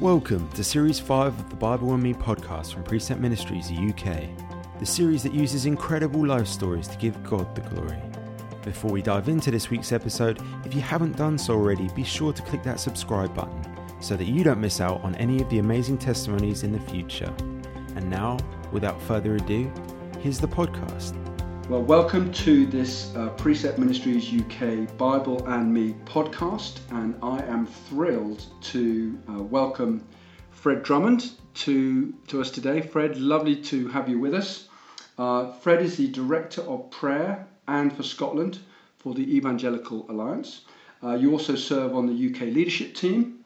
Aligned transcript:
Welcome 0.00 0.50
to 0.50 0.62
Series 0.62 1.00
5 1.00 1.38
of 1.38 1.48
the 1.48 1.56
Bible 1.56 1.94
and 1.94 2.02
Me 2.02 2.12
podcast 2.12 2.74
from 2.74 2.82
Precept 2.82 3.18
Ministries 3.18 3.70
UK, 3.70 4.24
the 4.78 4.84
series 4.84 5.22
that 5.22 5.32
uses 5.32 5.64
incredible 5.64 6.26
life 6.26 6.46
stories 6.46 6.86
to 6.88 6.98
give 6.98 7.24
God 7.24 7.54
the 7.54 7.62
glory. 7.62 7.96
Before 8.62 8.90
we 8.90 9.00
dive 9.00 9.30
into 9.30 9.50
this 9.50 9.70
week's 9.70 9.92
episode, 9.92 10.42
if 10.66 10.74
you 10.74 10.82
haven't 10.82 11.16
done 11.16 11.38
so 11.38 11.54
already, 11.54 11.88
be 11.96 12.04
sure 12.04 12.34
to 12.34 12.42
click 12.42 12.62
that 12.64 12.78
subscribe 12.78 13.34
button 13.34 13.58
so 14.00 14.18
that 14.18 14.26
you 14.26 14.44
don't 14.44 14.60
miss 14.60 14.82
out 14.82 15.02
on 15.02 15.14
any 15.14 15.40
of 15.40 15.48
the 15.48 15.60
amazing 15.60 15.96
testimonies 15.96 16.62
in 16.62 16.72
the 16.72 16.90
future. 16.90 17.34
And 17.94 18.10
now, 18.10 18.36
without 18.72 19.00
further 19.00 19.36
ado, 19.36 19.72
here's 20.20 20.38
the 20.38 20.46
podcast. 20.48 21.25
Well, 21.68 21.82
welcome 21.82 22.30
to 22.32 22.64
this 22.64 23.12
uh, 23.16 23.30
Precept 23.30 23.76
Ministries 23.76 24.32
UK 24.32 24.96
Bible 24.96 25.44
and 25.48 25.74
Me 25.74 25.96
podcast, 26.04 26.78
and 26.92 27.16
I 27.24 27.42
am 27.42 27.66
thrilled 27.66 28.46
to 28.70 29.18
uh, 29.28 29.42
welcome 29.42 30.06
Fred 30.52 30.84
Drummond 30.84 31.32
to, 31.54 32.14
to 32.28 32.40
us 32.40 32.52
today. 32.52 32.82
Fred, 32.82 33.16
lovely 33.16 33.56
to 33.64 33.88
have 33.88 34.08
you 34.08 34.20
with 34.20 34.32
us. 34.32 34.68
Uh, 35.18 35.50
Fred 35.54 35.82
is 35.82 35.96
the 35.96 36.06
Director 36.06 36.62
of 36.62 36.88
Prayer 36.92 37.48
and 37.66 37.92
for 37.92 38.04
Scotland 38.04 38.60
for 38.98 39.12
the 39.14 39.36
Evangelical 39.36 40.06
Alliance. 40.08 40.60
Uh, 41.02 41.14
you 41.14 41.32
also 41.32 41.56
serve 41.56 41.96
on 41.96 42.06
the 42.06 42.30
UK 42.30 42.42
leadership 42.42 42.94
team. 42.94 43.44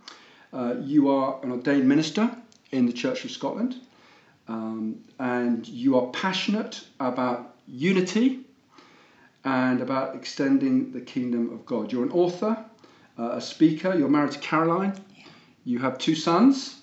Uh, 0.52 0.74
you 0.78 1.08
are 1.08 1.40
an 1.42 1.52
ordained 1.52 1.88
minister 1.88 2.30
in 2.70 2.84
the 2.84 2.92
Church 2.92 3.24
of 3.24 3.30
Scotland, 3.30 3.76
um, 4.46 4.98
and 5.18 5.66
you 5.66 5.98
are 5.98 6.08
passionate 6.08 6.84
about 7.00 7.49
unity 7.70 8.40
and 9.44 9.80
about 9.80 10.14
extending 10.14 10.92
the 10.92 11.00
kingdom 11.00 11.52
of 11.52 11.64
God. 11.64 11.92
You're 11.92 12.04
an 12.04 12.12
author, 12.12 12.62
uh, 13.18 13.30
a 13.32 13.40
speaker, 13.40 13.94
you're 13.94 14.08
married 14.08 14.32
to 14.32 14.38
Caroline, 14.38 15.00
you 15.64 15.78
have 15.78 15.98
two 15.98 16.14
sons, 16.14 16.80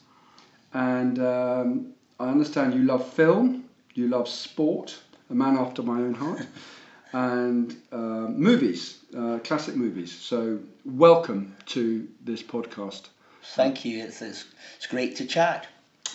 and 0.73 1.19
um, 1.19 1.93
I 2.19 2.29
understand 2.29 2.73
you 2.73 2.83
love 2.83 3.07
film, 3.07 3.65
you 3.93 4.07
love 4.07 4.27
sport, 4.27 4.97
a 5.29 5.35
man 5.35 5.57
after 5.57 5.83
my 5.83 5.99
own 5.99 6.13
heart, 6.13 6.45
and 7.13 7.75
uh, 7.91 8.27
movies, 8.29 8.99
uh, 9.15 9.39
classic 9.43 9.75
movies. 9.75 10.11
So, 10.11 10.59
welcome 10.85 11.55
to 11.67 12.07
this 12.23 12.43
podcast. 12.43 13.07
Thank 13.55 13.85
you. 13.85 14.03
It's, 14.03 14.21
it's, 14.21 14.45
it's 14.75 14.87
great 14.87 15.15
to 15.17 15.25
chat. 15.25 15.67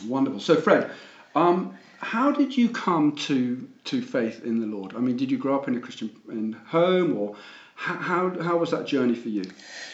Wonderful. 0.06 0.40
So, 0.40 0.56
Fred, 0.56 0.90
um, 1.34 1.74
how 2.02 2.32
did 2.32 2.56
you 2.56 2.68
come 2.68 3.12
to 3.12 3.68
to 3.84 4.02
faith 4.02 4.44
in 4.44 4.60
the 4.60 4.66
Lord? 4.66 4.94
I 4.96 4.98
mean, 4.98 5.16
did 5.16 5.30
you 5.30 5.38
grow 5.38 5.54
up 5.54 5.68
in 5.68 5.76
a 5.76 5.80
Christian 5.80 6.10
in 6.28 6.52
home, 6.52 7.16
or 7.16 7.36
how 7.76 7.94
how, 7.94 8.42
how 8.42 8.56
was 8.58 8.72
that 8.72 8.86
journey 8.86 9.14
for 9.14 9.28
you? 9.28 9.44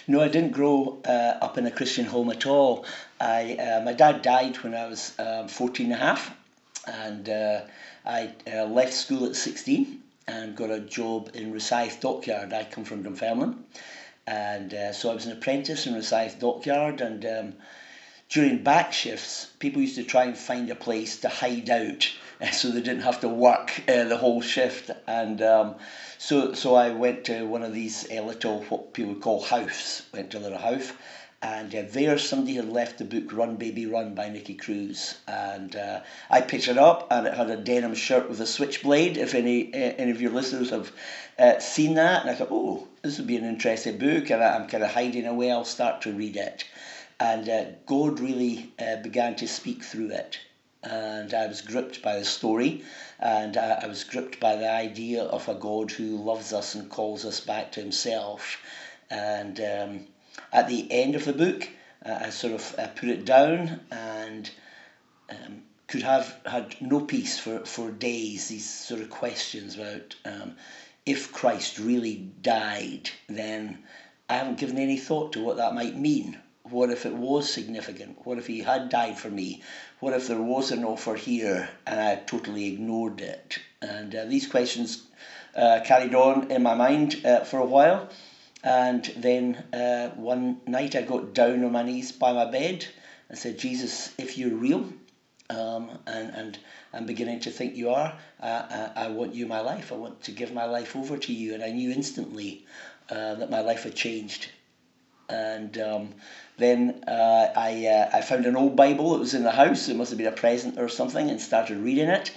No, 0.07 0.21
I 0.21 0.29
didn't 0.29 0.53
grow 0.53 0.99
uh, 1.05 1.35
up 1.43 1.59
in 1.59 1.67
a 1.67 1.71
Christian 1.71 2.07
home 2.07 2.31
at 2.31 2.47
all. 2.47 2.87
I 3.21 3.55
uh, 3.57 3.83
my 3.85 3.93
dad 3.93 4.23
died 4.23 4.57
when 4.65 4.75
I 4.75 4.87
was 4.87 5.13
um, 5.19 5.49
14 5.49 5.87
and 5.87 5.95
a 5.95 5.99
half, 5.99 6.35
and 6.87 7.29
uh, 7.29 7.61
I 8.07 8.33
uh, 8.51 8.65
left 8.65 8.95
school 8.95 9.27
at 9.27 9.37
16 9.37 10.03
and 10.27 10.57
got 10.57 10.71
a 10.71 10.81
job 10.81 11.31
in 11.35 11.53
Rosyth 11.53 12.01
Dockyard. 12.01 12.55
I 12.55 12.65
come 12.65 12.85
from 12.85 13.03
Dunfermline, 13.03 13.65
and 14.27 14.73
uh, 14.73 14.93
so 14.93 15.11
I 15.11 15.15
was 15.15 15.27
an 15.27 15.33
apprentice 15.33 15.87
in 15.87 15.95
Rosyth 15.95 16.39
Dockyard, 16.39 17.03
and 17.03 17.25
um, 17.27 17.55
during 18.29 18.63
back 18.63 18.93
shifts, 18.93 19.47
people 19.59 19.81
used 19.81 19.97
to 19.97 20.05
try 20.05 20.25
and 20.25 20.37
find 20.37 20.69
a 20.71 20.75
place 20.75 21.21
to 21.21 21.29
hide 21.29 21.71
out 21.71 22.11
so 22.53 22.71
they 22.71 22.83
didn't 22.83 23.03
have 23.03 23.21
to 23.21 23.29
work 23.29 23.83
uh, 23.89 24.05
the 24.05 24.17
whole 24.17 24.43
shift. 24.43 24.91
And 25.07 25.41
um, 25.41 25.77
so, 26.19 26.53
so 26.53 26.75
I 26.75 26.91
went 26.91 27.25
to 27.25 27.45
one 27.45 27.63
of 27.63 27.73
these 27.73 28.07
uh, 28.11 28.23
little, 28.23 28.63
what 28.65 28.93
people 28.93 29.15
would 29.15 29.23
call 29.23 29.43
house, 29.43 30.03
went 30.13 30.31
to 30.33 30.39
little 30.39 30.59
house. 30.59 30.93
And 31.41 31.73
uh, 31.73 31.85
there, 31.91 32.19
somebody 32.19 32.57
had 32.57 32.69
left 32.69 32.99
the 32.99 33.05
book 33.05 33.33
Run 33.33 33.57
Baby 33.57 33.87
Run 33.87 34.15
by 34.15 34.29
Nicky 34.29 34.55
Cruz. 34.55 35.15
And 35.27 35.75
uh, 35.75 36.01
I 36.29 36.41
picked 36.41 36.69
it 36.69 36.77
up, 36.77 37.07
and 37.11 37.29
it 37.29 37.35
had 37.35 37.49
a 37.49 37.57
denim 37.57 37.95
shirt 37.95 38.29
with 38.29 38.41
a 38.41 38.47
switchblade. 38.47 39.17
If 39.17 39.35
any, 39.35 39.73
uh, 39.73 39.95
any 39.97 40.11
of 40.11 40.21
your 40.21 40.33
listeners 40.33 40.71
have 40.71 40.93
uh, 41.39 41.61
seen 41.61 41.95
that, 41.95 42.23
and 42.23 42.31
I 42.31 42.35
thought, 42.35 42.49
oh, 42.51 42.89
this 43.03 43.19
would 43.19 43.29
be 43.29 43.37
an 43.37 43.45
interesting 43.45 43.99
book. 43.99 44.31
And 44.31 44.43
I, 44.43 44.57
I'm 44.57 44.67
kind 44.67 44.83
of 44.83 44.91
hiding 44.91 45.27
away, 45.27 45.53
I'll 45.53 45.65
start 45.65 46.03
to 46.03 46.13
read 46.13 46.37
it 46.37 46.65
and 47.21 47.49
uh, 47.49 47.65
God 47.87 48.21
really 48.21 48.73
uh, 48.79 48.97
began 48.97 49.35
to 49.37 49.49
speak 49.49 49.83
through 49.83 50.11
it. 50.11 50.39
And 50.85 51.35
I 51.35 51.49
was 51.49 51.61
gripped 51.61 52.03
by 52.03 52.17
the 52.17 52.25
story, 52.25 52.85
and 53.19 53.57
I, 53.57 53.81
I, 53.83 53.87
was 53.87 54.05
gripped 54.05 54.39
by 54.39 54.55
the 54.55 54.71
idea 54.71 55.25
of 55.25 55.49
a 55.49 55.55
God 55.55 55.91
who 55.91 56.17
loves 56.17 56.53
us 56.53 56.77
and 56.77 56.89
calls 56.89 57.25
us 57.25 57.41
back 57.41 57.73
to 57.73 57.81
Himself. 57.81 58.59
And 59.11 59.61
um, 59.61 60.07
at 60.53 60.69
the 60.69 60.87
end 60.93 61.17
of 61.17 61.25
the 61.25 61.33
book, 61.33 61.69
uh, 62.07 62.19
I 62.23 62.31
sort 62.31 62.53
of 62.55 62.75
uh, 62.79 62.87
put 62.89 63.09
it 63.09 63.25
down 63.25 63.81
and 63.91 64.49
um, 65.29 65.63
could 65.89 66.03
have 66.03 66.39
had 66.47 66.77
no 66.81 67.01
peace 67.01 67.41
for, 67.41 67.67
for 67.67 67.91
days. 67.91 68.47
These 68.47 68.71
sort 68.71 69.01
of 69.01 69.11
questions 69.11 69.75
about 69.77 70.15
um, 70.25 70.55
if 71.05 71.33
Christ 71.33 71.81
really 71.81 72.31
died, 72.41 73.11
then 73.29 73.79
I 74.29 74.35
haven't 74.35 74.59
given 74.59 74.79
any 74.79 74.97
thought 74.97 75.33
to 75.33 75.41
what 75.41 75.57
that 75.57 75.75
might 75.75 75.97
mean 75.97 76.39
what 76.71 76.91
if 76.91 77.07
it 77.07 77.15
was 77.15 77.53
significant? 77.53 78.19
What 78.25 78.39
if 78.39 78.47
he 78.47 78.61
had 78.61 78.89
died 78.89 79.19
for 79.19 79.31
me? 79.31 79.63
What 80.01 80.15
if 80.15 80.29
there 80.29 80.41
was 80.41 80.71
an 80.71 80.85
offer 80.85 81.15
here 81.15 81.69
and 81.87 82.01
I 82.01 82.17
totally 82.17 82.67
ignored 82.67 83.21
it? 83.21 83.59
And 83.81 84.15
uh, 84.15 84.25
these 84.25 84.47
questions 84.47 85.03
uh, 85.55 85.81
carried 85.85 86.15
on 86.15 86.51
in 86.51 86.63
my 86.63 86.75
mind 86.75 87.25
uh, 87.25 87.41
for 87.41 87.59
a 87.59 87.67
while. 87.67 88.09
And 88.63 89.05
then 89.17 89.65
uh, 89.73 90.09
one 90.11 90.61
night 90.67 90.97
I 90.97 91.03
got 91.03 91.35
down 91.35 91.65
on 91.65 91.73
my 91.73 91.83
knees 91.83 92.13
by 92.13 92.33
my 92.33 92.51
bed 92.51 92.87
and 93.29 93.39
said, 93.39 93.59
Jesus, 93.59 94.13
if 94.19 94.37
you're 94.37 94.57
real, 94.57 94.93
um, 95.51 95.91
and, 96.07 96.35
and 96.35 96.59
I'm 96.93 97.07
beginning 97.07 97.41
to 97.41 97.51
think 97.51 97.77
you 97.77 97.91
are, 97.91 98.19
uh, 98.43 98.45
uh, 98.45 98.93
I 98.97 99.09
want 99.09 99.35
you 99.35 99.47
my 99.47 99.61
life. 99.61 99.93
I 99.93 99.97
want 99.97 100.23
to 100.25 100.33
give 100.33 100.53
my 100.53 100.65
life 100.65 100.97
over 100.97 101.17
to 101.17 101.33
you. 101.33 101.55
And 101.55 101.63
I 101.63 101.71
knew 101.71 101.91
instantly 101.91 102.67
that 103.09 103.51
my 103.51 103.61
life 103.61 103.85
had 103.85 103.95
changed 103.95 104.49
and 105.29 105.77
um, 105.79 106.15
then 106.57 107.05
uh, 107.07 107.49
I, 107.55 107.87
uh, 107.87 108.17
I 108.17 108.21
found 108.23 108.47
an 108.47 108.57
old 108.57 108.77
Bible 108.77 109.13
that 109.13 109.21
was 109.21 109.35
in 109.35 109.45
the 109.45 109.53
house. 109.53 109.89
It 109.89 109.97
must 109.97 110.11
have 110.11 110.19
been 110.19 110.27
a 110.27 110.33
present 110.33 110.79
or 110.79 110.89
something, 110.89 111.31
and 111.31 111.41
started 111.41 111.79
reading 111.79 112.09
it. 112.09 112.33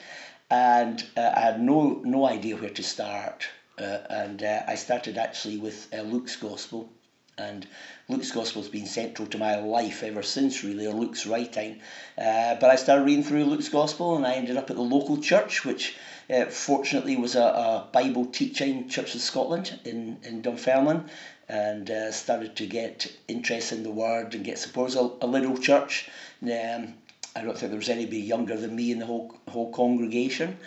And 0.50 1.04
uh, 1.16 1.32
I 1.36 1.40
had 1.40 1.62
no 1.62 2.02
no 2.04 2.28
idea 2.28 2.58
where 2.58 2.70
to 2.70 2.84
start. 2.84 3.48
Uh, 3.80 3.98
and 4.10 4.44
uh, 4.44 4.62
I 4.68 4.76
started 4.76 5.18
actually 5.18 5.58
with 5.58 5.88
uh, 5.94 6.02
Luke's 6.02 6.36
Gospel, 6.36 6.90
and 7.38 7.66
Luke's 8.10 8.32
Gospel 8.32 8.62
has 8.62 8.70
been 8.70 8.86
central 8.86 9.28
to 9.30 9.38
my 9.38 9.56
life 9.60 10.04
ever 10.04 10.22
since, 10.22 10.64
really, 10.64 10.86
or 10.86 10.94
Luke's 10.94 11.26
writing. 11.26 11.80
but 12.18 12.66
I 12.66 12.76
started 12.76 13.06
reading 13.06 13.24
through 13.24 13.46
Luke's 13.46 13.70
Gospel, 13.70 14.18
and 14.18 14.28
I 14.28 14.34
ended 14.34 14.58
up 14.58 14.70
at 14.70 14.76
the 14.76 14.84
local 14.84 15.18
church, 15.18 15.66
which 15.66 15.96
fortunately 16.50 17.16
was 17.16 17.36
a, 17.36 17.42
a 17.42 17.88
Bible 17.92 18.26
teaching 18.26 18.88
Church 18.90 19.16
of 19.16 19.22
Scotland 19.22 19.80
in 19.86 20.20
in 20.24 20.42
Dunfermline 20.42 21.10
and 21.52 21.92
uh, 21.92 22.12
started 22.14 22.56
to 22.56 22.66
get 22.66 23.12
interest 23.28 23.74
in 23.74 23.84
the 23.84 23.92
word 23.92 24.34
and 24.34 24.46
get 24.46 24.58
support. 24.58 24.96
a, 24.96 25.12
a 25.22 25.28
little 25.28 25.58
church. 25.58 26.10
Um, 26.42 26.94
I 27.36 27.44
don't 27.44 27.58
think 27.58 27.72
there 27.72 27.76
was 27.78 27.90
anybody 27.90 28.22
younger 28.22 28.56
than 28.56 28.74
me 28.74 28.92
in 28.92 29.00
the 29.00 29.06
whole 29.06 29.36
whole 29.50 29.72
congregation. 29.72 30.58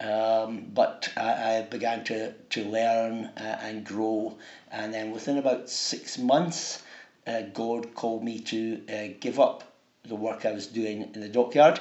Um, 0.00 0.66
but 0.74 1.08
I, 1.16 1.58
I, 1.58 1.62
began 1.62 2.04
to, 2.04 2.32
to 2.32 2.64
learn 2.64 3.26
uh, 3.38 3.58
and 3.62 3.84
grow. 3.86 4.36
And 4.70 4.92
then 4.92 5.12
within 5.12 5.38
about 5.38 5.70
six 5.70 6.18
months, 6.18 6.82
uh, 7.26 7.42
God 7.54 7.94
called 7.94 8.22
me 8.22 8.40
to 8.40 8.82
uh, 8.88 9.14
give 9.20 9.40
up 9.40 9.64
the 10.04 10.16
work 10.16 10.44
I 10.44 10.52
was 10.52 10.66
doing 10.66 11.10
in 11.14 11.20
the 11.20 11.28
dockyard 11.28 11.80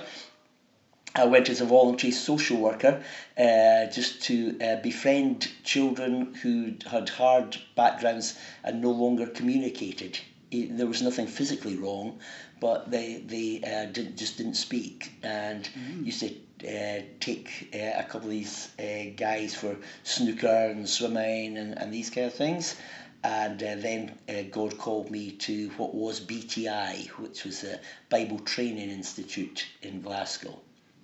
I 1.15 1.25
went 1.25 1.47
as 1.47 1.61
a 1.61 1.65
voluntary 1.65 2.09
social 2.09 2.57
worker 2.57 3.03
uh, 3.37 3.85
just 3.85 4.23
to 4.23 4.59
uh, 4.59 4.75
befriend 4.77 5.47
children 5.63 6.33
who 6.33 6.73
had 6.89 7.07
hard 7.09 7.55
backgrounds 7.75 8.35
and 8.63 8.81
no 8.81 8.89
longer 8.89 9.27
communicated. 9.27 10.19
There 10.51 10.87
was 10.87 11.03
nothing 11.03 11.27
physically 11.27 11.77
wrong, 11.77 12.19
but 12.59 12.89
they 12.89 13.17
they 13.27 13.61
uh, 13.61 13.91
didn't 13.91 14.17
just 14.17 14.37
didn't 14.37 14.55
speak 14.55 15.11
and 15.21 15.69
mm. 15.77 16.03
used 16.03 16.21
to 16.21 16.29
uh, 16.67 17.03
take 17.19 17.69
uh, 17.75 17.99
a 17.99 18.03
couple 18.09 18.29
of 18.29 18.31
these 18.31 18.69
uh, 18.79 19.11
guys 19.15 19.53
for 19.53 19.77
snooker 20.03 20.47
and 20.71 20.89
swimming 20.89 21.59
and, 21.59 21.77
and 21.77 21.93
these 21.93 22.09
kind 22.09 22.25
of 22.25 22.33
things. 22.33 22.75
And 23.23 23.61
uh, 23.61 23.75
then 23.75 24.17
uh, 24.27 24.49
God 24.49 24.79
called 24.79 25.11
me 25.11 25.31
to 25.31 25.69
what 25.77 25.93
was 25.93 26.19
BTI, 26.19 27.07
which 27.19 27.43
was 27.43 27.63
a 27.63 27.79
Bible 28.09 28.39
Training 28.39 28.89
Institute 28.89 29.67
in 29.83 30.01
Glasgow 30.01 30.59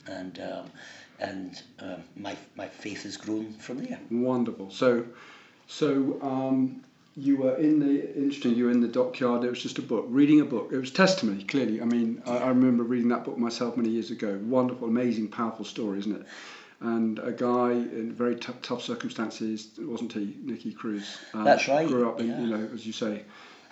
and 0.07 0.40
um, 0.40 0.72
and 1.19 1.62
um, 1.80 2.04
my 2.16 2.36
my 2.56 2.68
faith 2.68 3.04
has 3.04 3.18
grown 3.18 3.54
from 3.54 3.84
there. 3.84 4.00
Wonderful. 4.10 4.72
So, 4.72 5.06
so 5.68 6.19
um, 6.22 6.84
you 7.16 7.38
were 7.38 7.56
in 7.56 7.80
the 7.80 8.16
interesting. 8.16 8.56
You 8.56 8.66
were 8.66 8.72
in 8.72 8.81
the 8.81 8.88
dockyard. 8.88 9.44
It 9.44 9.50
was 9.50 9.62
just 9.62 9.78
a 9.80 9.81
book, 9.81 10.06
reading 10.10 10.42
a 10.42 10.46
book. 10.46 10.69
It 10.72 10.78
was 10.78 10.92
testimony. 10.92 11.44
Clearly, 11.44 11.81
I 11.81 11.86
mean, 11.86 12.22
I, 12.25 12.38
I 12.38 12.48
remember 12.50 12.84
reading 12.84 13.10
that 13.10 13.25
book 13.25 13.38
myself 13.38 13.78
many 13.78 13.90
years 13.90 14.12
ago. 14.12 14.40
Wonderful, 14.44 14.88
amazing, 14.88 15.30
powerful 15.30 15.66
story, 15.66 16.00
isn't 16.00 16.16
it? 16.16 16.25
and 16.81 17.19
a 17.19 17.31
guy 17.31 17.72
in 17.72 18.13
very 18.13 18.36
t- 18.36 18.54
tough 18.62 18.81
circumstances, 18.81 19.69
wasn't 19.80 20.13
he, 20.13 20.38
Nicky 20.42 20.72
Cruz? 20.72 21.18
Um, 21.34 21.44
That's 21.44 21.68
right. 21.68 21.88
Grew 21.88 22.10
up, 22.10 22.19
in, 22.19 22.30
yeah. 22.30 22.40
you 22.40 22.48
know, 22.48 22.69
as 22.74 22.86
you 22.86 22.94
say, 22.94 23.24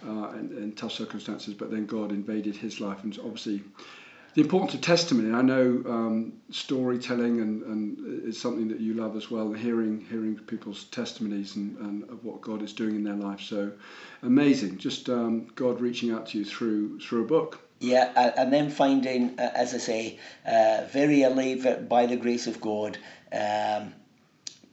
uh, 0.05 0.31
in, 0.31 0.53
in 0.57 0.73
tough 0.73 0.91
circumstances, 0.91 1.53
but 1.53 1.71
then 1.71 1.85
God 1.85 2.11
invaded 2.11 2.55
his 2.55 2.81
life, 2.81 3.03
and 3.03 3.17
obviously 3.19 3.63
the 4.37 4.43
importance 4.43 4.75
of 4.75 4.81
testimony. 4.81 5.33
I 5.33 5.41
know 5.41 5.81
um, 5.87 6.33
storytelling 6.51 7.41
and, 7.41 7.63
and 7.63 8.23
is 8.23 8.39
something 8.39 8.67
that 8.67 8.79
you 8.79 8.93
love 8.93 9.15
as 9.15 9.31
well. 9.31 9.51
Hearing 9.51 10.05
hearing 10.11 10.37
people's 10.37 10.83
testimonies 10.83 11.55
and, 11.55 11.75
and 11.79 12.03
of 12.03 12.23
what 12.23 12.41
God 12.41 12.61
is 12.61 12.71
doing 12.71 12.95
in 12.97 13.03
their 13.03 13.15
life. 13.15 13.41
So 13.41 13.71
amazing. 14.21 14.77
Just 14.77 15.09
um, 15.09 15.47
God 15.55 15.81
reaching 15.81 16.11
out 16.11 16.27
to 16.27 16.37
you 16.37 16.45
through 16.45 16.99
through 16.99 17.23
a 17.23 17.27
book. 17.27 17.61
Yeah, 17.79 18.31
and 18.37 18.53
then 18.53 18.69
finding, 18.69 19.39
uh, 19.39 19.51
as 19.55 19.73
I 19.73 19.79
say, 19.79 20.19
uh, 20.45 20.83
very 20.91 21.23
early, 21.23 21.55
by 21.89 22.05
the 22.05 22.15
grace 22.15 22.45
of 22.45 22.61
God, 22.61 22.99
um, 23.31 23.93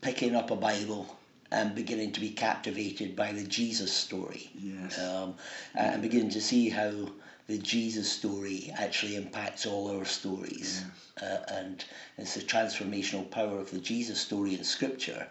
picking 0.02 0.34
up 0.34 0.50
a 0.50 0.56
Bible 0.56 1.06
and 1.50 1.75
beginning 1.75 2.12
to 2.12 2.20
be 2.20 2.31
captivated 2.31 3.16
by 3.16 3.32
the 3.32 3.44
Jesus 3.44 3.94
story. 3.94 4.50
Yes. 4.58 4.99
Um, 4.99 5.37
and 5.75 6.02
beginning 6.02 6.31
to 6.31 6.40
see 6.43 6.69
how 6.69 7.08
the 7.46 7.58
Jesus 7.58 8.11
story 8.11 8.73
actually 8.76 9.17
impacts 9.17 9.67
all 9.67 9.96
our 9.96 10.05
stories. 10.05 10.82
Yes. 11.20 11.23
Uh, 11.23 11.55
and 11.55 11.85
it's 12.17 12.35
the 12.35 12.41
transformational 12.41 13.31
power 13.31 13.58
of 13.58 13.70
the 13.70 13.79
Jesus 13.79 14.19
story 14.19 14.55
in 14.55 14.64
Scripture 14.64 15.26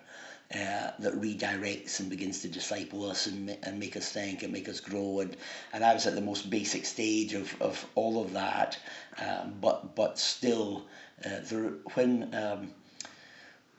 uh, 0.54 0.92
that 1.00 1.20
redirects 1.20 2.00
and 2.00 2.10
begins 2.12 2.42
to 2.42 2.48
disciple 2.48 3.10
us 3.10 3.26
and, 3.26 3.58
and 3.64 3.80
make 3.80 3.98
us 3.98 4.12
think 4.12 4.44
and 4.44 4.54
make 4.54 4.70
us 4.70 4.80
grow. 4.80 5.22
And, 5.22 5.36
and 5.74 5.84
I 5.84 5.94
was 5.94 6.06
at 6.06 6.14
the 6.14 6.22
most 6.22 6.50
basic 6.50 6.86
stage 6.86 7.34
of, 7.34 7.60
of 7.60 7.84
all 7.96 8.22
of 8.22 8.34
that. 8.34 8.78
Um, 9.18 9.56
but, 9.60 9.96
but 9.96 10.20
still, 10.20 10.86
uh, 11.26 11.40
there, 11.50 11.72
when, 11.96 12.34
um, 12.36 12.72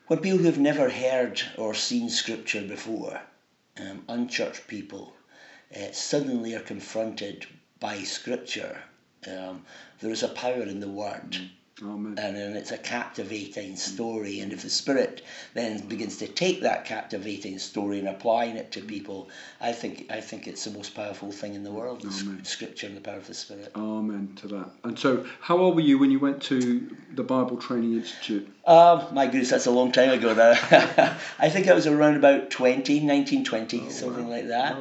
when 0.08 0.18
people 0.18 0.38
who 0.38 0.46
have 0.46 0.58
never 0.58 0.90
heard 0.90 1.40
or 1.56 1.74
seen 1.74 2.10
Scripture 2.10 2.62
before, 2.62 3.20
um, 3.78 4.04
unchurched 4.08 4.66
people, 4.66 5.14
uh, 5.76 5.92
suddenly 5.92 6.54
are 6.54 6.60
confronted 6.60 7.46
by 7.84 8.02
Scripture. 8.02 8.82
Um, 9.30 9.62
there 10.00 10.10
is 10.10 10.22
a 10.22 10.28
power 10.28 10.62
in 10.62 10.80
the 10.80 10.88
Word. 10.88 11.32
Mm. 11.32 11.48
Amen. 11.82 12.14
And, 12.18 12.36
and 12.36 12.56
it's 12.56 12.70
a 12.70 12.78
captivating 12.78 13.76
story. 13.76 14.40
And 14.40 14.52
if 14.52 14.62
the 14.62 14.70
Spirit 14.70 15.22
then 15.54 15.80
begins 15.88 16.18
to 16.18 16.28
take 16.28 16.62
that 16.62 16.84
captivating 16.84 17.58
story 17.58 17.98
and 17.98 18.08
applying 18.08 18.56
it 18.56 18.70
to 18.72 18.80
people, 18.80 19.28
I 19.60 19.72
think 19.72 20.06
I 20.10 20.20
think 20.20 20.46
it's 20.46 20.64
the 20.64 20.70
most 20.70 20.94
powerful 20.94 21.32
thing 21.32 21.54
in 21.54 21.64
the 21.64 21.72
world. 21.72 22.04
Amen. 22.04 22.44
Scripture 22.44 22.86
and 22.86 22.96
the 22.96 23.00
power 23.00 23.16
of 23.16 23.26
the 23.26 23.34
Spirit. 23.34 23.72
Amen 23.74 24.32
to 24.36 24.48
that. 24.48 24.70
And 24.84 24.98
so, 24.98 25.26
how 25.40 25.58
old 25.58 25.74
were 25.74 25.80
you 25.80 25.98
when 25.98 26.10
you 26.12 26.20
went 26.20 26.42
to 26.44 26.96
the 27.14 27.24
Bible 27.24 27.56
Training 27.56 27.94
Institute? 27.94 28.48
Um, 28.66 29.02
my 29.12 29.26
goodness, 29.26 29.50
that's 29.50 29.66
a 29.66 29.70
long 29.70 29.92
time 29.92 30.10
ago 30.10 30.32
now. 30.32 30.52
I 31.38 31.50
think 31.50 31.68
I 31.68 31.74
was 31.74 31.86
around 31.86 32.16
about 32.16 32.50
20, 32.50 33.00
1920, 33.00 33.82
Oh, 33.84 33.88
something 33.90 34.24
wow. 34.26 34.30
like 34.30 34.46
that. 34.48 34.76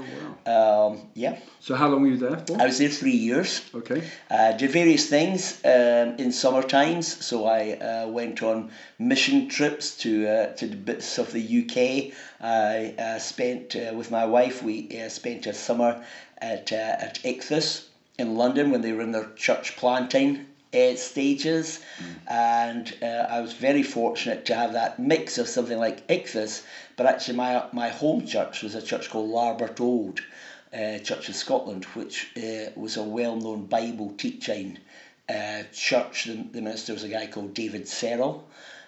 Oh, 0.46 0.92
Um, 0.94 1.02
yeah, 1.16 1.38
So, 1.60 1.76
how 1.76 1.90
long 1.90 2.02
were 2.02 2.08
you 2.08 2.18
there 2.18 2.38
for? 2.38 2.62
I 2.62 2.66
was 2.66 2.78
there 2.78 2.88
three 2.90 3.12
years. 3.18 3.62
Okay. 3.76 4.04
Uh, 4.30 4.54
did 4.54 4.72
various 4.72 5.10
things 5.10 5.60
um, 5.66 6.16
in 6.18 6.32
summer 6.32 6.62
So 6.84 7.46
I 7.46 7.78
uh, 7.80 8.08
went 8.08 8.44
on 8.44 8.70
mission 9.00 9.48
trips 9.48 9.96
to 10.00 10.28
uh, 10.28 10.48
to 10.56 10.68
bits 10.68 11.18
of 11.18 11.32
the 11.32 11.42
UK. 11.62 12.12
I 12.42 12.94
uh, 13.02 13.20
spent 13.20 13.74
uh, 13.78 13.94
with 13.94 14.12
my 14.12 14.26
wife. 14.26 14.62
We 14.62 14.90
uh, 15.00 15.08
spent 15.08 15.48
a 15.48 15.54
summer 15.54 16.04
at 16.40 16.74
uh, 16.74 16.98
at 17.08 17.20
Ichthus 17.24 17.86
in 18.20 18.36
London 18.36 18.70
when 18.70 18.82
they 18.82 18.92
were 18.92 19.02
in 19.02 19.14
their 19.14 19.30
church 19.38 19.78
planting 19.78 20.46
uh, 20.74 20.96
stages, 20.96 21.80
and 22.28 22.94
uh, 23.02 23.28
I 23.30 23.40
was 23.40 23.54
very 23.54 23.84
fortunate 23.84 24.44
to 24.48 24.54
have 24.56 24.74
that 24.74 25.00
mix 25.00 25.38
of 25.38 25.48
something 25.48 25.80
like 25.80 26.06
Ichthus, 26.10 26.64
but 26.98 27.06
actually 27.06 27.38
my 27.38 27.64
my 27.72 27.88
home 27.88 28.26
church 28.26 28.62
was 28.62 28.76
a 28.76 28.82
church 28.82 29.10
called 29.10 29.30
Larbert 29.30 29.80
Old 29.80 30.20
uh, 30.74 30.98
Church 30.98 31.30
of 31.30 31.36
Scotland, 31.38 31.86
which 31.96 32.28
was 32.76 32.98
a 32.98 33.04
well-known 33.04 33.68
Bible 33.68 34.14
teaching 34.18 34.80
uh, 35.30 35.64
church. 35.74 36.26
The, 36.26 36.46
the 36.52 36.62
minister 36.62 36.94
was 36.94 37.04
a 37.04 37.10
guy 37.10 37.28
called 37.28 37.54
David 37.54 37.88
Searle, 37.88 38.48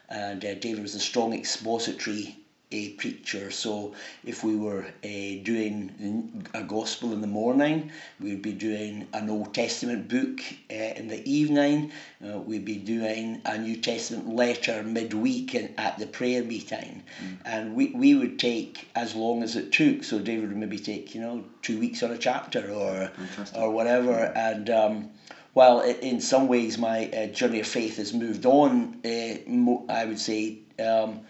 and 0.10 0.44
uh, 0.44 0.56
David 0.56 0.82
was 0.82 0.96
a 0.96 1.00
strong 1.00 1.34
expository 1.34 2.38
a 2.72 2.90
preacher. 2.90 3.52
So 3.52 3.94
if 4.24 4.44
we 4.44 4.56
were 4.56 4.84
uh, 4.84 5.44
doing 5.44 6.46
a 6.54 6.64
gospel 6.64 7.14
in 7.14 7.22
the 7.22 7.28
morning, 7.28 7.92
we'd 8.20 8.42
be 8.42 8.54
doing 8.54 9.08
an 9.14 9.30
Old 9.30 9.54
Testament 9.54 10.08
book 10.10 10.40
uh, 10.72 10.74
in 10.74 11.08
the 11.08 11.28
evening. 11.30 11.92
Uh, 12.26 12.40
we'd 12.40 12.66
be 12.66 12.78
doing 12.78 13.42
a 13.46 13.58
New 13.58 13.78
Testament 13.78 14.28
letter 14.36 14.84
midweek 14.84 15.54
in, 15.56 15.74
at 15.78 15.98
the 15.98 16.08
prayer 16.08 16.44
meeting, 16.44 17.04
and 17.46 17.76
we, 17.76 17.92
we 17.92 18.16
would 18.16 18.40
take 18.40 18.88
as 18.96 19.16
long 19.16 19.44
as 19.44 19.56
it 19.56 19.72
took. 19.72 20.04
So 20.04 20.20
David 20.20 20.50
would 20.50 20.58
maybe 20.58 20.80
take 20.80 21.14
you 21.14 21.22
know 21.22 21.44
two 21.62 21.80
weeks 21.80 22.02
on 22.04 22.12
a 22.12 22.18
chapter 22.18 22.72
or 22.72 23.12
or 23.56 23.72
whatever, 23.72 24.14
and. 24.36 24.70
Um, 24.70 25.10
well, 25.56 25.82
i- 25.82 25.98
in 26.12 26.22
some 26.22 26.48
ways, 26.48 26.78
my 26.78 27.08
uh, 27.08 27.26
journey 27.28 27.60
of 27.62 27.68
faith 27.68 27.98
has 27.98 28.14
moved 28.14 28.46
on. 28.46 29.00
Uh, 29.04 29.38
mo- 29.48 29.86
I 29.90 30.06
would 30.06 30.20
say 30.20 30.60
um, 30.80 31.22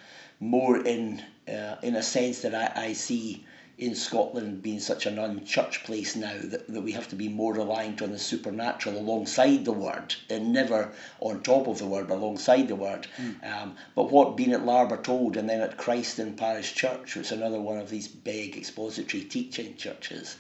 more 0.42 0.77
in 0.86 1.24
uh, 1.48 1.75
in 1.83 1.95
a 1.95 2.04
sense 2.04 2.42
that 2.42 2.54
I, 2.56 2.88
I 2.88 2.94
see 2.94 3.45
in 3.77 3.94
Scotland 3.94 4.62
being 4.63 4.80
such 4.80 5.06
an 5.06 5.19
unchurched 5.19 5.83
place 5.86 6.16
now 6.16 6.33
that, 6.45 6.68
that 6.68 6.81
we 6.81 6.94
have 6.94 7.07
to 7.10 7.16
be 7.16 7.27
more 7.30 7.54
reliant 7.54 8.01
on 8.01 8.12
the 8.12 8.18
supernatural 8.18 8.98
alongside 8.98 9.63
the 9.66 9.72
word 9.74 10.16
and 10.30 10.54
never 10.54 10.92
on 11.19 11.42
top 11.44 11.68
of 11.68 11.77
the 11.77 11.86
word 11.86 12.07
but 12.07 12.16
alongside 12.16 12.68
the 12.68 12.75
word. 12.75 13.06
Um, 13.44 13.75
but 13.94 14.12
what 14.12 14.38
being 14.38 14.54
at 14.54 14.62
Larbert 14.66 15.07
Old 15.10 15.38
and 15.38 15.48
then 15.50 15.62
at 15.62 15.77
Chryston 15.77 16.36
Parish 16.38 16.74
Church, 16.74 17.16
which 17.16 17.27
is 17.27 17.31
another 17.31 17.60
one 17.60 17.77
of 17.77 17.89
these 17.89 18.07
big 18.07 18.57
expository 18.57 19.24
teaching 19.24 19.75
churches, 19.75 20.38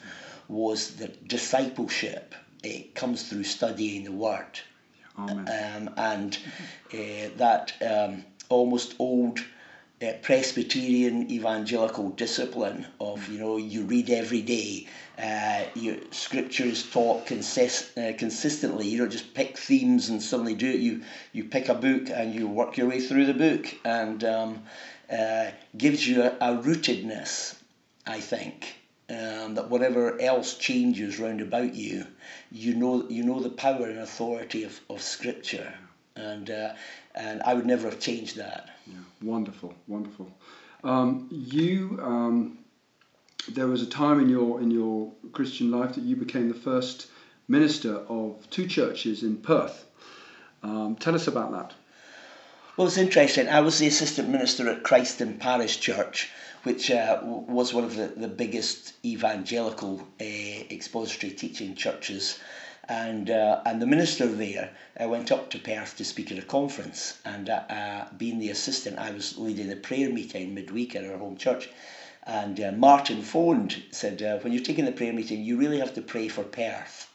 was 0.47 0.91
that 0.95 1.27
discipleship 1.27 2.33
it 2.67 2.95
comes 2.95 3.27
through 3.27 3.43
studying 3.43 4.03
the 4.03 4.11
word 4.11 4.59
Amen. 5.17 5.87
um, 5.87 5.93
and 5.97 6.37
uh, 6.93 7.29
that 7.37 7.73
um, 7.81 8.25
almost 8.49 8.95
old 8.99 9.39
uh, 10.01 10.11
Presbyterian 10.21 11.31
evangelical 11.31 12.09
discipline 12.09 12.85
of 12.99 13.27
you 13.29 13.39
know 13.39 13.57
you 13.57 13.83
read 13.83 14.09
every 14.09 14.41
day, 14.41 14.87
uh, 15.17 15.63
your 15.73 15.95
scriptures 16.11 16.83
taught 16.91 17.25
consist, 17.25 17.97
uh, 17.97 18.11
consistently. 18.17 18.87
You 18.87 18.99
don't 18.99 19.11
just 19.11 19.33
pick 19.33 19.57
themes 19.57 20.09
and 20.09 20.21
suddenly 20.21 20.53
do 20.53 20.69
it. 20.69 20.79
You 20.79 21.03
you 21.31 21.45
pick 21.45 21.69
a 21.69 21.75
book 21.75 22.09
and 22.09 22.35
you 22.35 22.47
work 22.47 22.77
your 22.77 22.89
way 22.89 22.99
through 22.99 23.25
the 23.25 23.33
book, 23.33 23.73
and 23.85 24.23
um, 24.23 24.63
uh, 25.11 25.51
gives 25.77 26.05
you 26.05 26.23
a, 26.23 26.31
a 26.41 26.57
rootedness, 26.57 27.55
I 28.05 28.19
think. 28.19 28.75
Um, 29.07 29.53
that 29.53 29.69
whatever 29.69 30.19
else 30.19 30.55
changes 30.55 31.19
round 31.19 31.39
about 31.39 31.75
you, 31.75 32.07
you 32.51 32.73
know 32.73 33.07
you 33.09 33.23
know 33.23 33.39
the 33.39 33.49
power 33.49 33.87
and 33.87 33.99
authority 33.99 34.63
of, 34.63 34.79
of 34.89 35.01
Scripture, 35.01 35.73
and 36.15 36.49
uh, 36.49 36.73
and 37.13 37.41
I 37.43 37.53
would 37.53 37.65
never 37.65 37.89
have 37.89 37.99
changed 37.99 38.37
that. 38.37 38.69
Yeah, 38.87 38.95
wonderful, 39.21 39.73
wonderful. 39.87 40.31
Um, 40.83 41.27
you, 41.31 41.99
um, 42.01 42.59
there 43.49 43.67
was 43.67 43.81
a 43.81 43.87
time 43.87 44.19
in 44.19 44.29
your 44.29 44.61
in 44.61 44.71
your 44.71 45.11
Christian 45.31 45.71
life 45.71 45.95
that 45.95 46.03
you 46.03 46.15
became 46.15 46.47
the 46.47 46.55
first 46.55 47.07
minister 47.47 47.97
of 48.09 48.49
two 48.49 48.67
churches 48.67 49.23
in 49.23 49.37
Perth. 49.37 49.85
Um, 50.63 50.95
tell 50.95 51.15
us 51.15 51.27
about 51.27 51.51
that. 51.51 51.73
Well, 52.75 52.87
it's 52.87 52.97
interesting. 52.97 53.47
I 53.47 53.61
was 53.61 53.79
the 53.79 53.87
assistant 53.87 54.29
minister 54.29 54.67
at 54.69 54.83
Chryston 54.83 55.39
Parish 55.39 55.79
Church, 55.79 56.29
which 56.65 56.89
uh, 56.89 57.19
was 57.23 57.75
one 57.75 57.83
of 57.83 57.95
the, 57.95 58.07
the 58.07 58.27
biggest 58.27 58.93
evangelical 59.05 59.99
uh, 60.19 60.23
expository 60.23 61.31
teaching 61.31 61.75
churches. 61.75 62.39
And, 62.89 63.29
uh, 63.29 63.61
and 63.67 63.79
the 63.79 63.85
minister 63.85 64.25
there 64.27 64.71
uh, 64.99 65.07
went 65.07 65.31
up 65.31 65.51
to 65.51 65.59
Perth 65.59 65.95
to 65.97 66.03
speak 66.03 66.31
at 66.31 66.39
a 66.39 66.41
conference. 66.41 67.19
And 67.23 67.51
uh, 67.51 67.61
uh, 67.69 68.07
being 68.17 68.39
the 68.39 68.49
assistant, 68.49 68.97
I 68.97 69.11
was 69.11 69.37
leading 69.37 69.71
a 69.71 69.75
prayer 69.75 70.09
meeting 70.09 70.55
midweek 70.55 70.95
at 70.95 71.05
our 71.05 71.17
home 71.17 71.37
church. 71.37 71.69
And 72.23 72.59
uh, 72.59 72.71
Martin 72.71 73.21
phoned, 73.21 73.83
said, 73.91 74.23
uh, 74.23 74.39
When 74.39 74.51
you're 74.51 74.63
taking 74.63 74.85
the 74.85 74.91
prayer 74.91 75.13
meeting, 75.13 75.43
you 75.43 75.57
really 75.57 75.79
have 75.79 75.93
to 75.93 76.01
pray 76.01 76.27
for 76.29 76.43
Perth. 76.43 77.11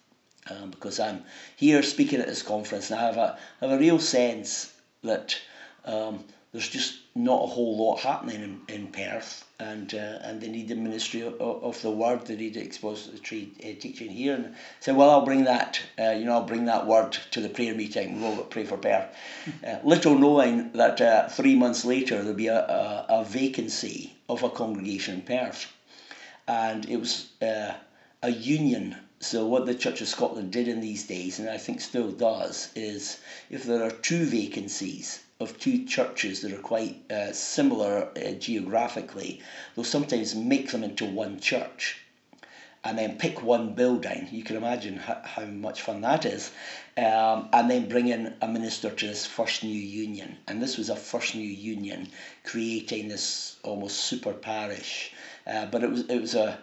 Um, 0.48 0.70
because 0.70 1.00
I'm 1.00 1.24
here 1.56 1.82
speaking 1.82 2.20
at 2.20 2.28
this 2.28 2.42
conference 2.42 2.90
and 2.90 3.00
I 3.00 3.04
have 3.04 3.16
a, 3.16 3.38
have 3.60 3.70
a 3.70 3.78
real 3.78 3.98
sense 3.98 4.72
that 5.02 5.36
um, 5.84 6.24
there's 6.52 6.68
just 6.68 6.98
not 7.14 7.44
a 7.44 7.46
whole 7.46 7.76
lot 7.76 8.00
happening 8.00 8.42
in, 8.42 8.74
in 8.74 8.86
Perth, 8.88 9.44
and 9.60 9.94
uh, 9.94 10.18
and 10.22 10.40
they 10.40 10.48
need 10.48 10.66
the 10.66 10.74
ministry 10.74 11.22
of, 11.22 11.40
of 11.40 11.80
the 11.80 11.90
word. 11.90 12.26
They 12.26 12.34
need 12.34 12.56
expository 12.56 13.52
uh, 13.60 13.80
teaching 13.80 14.10
here. 14.10 14.34
And 14.34 14.56
said, 14.80 14.96
well, 14.96 15.10
I'll 15.10 15.24
bring 15.24 15.44
that. 15.44 15.80
Uh, 15.96 16.10
you 16.10 16.24
know, 16.24 16.32
I'll 16.32 16.44
bring 16.44 16.64
that 16.64 16.88
word 16.88 17.12
to 17.30 17.40
the 17.40 17.48
prayer 17.48 17.74
meeting. 17.74 18.20
We'll 18.20 18.38
pray 18.44 18.64
for 18.64 18.76
Perth. 18.76 19.14
Uh, 19.66 19.78
little 19.84 20.18
knowing 20.18 20.72
that 20.72 21.00
uh, 21.00 21.28
three 21.28 21.54
months 21.54 21.84
later 21.84 22.16
there'll 22.16 22.34
be 22.34 22.48
a, 22.48 22.66
a, 22.66 23.06
a 23.20 23.24
vacancy 23.24 24.12
of 24.28 24.42
a 24.42 24.50
congregation 24.50 25.16
in 25.16 25.22
Perth, 25.22 25.72
and 26.48 26.88
it 26.88 26.96
was 26.96 27.28
uh, 27.42 27.74
a 28.22 28.30
union. 28.30 28.96
So 29.20 29.46
what 29.46 29.66
the 29.66 29.74
Church 29.74 30.00
of 30.00 30.08
Scotland 30.08 30.50
did 30.50 30.66
in 30.66 30.80
these 30.80 31.06
days, 31.06 31.38
and 31.38 31.48
I 31.48 31.58
think 31.58 31.80
still 31.80 32.10
does, 32.10 32.70
is 32.74 33.18
if 33.50 33.64
there 33.64 33.84
are 33.84 33.90
two 33.90 34.24
vacancies 34.24 35.20
of 35.40 35.58
two 35.58 35.84
churches 35.86 36.42
that 36.42 36.52
are 36.52 36.58
quite 36.58 37.10
uh, 37.10 37.32
similar 37.32 38.08
uh, 38.16 38.32
geographically, 38.32 39.40
they'll 39.74 39.84
sometimes 39.84 40.34
make 40.34 40.70
them 40.70 40.84
into 40.84 41.04
one 41.06 41.40
church. 41.40 41.96
and 42.82 42.96
then 42.98 43.18
pick 43.18 43.42
one 43.42 43.74
building. 43.74 44.26
You 44.30 44.42
can 44.42 44.56
imagine 44.56 44.96
how, 44.96 45.20
how 45.22 45.44
much 45.44 45.82
fun 45.82 46.00
that 46.00 46.24
is. 46.24 46.50
Um, 46.96 47.48
and 47.52 47.70
then 47.70 47.88
bring 47.88 48.08
in 48.08 48.34
a 48.40 48.48
minister 48.48 48.90
to 48.90 49.06
this 49.06 49.26
first 49.26 49.62
new 49.62 49.68
union. 49.78 50.38
And 50.48 50.62
this 50.62 50.78
was 50.78 50.88
a 50.88 50.96
first 50.96 51.34
new 51.34 51.42
union 51.42 52.08
creating 52.44 53.08
this 53.08 53.56
almost 53.62 53.96
super 54.00 54.32
parish. 54.32 55.12
Uh, 55.46 55.66
but 55.66 55.84
it 55.84 55.90
was, 55.90 56.00
it 56.08 56.20
was 56.20 56.34
a, 56.34 56.58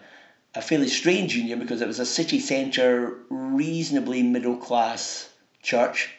a 0.55 0.61
fairly 0.61 0.87
strange 0.89 1.35
union 1.35 1.59
because 1.59 1.81
it 1.81 1.87
was 1.87 1.99
a 1.99 2.05
city 2.05 2.39
centre, 2.39 3.19
reasonably 3.29 4.23
middle 4.23 4.57
class 4.57 5.29
church. 5.61 6.09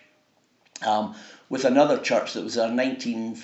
Um, 0.85 1.15
with 1.49 1.65
another 1.65 1.99
church 1.99 2.35
that 2.35 2.45
was 2.45 2.57
a 2.57 2.69
1940s, 2.69 3.37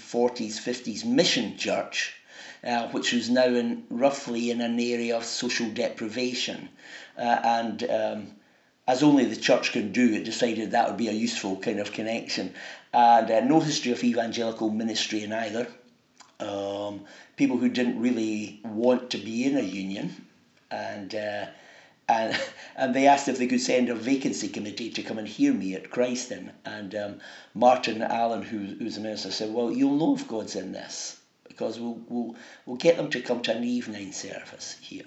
50s 0.60 1.04
mission 1.04 1.56
church, 1.56 2.14
uh, 2.62 2.88
which 2.88 3.12
was 3.12 3.30
now 3.30 3.46
in 3.46 3.84
roughly 3.90 4.50
in 4.50 4.60
an 4.60 4.78
area 4.78 5.16
of 5.16 5.24
social 5.24 5.68
deprivation. 5.70 6.68
Uh, 7.16 7.40
and 7.44 7.82
um, 7.90 8.26
as 8.86 9.02
only 9.02 9.24
the 9.24 9.36
church 9.36 9.72
can 9.72 9.92
do, 9.92 10.12
it 10.12 10.24
decided 10.24 10.70
that 10.70 10.88
would 10.88 10.96
be 10.96 11.08
a 11.08 11.12
useful 11.12 11.56
kind 11.56 11.80
of 11.80 11.92
connection. 11.92 12.54
And 12.92 13.30
uh, 13.30 13.40
no 13.40 13.60
history 13.60 13.92
of 13.92 14.04
evangelical 14.04 14.70
ministry 14.70 15.24
in 15.24 15.32
either. 15.32 15.66
Um, 16.40 17.04
people 17.36 17.56
who 17.56 17.68
didn't 17.68 18.00
really 18.00 18.60
want 18.64 19.10
to 19.10 19.18
be 19.18 19.44
in 19.44 19.56
a 19.56 19.62
union. 19.62 20.26
And 20.70 21.14
uh, 21.14 21.46
and 22.08 22.38
and 22.76 22.94
they 22.94 23.06
asked 23.06 23.28
if 23.28 23.38
they 23.38 23.46
could 23.46 23.60
send 23.60 23.88
a 23.88 23.94
vacancy 23.94 24.48
committee 24.48 24.90
to 24.90 25.02
come 25.02 25.18
and 25.18 25.28
hear 25.28 25.52
me 25.52 25.74
at 25.74 25.90
Chryston. 25.90 26.50
And 26.64 26.94
um, 26.94 27.20
Martin 27.54 28.02
Allen, 28.02 28.42
who, 28.42 28.58
who's 28.58 28.96
the 28.96 29.00
minister, 29.00 29.30
said, 29.30 29.52
"Well, 29.52 29.70
you'll 29.70 29.96
know 29.96 30.14
if 30.14 30.28
God's 30.28 30.56
in 30.56 30.72
this 30.72 31.18
because 31.48 31.78
we'll 31.78 32.00
we'll 32.08 32.36
we'll 32.66 32.76
get 32.76 32.96
them 32.96 33.10
to 33.10 33.20
come 33.20 33.42
to 33.42 33.56
an 33.56 33.64
evening 33.64 34.12
service 34.12 34.76
here." 34.80 35.04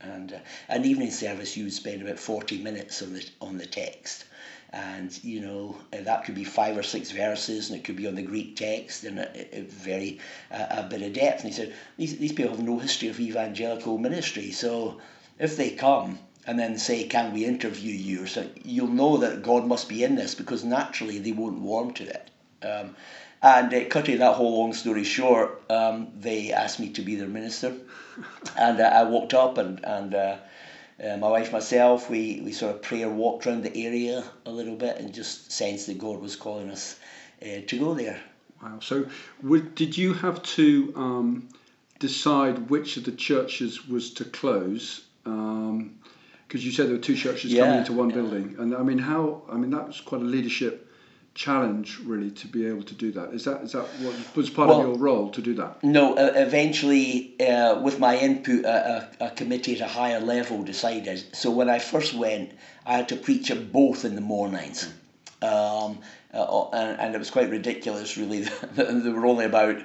And 0.00 0.34
uh, 0.34 0.38
an 0.68 0.84
evening 0.84 1.10
service, 1.10 1.56
you 1.56 1.64
would 1.64 1.72
spend 1.72 2.02
about 2.02 2.18
forty 2.18 2.58
minutes 2.58 3.02
on 3.02 3.14
the 3.14 3.28
on 3.40 3.58
the 3.58 3.66
text. 3.66 4.24
And 4.70 5.24
you 5.24 5.40
know 5.40 5.76
uh, 5.92 6.02
that 6.02 6.24
could 6.24 6.34
be 6.34 6.44
five 6.44 6.76
or 6.76 6.82
six 6.82 7.10
verses, 7.10 7.70
and 7.70 7.78
it 7.78 7.84
could 7.84 7.96
be 7.96 8.06
on 8.06 8.14
the 8.14 8.22
Greek 8.22 8.56
text, 8.56 9.04
and 9.04 9.18
a, 9.18 9.58
a 9.58 9.62
very 9.62 10.20
uh, 10.52 10.66
a 10.70 10.82
bit 10.82 11.02
of 11.02 11.12
depth. 11.14 11.44
And 11.44 11.52
he 11.52 11.56
said 11.56 11.74
these 11.96 12.18
these 12.18 12.32
people 12.32 12.54
have 12.54 12.62
no 12.62 12.78
history 12.78 13.08
of 13.08 13.18
evangelical 13.18 13.96
ministry, 13.96 14.50
so 14.50 15.00
if 15.38 15.56
they 15.56 15.70
come, 15.70 16.18
and 16.46 16.58
then 16.58 16.78
say, 16.78 17.04
Can 17.04 17.32
we 17.32 17.44
interview 17.44 17.92
you? 17.92 18.26
So 18.26 18.48
you'll 18.64 18.88
know 18.88 19.16
that 19.18 19.42
God 19.42 19.66
must 19.66 19.88
be 19.88 20.04
in 20.04 20.14
this 20.14 20.34
because 20.34 20.64
naturally 20.64 21.18
they 21.18 21.32
won't 21.32 21.60
warm 21.60 21.92
to 21.94 22.04
it. 22.04 22.30
Um, 22.62 22.96
and 23.42 23.72
uh, 23.72 23.84
cutting 23.84 24.18
that 24.18 24.34
whole 24.34 24.58
long 24.60 24.72
story 24.72 25.04
short, 25.04 25.62
um, 25.70 26.08
they 26.18 26.52
asked 26.52 26.80
me 26.80 26.90
to 26.90 27.02
be 27.02 27.16
their 27.16 27.28
minister. 27.28 27.74
and 28.56 28.80
uh, 28.80 28.84
I 28.84 29.04
walked 29.04 29.34
up, 29.34 29.58
and, 29.58 29.84
and 29.84 30.14
uh, 30.14 30.36
uh, 31.04 31.16
my 31.18 31.28
wife, 31.28 31.52
myself, 31.52 32.08
we, 32.08 32.40
we 32.42 32.52
sort 32.52 32.74
of 32.74 32.82
prayer 32.82 33.10
walked 33.10 33.46
around 33.46 33.62
the 33.62 33.76
area 33.76 34.24
a 34.46 34.50
little 34.50 34.76
bit 34.76 34.98
and 34.98 35.12
just 35.12 35.52
sensed 35.52 35.86
that 35.86 35.98
God 35.98 36.20
was 36.20 36.36
calling 36.36 36.70
us 36.70 36.98
uh, 37.42 37.60
to 37.66 37.78
go 37.78 37.94
there. 37.94 38.18
Wow. 38.62 38.78
So, 38.80 39.06
would, 39.42 39.74
did 39.74 39.98
you 39.98 40.14
have 40.14 40.42
to 40.42 40.92
um, 40.96 41.48
decide 41.98 42.70
which 42.70 42.96
of 42.96 43.04
the 43.04 43.12
churches 43.12 43.86
was 43.86 44.10
to 44.14 44.24
close? 44.24 45.04
Um, 45.26 45.98
because 46.46 46.64
you 46.64 46.72
said 46.72 46.86
there 46.86 46.96
were 46.96 47.02
two 47.02 47.16
churches 47.16 47.52
yeah. 47.52 47.64
coming 47.64 47.78
into 47.78 47.92
one 47.92 48.08
building, 48.10 48.56
and 48.58 48.74
I 48.74 48.82
mean, 48.82 48.98
how? 48.98 49.42
I 49.50 49.56
mean, 49.56 49.70
that 49.70 49.86
was 49.86 50.00
quite 50.00 50.20
a 50.20 50.24
leadership 50.24 50.86
challenge, 51.36 51.98
really, 52.04 52.30
to 52.30 52.48
be 52.48 52.66
able 52.66 52.82
to 52.82 52.94
do 52.94 53.12
that. 53.12 53.32
Is 53.32 53.44
that 53.44 53.62
is 53.62 53.72
that 53.72 53.86
what 54.00 54.36
was 54.36 54.50
part 54.50 54.68
well, 54.68 54.80
of 54.80 54.86
your 54.86 54.96
role 54.96 55.30
to 55.30 55.42
do 55.42 55.54
that? 55.54 55.84
No, 55.84 56.14
uh, 56.14 56.32
eventually, 56.34 57.38
uh, 57.40 57.80
with 57.80 58.00
my 58.00 58.16
input, 58.16 58.64
a, 58.64 59.08
a, 59.20 59.26
a, 59.26 59.30
committee 59.30 59.74
at 59.74 59.80
a 59.80 59.86
higher 59.86 60.20
level 60.20 60.62
decided. 60.62 61.22
So 61.36 61.50
when 61.50 61.68
I 61.68 61.78
first 61.78 62.14
went, 62.14 62.52
I 62.84 62.94
had 62.94 63.08
to 63.10 63.16
preach 63.16 63.50
at 63.50 63.70
both 63.70 64.04
in 64.04 64.14
the 64.14 64.20
mornings. 64.20 64.92
Um, 65.42 65.98
uh, 66.32 66.68
and, 66.72 67.00
and 67.00 67.14
it 67.14 67.18
was 67.18 67.30
quite 67.30 67.50
ridiculous, 67.50 68.16
really. 68.16 68.40
they 68.74 69.10
were 69.10 69.26
only 69.26 69.44
about, 69.44 69.78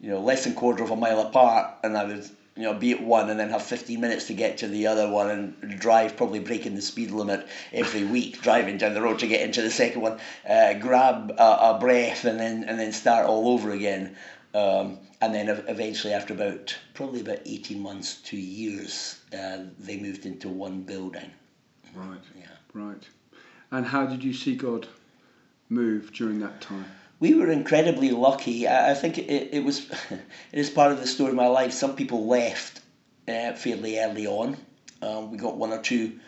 you 0.00 0.10
know, 0.10 0.20
less 0.20 0.44
than 0.44 0.54
quarter 0.54 0.82
of 0.82 0.90
a 0.90 0.96
mile 0.96 1.20
apart, 1.20 1.76
and 1.84 1.96
I 1.96 2.04
was 2.04 2.32
you 2.56 2.62
know, 2.62 2.74
be 2.74 2.92
at 2.92 3.02
one 3.02 3.28
and 3.28 3.38
then 3.38 3.50
have 3.50 3.62
15 3.62 4.00
minutes 4.00 4.26
to 4.28 4.34
get 4.34 4.58
to 4.58 4.68
the 4.68 4.86
other 4.86 5.10
one 5.10 5.30
and 5.30 5.78
drive, 5.78 6.16
probably 6.16 6.40
breaking 6.40 6.74
the 6.74 6.82
speed 6.82 7.10
limit 7.10 7.46
every 7.72 8.04
week, 8.04 8.40
driving 8.40 8.78
down 8.78 8.94
the 8.94 9.02
road 9.02 9.18
to 9.18 9.26
get 9.26 9.42
into 9.42 9.60
the 9.60 9.70
second 9.70 10.00
one, 10.00 10.18
uh, 10.48 10.72
grab 10.74 11.32
a, 11.36 11.42
a, 11.42 11.78
breath 11.78 12.24
and 12.24 12.40
then 12.40 12.64
and 12.64 12.78
then 12.78 12.92
start 12.92 13.26
all 13.26 13.48
over 13.48 13.70
again. 13.70 14.16
Um, 14.54 14.98
and 15.20 15.34
then 15.34 15.48
eventually, 15.68 16.14
after 16.14 16.32
about 16.32 16.76
probably 16.94 17.20
about 17.20 17.40
18 17.44 17.80
months, 17.80 18.16
two 18.22 18.38
years, 18.38 19.20
uh, 19.32 19.58
they 19.78 19.98
moved 19.98 20.24
into 20.24 20.48
one 20.48 20.82
building. 20.82 21.30
Right. 21.94 22.20
Yeah. 22.38 22.46
Right. 22.72 23.08
And 23.70 23.84
how 23.86 24.06
did 24.06 24.24
you 24.24 24.32
see 24.32 24.54
God 24.54 24.88
move 25.68 26.12
during 26.12 26.40
that 26.40 26.60
time? 26.60 26.86
We 27.18 27.34
were 27.34 27.50
incredibly 27.50 28.10
lucky. 28.10 28.66
I, 28.66 28.92
I 28.92 28.94
think 28.94 29.18
it, 29.18 29.50
it 29.52 29.64
was 29.64 29.90
it 30.10 30.58
is 30.58 30.70
part 30.70 30.92
of 30.92 31.00
the 31.00 31.06
story 31.06 31.30
of 31.30 31.36
my 31.36 31.46
life. 31.46 31.72
Some 31.72 31.96
people 31.96 32.26
left 32.26 32.80
uh, 33.28 33.52
fairly 33.52 33.98
early 33.98 34.26
on. 34.26 34.56
Um, 35.02 35.30
we 35.30 35.38
got 35.38 35.56
one 35.56 35.72
or 35.72 35.82
two 35.82 36.18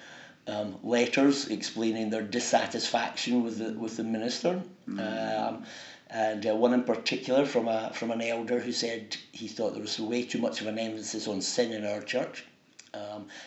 um, 0.47 0.77
letters 0.83 1.49
explaining 1.49 2.11
their 2.11 2.23
dissatisfaction 2.23 3.45
with 3.45 3.59
the 3.59 3.73
with 3.73 3.97
the 3.97 4.05
minister. 4.05 4.63
Mm-hmm. 4.89 5.01
Um, 5.01 5.65
and 6.11 6.47
uh, 6.47 6.57
one 6.57 6.73
in 6.73 6.85
particular 6.85 7.45
from 7.45 7.69
a 7.69 7.91
from 7.93 8.11
an 8.11 8.23
elder 8.23 8.59
who 8.59 8.73
said 8.73 9.17
he 9.33 9.47
thought 9.47 9.75
there 9.75 9.83
was 9.83 10.01
way 10.01 10.23
too 10.23 10.39
much 10.39 10.61
of 10.61 10.67
an 10.67 10.79
emphasis 10.79 11.29
on 11.29 11.43
sin 11.43 11.73
in 11.73 11.85
our 11.85 12.01
church 12.01 12.45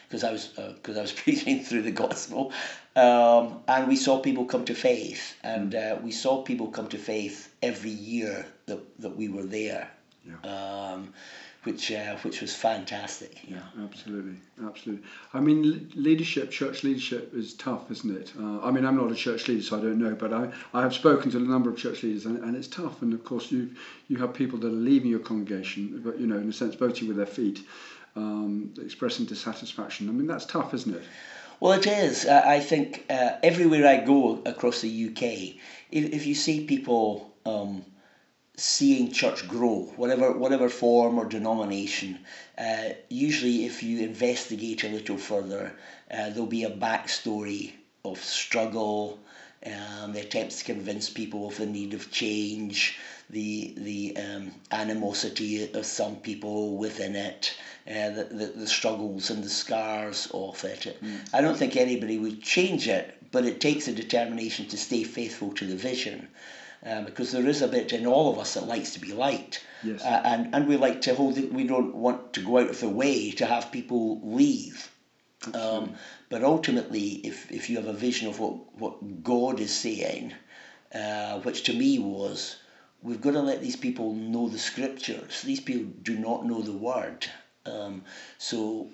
because 0.08 0.24
um, 0.24 0.29
I 0.29 0.31
was 0.31 0.48
because 0.48 0.98
uh, 0.98 1.00
I 1.00 1.01
was 1.01 1.12
preaching 1.24 1.63
through 1.63 1.84
the 1.84 1.91
gospel, 1.91 2.51
um, 2.96 3.62
and 3.67 3.88
we 3.88 3.96
saw 3.96 4.20
people 4.20 4.46
come 4.46 4.65
to 4.65 4.75
faith, 4.75 5.36
and 5.43 5.74
uh, 5.75 5.98
we 6.01 6.12
saw 6.12 6.41
people 6.43 6.67
come 6.67 6.88
to 6.89 6.98
faith 6.98 7.53
every 7.62 7.91
year 7.91 8.46
that, 8.65 8.79
that 9.01 9.15
we 9.15 9.29
were 9.29 9.43
there, 9.43 9.89
yeah. 10.27 10.91
um, 10.91 11.13
which 11.63 11.91
uh, 11.91 12.17
which 12.17 12.41
was 12.41 12.53
fantastic. 12.53 13.39
Yeah, 13.48 13.62
absolutely, 13.81 14.36
absolutely. 14.65 15.05
I 15.34 15.39
mean, 15.39 15.89
leadership, 15.96 16.51
church 16.51 16.84
leadership 16.84 17.34
is 17.34 17.53
tough, 17.53 17.89
isn't 17.91 18.13
it? 18.13 18.34
Uh, 18.38 18.60
I 18.62 18.72
mean, 18.72 18.86
I'm 18.86 18.98
not 18.98 19.12
a 19.12 19.15
church 19.15 19.48
leader, 19.48 19.63
so 19.63 19.77
I 19.77 19.81
don't 19.81 20.00
know, 20.00 20.15
but 20.15 20.34
I, 20.34 20.51
I 20.74 20.81
have 20.81 20.93
spoken 20.93 21.31
to 21.31 21.38
a 21.38 21.41
number 21.41 21.70
of 21.70 21.77
church 21.77 22.03
leaders, 22.03 22.25
and, 22.25 22.43
and 22.43 22.58
it's 22.58 22.67
tough. 22.67 23.01
And 23.01 23.13
of 23.13 23.24
course, 23.24 23.51
you 23.51 23.70
you 24.10 24.17
have 24.17 24.34
people 24.34 24.60
that 24.60 24.67
are 24.67 24.72
leaving 24.72 25.12
your 25.12 25.20
congregation, 25.20 26.01
but 26.03 26.20
you 26.20 26.27
know, 26.27 26.38
in 26.38 26.50
a 26.50 26.53
sense, 26.53 26.75
voting 26.75 27.08
with 27.08 27.17
their 27.17 27.25
feet 27.25 27.62
um, 28.15 28.74
expressing 28.82 29.25
dissatisfaction. 29.25 30.10
I 30.10 30.12
mean, 30.12 30.27
that's 30.27 30.46
tough, 30.46 30.74
isn't 30.74 30.96
it? 30.96 31.03
Well, 31.60 31.74
it 31.74 31.86
is. 31.86 32.25
I 32.25 32.60
think 32.60 33.06
uh, 33.10 33.34
everywhere 33.44 33.88
I 33.88 34.03
go 34.03 34.41
across 34.46 34.82
the 34.82 35.10
UK, 35.10 35.22
if, 35.91 36.12
if 36.12 36.25
you 36.25 36.34
see 36.34 36.65
people 36.65 37.32
um, 37.46 37.86
seeing 38.58 39.12
church 39.12 39.48
grow, 39.48 39.91
whatever 39.96 40.32
whatever 40.32 40.70
form 40.70 41.20
or 41.20 41.25
denomination, 41.25 42.20
uh, 42.58 42.89
usually 43.10 43.65
if 43.65 43.84
you 43.84 44.00
investigate 44.00 44.84
a 44.84 44.89
little 44.89 45.18
further, 45.18 45.72
uh, 46.10 46.30
there'll 46.32 46.48
be 46.48 46.63
a 46.63 46.72
backstory 46.72 47.74
of 48.03 48.18
struggle, 48.24 49.20
um, 49.65 50.13
the 50.13 50.22
attempts 50.22 50.60
to 50.60 50.65
convince 50.65 51.10
people 51.10 51.48
of 51.48 51.58
the 51.58 51.65
need 51.65 51.94
of 51.94 52.12
change, 52.12 52.98
the 53.32 53.74
the 53.78 54.18
um, 54.18 54.52
animosity 54.72 55.72
of 55.74 55.86
some 55.86 56.18
people 56.18 56.78
within 56.78 57.16
it, 57.16 57.54
uh, 57.88 58.10
the, 58.12 58.24
the, 58.26 58.46
the 58.48 58.68
struggles 58.68 59.30
and 59.30 59.44
the 59.44 59.50
scars 59.50 60.30
of 60.34 60.64
it. 60.64 60.98
Mm. 61.02 61.30
I 61.34 61.42
don't 61.42 61.58
think 61.58 61.76
anybody 61.76 62.18
would 62.18 62.42
change 62.42 62.88
it, 62.88 63.18
but 63.32 63.46
it 63.46 63.62
takes 63.62 63.88
a 63.88 63.94
determination 63.94 64.68
to 64.68 64.78
stay 64.78 65.04
faithful 65.04 65.54
to 65.54 65.66
the 65.66 65.76
vision. 65.76 66.28
Uh, 66.84 67.02
because 67.04 67.32
there 67.32 67.48
is 67.48 67.62
a 67.62 67.68
bit 67.68 67.94
in 67.94 68.08
all 68.08 68.32
of 68.32 68.40
us 68.40 68.56
that 68.56 68.68
likes 68.68 68.94
to 68.94 69.00
be 69.00 69.14
liked. 69.14 69.64
Yes. 69.84 70.02
Uh, 70.02 70.22
and, 70.26 70.56
and 70.56 70.68
we 70.68 70.78
like 70.78 71.02
to 71.02 71.14
hold 71.14 71.38
it, 71.38 71.54
we 71.54 71.64
don't 71.64 71.94
want 71.94 72.34
to 72.34 72.42
go 72.42 72.58
out 72.58 72.72
of 72.72 72.80
the 72.80 72.90
way 72.90 73.30
to 73.32 73.46
have 73.46 73.72
people 73.72 74.20
leave. 74.24 74.90
Um, 75.54 75.94
but 76.30 76.44
ultimately, 76.44 77.22
if, 77.24 77.52
if 77.52 77.70
you 77.70 77.78
have 77.78 77.86
a 77.86 77.94
vision 77.94 78.28
of 78.30 78.40
what, 78.40 78.76
what 78.80 79.24
God 79.24 79.60
is 79.60 79.72
saying, 79.72 80.34
uh, 80.96 81.40
which 81.42 81.64
to 81.64 81.74
me 81.74 82.00
was, 82.00 82.56
we've 83.01 83.22
got 83.22 83.31
to 83.31 83.41
let 83.41 83.62
these 83.62 83.75
people 83.75 84.13
know 84.13 84.48
the 84.48 84.60
scriptures. 84.60 85.41
These 85.41 85.62
people 85.62 85.91
do 86.01 86.17
not 86.17 86.46
know 86.46 86.62
the 86.62 86.72
word. 86.72 87.27
Um, 87.65 88.03
so 88.38 88.89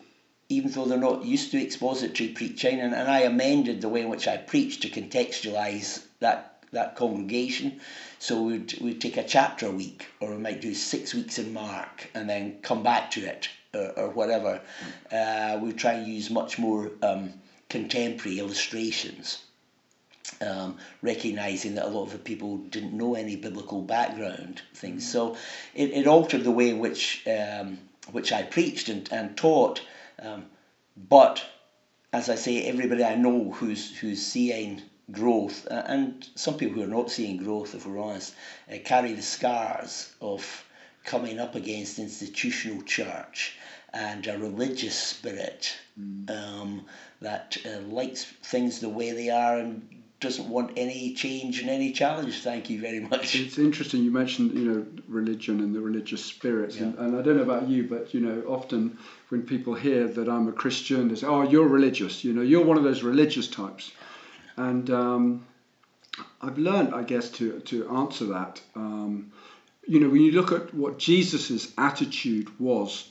even 0.50 0.72
though 0.72 0.86
they're 0.86 0.98
not 0.98 1.26
used 1.26 1.52
to 1.52 1.62
expository 1.62 2.30
preaching, 2.30 2.80
and, 2.80 2.94
and 2.94 3.10
I 3.10 3.22
amended 3.22 3.82
the 3.82 3.90
way 3.90 4.02
in 4.02 4.10
which 4.10 4.28
I 4.28 4.38
preach 4.38 4.80
to 4.82 4.90
contextualize 4.90 6.04
that 6.20 6.54
that 6.72 6.96
congregation. 6.98 7.80
So 8.20 8.44
we'd, 8.44 8.78
we'd 8.82 9.00
take 9.00 9.16
a 9.16 9.24
chapter 9.24 9.68
a 9.68 9.72
week, 9.72 10.08
or 10.20 10.32
we 10.32 10.38
might 10.38 10.60
do 10.60 10.74
six 10.74 11.14
weeks 11.14 11.40
in 11.40 11.54
Mark 11.54 12.10
and 12.14 12.30
then 12.30 12.60
come 12.62 12.84
back 12.84 13.12
to 13.12 13.22
it, 13.22 13.48
or, 13.74 13.92
or 13.98 14.10
whatever. 14.10 14.62
Uh, 15.12 15.60
we 15.62 15.72
try 15.72 15.94
and 15.94 16.08
use 16.08 16.30
much 16.30 16.60
more 16.60 16.92
um, 17.02 17.34
contemporary 17.70 18.40
illustrations, 18.40 19.44
um, 20.42 20.78
recognizing 21.02 21.76
that 21.76 21.86
a 21.86 21.90
lot 21.90 22.04
of 22.04 22.12
the 22.12 22.20
people 22.20 22.58
didn't 22.58 22.94
know 22.94 23.16
any 23.16 23.36
biblical 23.36 23.82
background 23.82 24.62
things. 24.74 25.10
So 25.10 25.38
it, 25.74 25.92
it 25.92 26.08
altered 26.08 26.44
the 26.44 26.52
way 26.52 26.70
in 26.70 26.80
which 26.80 27.26
um, 27.28 27.80
which 28.12 28.32
I 28.32 28.44
preached 28.44 28.90
and, 28.90 29.12
and 29.12 29.36
taught. 29.36 29.82
Um, 30.20 30.46
but 31.10 31.44
as 32.14 32.30
I 32.30 32.36
say, 32.36 32.64
everybody 32.64 33.04
I 33.04 33.16
know 33.16 33.52
who's 33.52 33.98
who's 33.98 34.26
seeing 34.26 34.82
growth, 35.12 35.68
uh, 35.70 35.84
and 35.86 36.28
some 36.36 36.58
people 36.58 36.76
who 36.76 36.84
are 36.84 36.96
not 36.96 37.12
seeing 37.12 37.38
growth, 37.38 37.76
if 37.76 37.86
we're 37.86 38.00
honest, 38.00 38.34
uh, 38.72 38.78
carry 38.84 39.14
the 39.14 39.22
scars 39.22 40.14
of 40.22 40.66
coming 41.04 41.40
up 41.40 41.56
against 41.56 42.00
institutional 42.00 42.82
church 42.84 43.58
and 43.94 44.28
a 44.28 44.38
religious 44.38 44.96
spirit 44.96 45.74
mm. 46.00 46.30
um, 46.30 46.86
that 47.22 47.58
uh, 47.66 47.80
likes 47.88 48.26
things 48.26 48.80
the 48.80 48.90
way 48.90 49.12
they 49.12 49.30
are 49.30 49.58
and 49.58 49.97
doesn't 50.20 50.50
want 50.50 50.72
any 50.78 51.14
change 51.14 51.62
and 51.62 51.70
any 51.70 51.92
challenge. 51.92 52.42
Thank 52.42 52.70
you 52.70 52.82
very 52.82 53.00
much. 53.00 53.36
It's 53.36 53.60
interesting 53.60 54.04
you 54.04 54.12
mentioned 54.12 54.54
you 54.54 54.66
know 54.66 54.86
religion 55.08 55.60
and 55.60 55.76
the 55.76 55.80
religious 55.80 56.26
spirit, 56.26 56.74
yeah. 56.74 56.84
and, 56.84 56.98
and, 56.98 57.18
I 57.18 57.22
don't 57.22 57.38
know 57.38 57.44
about 57.44 57.68
you, 57.68 57.84
but 57.84 58.14
you 58.14 58.22
know 58.22 58.42
often 58.48 58.98
when 59.30 59.44
people 59.44 59.76
hear 59.76 60.08
that 60.08 60.28
I'm 60.28 60.48
a 60.48 60.52
Christian, 60.52 61.10
they 61.10 61.16
say, 61.16 61.28
"Oh, 61.28 61.44
you're 61.44 61.68
religious." 61.68 62.24
You 62.24 62.34
know, 62.34 62.42
you're 62.42 62.66
one 62.66 62.78
of 62.78 62.84
those 62.84 63.04
religious 63.04 63.48
types, 63.48 63.92
and 64.56 64.90
um, 64.90 65.46
I've 66.42 66.58
learned, 66.58 66.96
I 66.96 67.04
guess, 67.04 67.30
to 67.32 67.60
to 67.60 67.88
answer 67.90 68.26
that. 68.26 68.62
Um, 68.76 69.32
you 69.88 70.00
know, 70.00 70.10
when 70.10 70.22
you 70.22 70.32
look 70.32 70.52
at 70.52 70.74
what 70.74 70.98
Jesus's 70.98 71.74
attitude 71.78 72.60
was 72.60 73.10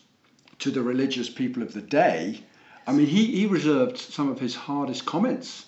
to 0.58 0.70
the 0.70 0.82
religious 0.82 1.30
people 1.30 1.62
of 1.62 1.72
the 1.72 1.80
day, 1.80 2.40
I 2.86 2.92
mean, 2.92 3.06
he, 3.06 3.26
he 3.26 3.46
reserved 3.46 3.96
some 3.96 4.28
of 4.28 4.38
his 4.38 4.54
hardest 4.54 5.06
comments 5.06 5.64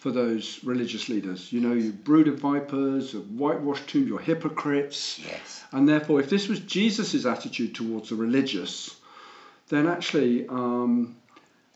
for 0.00 0.10
those 0.10 0.64
religious 0.64 1.10
leaders. 1.10 1.52
You 1.52 1.60
know, 1.60 1.74
you 1.74 1.92
brood 1.92 2.26
of 2.26 2.40
vipers, 2.40 3.14
of 3.14 3.30
whitewashed 3.32 3.86
tomb, 3.86 4.08
you're 4.08 4.18
hypocrites. 4.18 5.18
Yes. 5.18 5.62
And 5.72 5.86
therefore, 5.86 6.20
if 6.20 6.30
this 6.30 6.48
was 6.48 6.58
Jesus' 6.60 7.26
attitude 7.26 7.74
towards 7.74 8.08
the 8.08 8.14
religious, 8.14 8.96
then 9.68 9.86
actually, 9.86 10.48
um, 10.48 11.16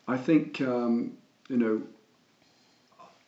I 0.08 0.16
think, 0.16 0.62
um, 0.62 1.18
you 1.50 1.58
know, 1.58 1.82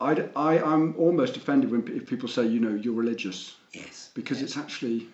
I, 0.01 0.29
I, 0.35 0.63
I'm 0.63 0.97
almost 0.97 1.37
offended 1.37 1.71
when 1.71 1.87
if 1.95 2.07
people 2.07 2.31
say, 2.31 2.47
you 2.47 2.61
know, 2.61 2.75
you're 2.75 2.95
religious. 2.95 3.55
Yes. 3.75 4.09
Because 4.15 4.41
yes. 4.41 4.49
it's 4.49 4.57
actually 4.57 5.09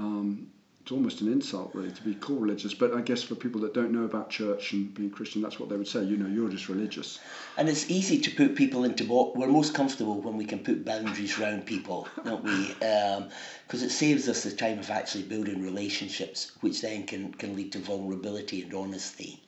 um, 0.00 0.48
it's 0.82 0.90
almost 0.90 1.20
an 1.20 1.30
insult 1.30 1.70
really 1.74 1.92
to 1.92 2.02
be 2.02 2.14
called 2.14 2.42
religious 2.42 2.74
but 2.74 2.92
i 2.92 3.00
guess 3.00 3.22
for 3.22 3.36
people 3.36 3.60
that 3.60 3.72
don't 3.72 3.92
know 3.92 4.04
about 4.04 4.28
church 4.28 4.72
and 4.72 4.92
being 4.94 5.10
christian 5.10 5.40
that's 5.40 5.60
what 5.60 5.68
they 5.68 5.76
would 5.76 5.86
say 5.86 6.02
you 6.02 6.16
know 6.16 6.26
you're 6.26 6.48
just 6.48 6.68
religious 6.68 7.20
and 7.56 7.68
it's 7.68 7.88
easy 7.88 8.18
to 8.18 8.30
put 8.32 8.56
people 8.56 8.84
into 8.84 9.04
what 9.04 9.36
we're 9.36 9.46
most 9.46 9.74
comfortable 9.74 10.20
when 10.20 10.36
we 10.36 10.44
can 10.44 10.58
put 10.58 10.84
boundaries 10.84 11.38
around 11.38 11.64
people 11.64 12.08
don't 12.24 12.42
we 12.42 12.68
because 12.80 13.80
um, 13.80 13.86
it 13.86 13.90
saves 13.90 14.28
us 14.28 14.42
the 14.42 14.50
time 14.50 14.78
of 14.78 14.90
actually 14.90 15.22
building 15.22 15.62
relationships 15.62 16.50
which 16.60 16.80
then 16.80 17.06
can, 17.06 17.32
can 17.34 17.54
lead 17.54 17.70
to 17.70 17.78
vulnerability 17.78 18.62
and 18.62 18.74
honesty 18.74 19.40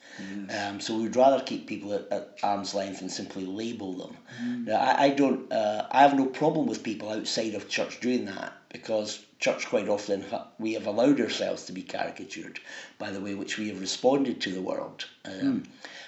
yes. 0.49 0.71
um, 0.71 0.81
so 0.81 0.97
we'd 0.97 1.17
rather 1.17 1.43
keep 1.43 1.67
people 1.67 1.93
at, 1.93 2.07
at, 2.12 2.38
arm's 2.45 2.75
length 2.75 3.00
and 3.00 3.11
simply 3.11 3.45
label 3.45 3.93
them 3.95 4.17
mm. 4.41 4.67
now, 4.67 4.76
I, 4.76 5.05
I 5.05 5.11
don't 5.11 5.53
uh, 5.53 5.88
i 5.91 6.03
have 6.03 6.14
no 6.14 6.26
problem 6.26 6.67
with 6.67 6.85
people 6.85 7.11
outside 7.11 7.55
of 7.55 7.69
church 7.69 7.99
doing 7.99 8.26
that 8.26 8.53
because 8.69 9.25
church 9.45 9.67
quite 9.69 9.91
often 9.91 10.25
we 10.59 10.73
have 10.73 10.87
allowed 10.87 11.21
ourselves 11.21 11.67
to 11.67 11.73
be 11.73 11.83
caricatured 11.83 12.59
by 12.97 13.11
the 13.11 13.21
way 13.21 13.35
which 13.35 13.59
we 13.59 13.69
have 13.69 13.79
responded 13.79 14.41
to 14.41 14.51
the 14.51 14.63
world. 14.63 15.05
Um, 15.27 15.33
mm. 15.33 15.67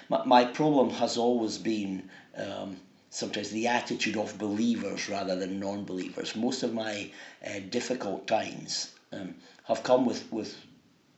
my, 0.09 0.25
my, 0.25 0.43
problem 0.45 0.89
has 0.89 1.17
always 1.17 1.59
been 1.59 2.09
um, 2.35 2.77
sometimes 3.11 3.51
the 3.51 3.67
attitude 3.67 4.17
of 4.17 4.39
believers 4.39 5.07
rather 5.07 5.35
than 5.35 5.59
non-believers. 5.59 6.35
Most 6.35 6.63
of 6.63 6.73
my 6.73 7.11
uh, 7.45 7.59
difficult 7.69 8.25
times 8.25 8.95
um, 9.13 9.35
have 9.65 9.83
come 9.83 10.07
with, 10.07 10.31
with 10.31 10.57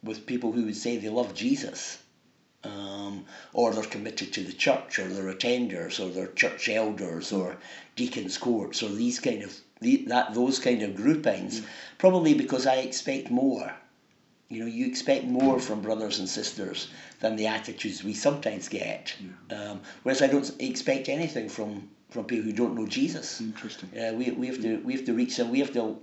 with 0.04 0.26
people 0.26 0.52
who 0.52 0.66
would 0.66 0.76
say 0.76 0.98
they 0.98 1.08
love 1.08 1.34
Jesus. 1.34 2.00
Um, 2.66 3.24
or 3.54 3.72
they're 3.72 3.96
committed 3.96 4.34
to 4.34 4.44
the 4.44 4.52
church, 4.52 5.00
or 5.00 5.08
they're 5.08 5.34
attenders, 5.34 5.98
or 5.98 6.10
they're 6.10 6.34
church 6.34 6.68
elders, 6.68 7.32
or 7.32 7.56
deacons' 7.96 8.38
courts, 8.38 8.84
or 8.84 8.90
these 8.90 9.22
kind 9.22 9.44
of 9.44 9.58
the, 9.81 10.05
that 10.07 10.33
those 10.33 10.59
kind 10.59 10.81
of 10.81 10.95
groupings, 10.95 11.62
mm. 11.62 11.65
probably 11.98 12.33
because 12.33 12.67
I 12.67 12.75
expect 12.77 13.31
more. 13.31 13.74
You 14.50 14.61
know, 14.61 14.65
you 14.65 14.87
expect 14.87 15.25
more 15.25 15.59
from 15.59 15.81
brothers 15.81 16.18
and 16.20 16.27
sisters 16.27 16.87
than 17.20 17.35
the 17.35 17.48
attitudes 17.48 18.03
we 18.03 18.13
sometimes 18.13 18.68
get. 18.68 19.13
Yeah. 19.20 19.72
Um, 19.72 19.81
whereas 20.01 20.24
I 20.24 20.27
don't 20.27 20.51
expect 20.59 21.07
anything 21.07 21.50
from, 21.50 21.87
from 22.09 22.25
people 22.25 22.46
who 22.46 22.53
don't 22.53 22.75
know 22.75 22.87
Jesus. 22.87 23.39
Interesting. 23.39 23.89
Uh, 23.98 24.13
we, 24.13 24.31
we 24.31 24.48
have 24.48 24.61
to 24.61 24.77
we 24.77 24.94
have 24.94 25.05
to 25.05 25.13
reach 25.13 25.37
them. 25.37 25.51
We 25.51 25.59
have 25.59 25.74
to 25.74 26.00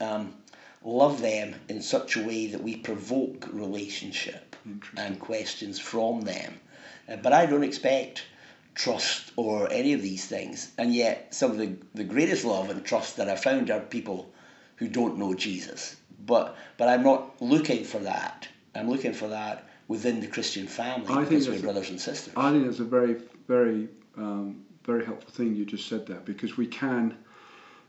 um, 0.00 0.34
love 0.82 1.20
them 1.20 1.54
in 1.68 1.80
such 1.82 2.16
a 2.16 2.26
way 2.26 2.48
that 2.48 2.62
we 2.62 2.76
provoke 2.76 3.48
relationship 3.52 4.56
and 4.96 5.20
questions 5.20 5.78
from 5.78 6.22
them. 6.22 6.60
Uh, 7.08 7.16
but 7.16 7.32
I 7.32 7.46
don't 7.46 7.64
expect 7.64 8.24
trust 8.74 9.32
or 9.36 9.70
any 9.72 9.92
of 9.92 10.02
these 10.02 10.26
things. 10.26 10.70
And 10.78 10.94
yet, 10.94 11.34
some 11.34 11.52
of 11.52 11.58
the, 11.58 11.76
the 11.94 12.04
greatest 12.04 12.44
love 12.44 12.70
and 12.70 12.84
trust 12.84 13.16
that 13.16 13.28
I 13.28 13.36
found 13.36 13.70
are 13.70 13.80
people 13.80 14.32
who 14.76 14.88
don't 14.88 15.18
know 15.18 15.34
Jesus. 15.34 15.96
But 16.26 16.56
but 16.76 16.88
I'm 16.88 17.02
not 17.02 17.40
looking 17.40 17.84
for 17.84 17.98
that. 18.00 18.48
I'm 18.74 18.88
looking 18.88 19.12
for 19.12 19.28
that 19.28 19.68
within 19.88 20.20
the 20.20 20.26
Christian 20.26 20.66
family 20.66 21.12
I 21.12 21.24
because 21.24 21.48
we're 21.48 21.60
brothers 21.60 21.90
and 21.90 22.00
sisters. 22.00 22.32
I 22.36 22.50
think 22.50 22.66
that's 22.66 22.80
a 22.80 22.84
very 22.84 23.16
very 23.46 23.88
um, 24.16 24.64
very 24.84 25.04
helpful 25.04 25.30
thing 25.30 25.54
you 25.54 25.64
just 25.64 25.88
said 25.88 26.06
there 26.06 26.20
because 26.24 26.56
we 26.56 26.66
can 26.66 27.16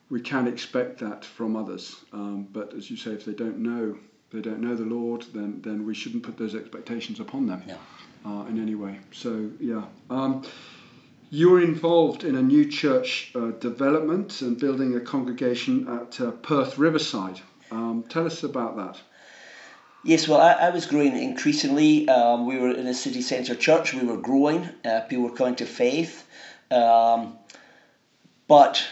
we 0.09 0.21
can 0.21 0.47
expect 0.47 0.99
that 0.99 1.25
from 1.25 1.55
others. 1.55 1.95
Um, 2.13 2.47
but 2.51 2.73
as 2.73 2.91
you 2.91 2.97
say, 2.97 3.11
if 3.11 3.25
they 3.25 3.33
don't 3.33 3.59
know 3.59 3.97
they 4.31 4.41
don't 4.41 4.59
know 4.59 4.75
the 4.75 4.83
Lord, 4.83 5.25
then 5.33 5.61
then 5.61 5.85
we 5.85 5.93
shouldn't 5.93 6.23
put 6.23 6.37
those 6.37 6.55
expectations 6.55 7.19
upon 7.19 7.47
them. 7.47 7.63
No. 7.67 7.77
Uh, 8.25 8.45
in 8.47 8.59
any 8.59 8.73
way. 8.73 8.99
So 9.11 9.51
yeah. 9.59 9.83
Um, 10.09 10.43
you 11.29 11.49
were 11.49 11.61
involved 11.61 12.23
in 12.23 12.35
a 12.35 12.41
new 12.41 12.69
church 12.69 13.31
uh, 13.35 13.51
development 13.51 14.41
and 14.41 14.59
building 14.59 14.95
a 14.95 14.99
congregation 14.99 15.87
at 15.87 16.21
uh, 16.21 16.31
Perth 16.31 16.77
Riverside. 16.77 17.41
Um, 17.71 18.03
tell 18.07 18.25
us 18.25 18.43
about 18.43 18.77
that. 18.77 19.01
Yes, 20.03 20.27
well, 20.27 20.39
I, 20.39 20.53
I 20.53 20.69
was 20.69 20.85
growing 20.85 21.17
increasingly. 21.17 22.07
Um, 22.07 22.45
we 22.45 22.59
were 22.59 22.69
in 22.69 22.85
a 22.85 22.93
city 22.93 23.21
centre 23.21 23.55
church, 23.55 23.93
we 23.93 24.05
were 24.05 24.17
growing, 24.17 24.69
uh, 24.85 25.01
people 25.01 25.25
were 25.25 25.35
coming 25.35 25.55
to 25.55 25.65
faith. 25.65 26.27
Um, 26.69 27.37
but 28.47 28.85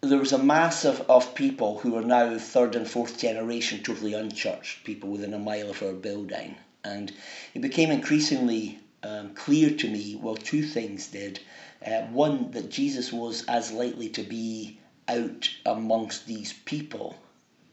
there 0.00 0.18
was 0.18 0.32
a 0.32 0.38
mass 0.38 0.84
of, 0.86 1.02
of 1.10 1.34
people 1.34 1.78
who 1.78 1.96
are 1.96 2.02
now 2.02 2.38
third 2.38 2.74
and 2.74 2.88
fourth 2.88 3.18
generation 3.18 3.82
totally 3.82 4.14
unchurched 4.14 4.84
people 4.84 5.10
within 5.10 5.34
a 5.34 5.38
mile 5.38 5.68
of 5.68 5.82
our 5.82 5.92
building. 5.92 6.56
And 6.84 7.12
it 7.52 7.60
became 7.60 7.90
increasingly 7.90 8.78
um, 9.02 9.34
clear 9.34 9.70
to 9.70 9.88
me, 9.88 10.18
well, 10.20 10.36
two 10.36 10.62
things 10.62 11.08
did. 11.08 11.40
Uh, 11.86 12.02
one, 12.06 12.50
that 12.50 12.70
Jesus 12.70 13.12
was 13.12 13.44
as 13.46 13.70
likely 13.70 14.08
to 14.08 14.22
be 14.22 14.78
out 15.08 15.48
amongst 15.64 16.26
these 16.26 16.52
people 16.52 17.16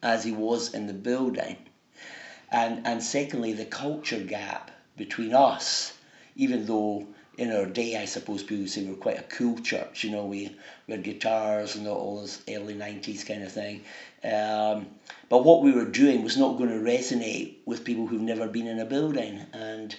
as 0.04 0.24
he 0.24 0.32
was 0.32 0.74
in 0.74 0.86
the 0.86 0.94
building. 0.94 1.58
And, 2.52 2.86
and 2.86 3.02
secondly, 3.02 3.54
the 3.54 3.66
culture 3.66 4.20
gap 4.20 4.70
between 4.96 5.34
us, 5.34 5.94
even 6.36 6.68
though 6.68 7.08
in 7.38 7.52
our 7.52 7.66
day, 7.66 7.98
I 7.98 8.06
suppose 8.06 8.44
people 8.44 8.68
say 8.68 8.84
we're 8.84 8.96
quite 8.96 9.20
a 9.20 9.24
cool 9.24 9.58
church, 9.60 10.04
you 10.04 10.12
know, 10.12 10.26
we, 10.26 10.56
we 10.86 10.94
had 10.94 11.04
guitars 11.04 11.76
and 11.76 11.88
all 11.88 12.22
this 12.22 12.42
early 12.48 12.76
90s 12.76 13.26
kind 13.26 13.42
of 13.42 13.52
thing. 13.52 13.84
Um, 14.24 14.88
but 15.30 15.44
what 15.44 15.64
we 15.64 15.72
were 15.72 15.86
doing 15.86 16.24
was 16.24 16.38
not 16.38 16.60
going 16.60 16.70
to 16.70 16.76
resonate 16.76 17.56
with 17.66 17.84
people 17.84 18.06
who've 18.06 18.22
never 18.22 18.48
been 18.48 18.68
in 18.68 18.80
a 18.80 18.86
building. 18.86 19.42
And 19.52 19.96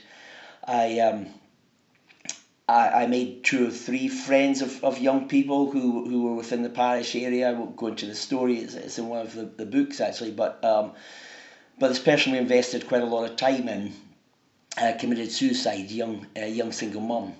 I, 0.64 1.00
um, 1.00 1.26
I, 2.68 3.02
I 3.02 3.06
made 3.06 3.44
two 3.44 3.68
or 3.68 3.70
three 3.70 4.08
friends 4.08 4.62
of, 4.62 4.82
of 4.82 4.98
young 4.98 5.28
people 5.28 5.70
who, 5.70 6.08
who 6.08 6.22
were 6.22 6.34
within 6.34 6.62
the 6.62 6.70
parish 6.70 7.14
area. 7.14 7.50
I 7.50 7.52
won't 7.52 7.76
go 7.76 7.88
into 7.88 8.06
the 8.06 8.14
story, 8.14 8.58
it's, 8.58 8.74
it's 8.74 8.98
in 8.98 9.08
one 9.08 9.20
of 9.20 9.34
the, 9.34 9.44
the 9.44 9.66
books 9.66 10.00
actually, 10.00 10.32
but 10.32 10.64
um, 10.64 10.92
but 11.78 11.88
this 11.88 11.98
person 11.98 12.32
we 12.32 12.38
invested 12.38 12.86
quite 12.86 13.02
a 13.02 13.06
lot 13.06 13.28
of 13.28 13.36
time 13.36 13.68
in 13.68 13.92
uh, 14.80 14.92
committed 14.98 15.30
suicide, 15.30 15.90
young 15.90 16.26
uh, 16.36 16.44
young 16.46 16.72
single 16.72 17.00
mum, 17.00 17.34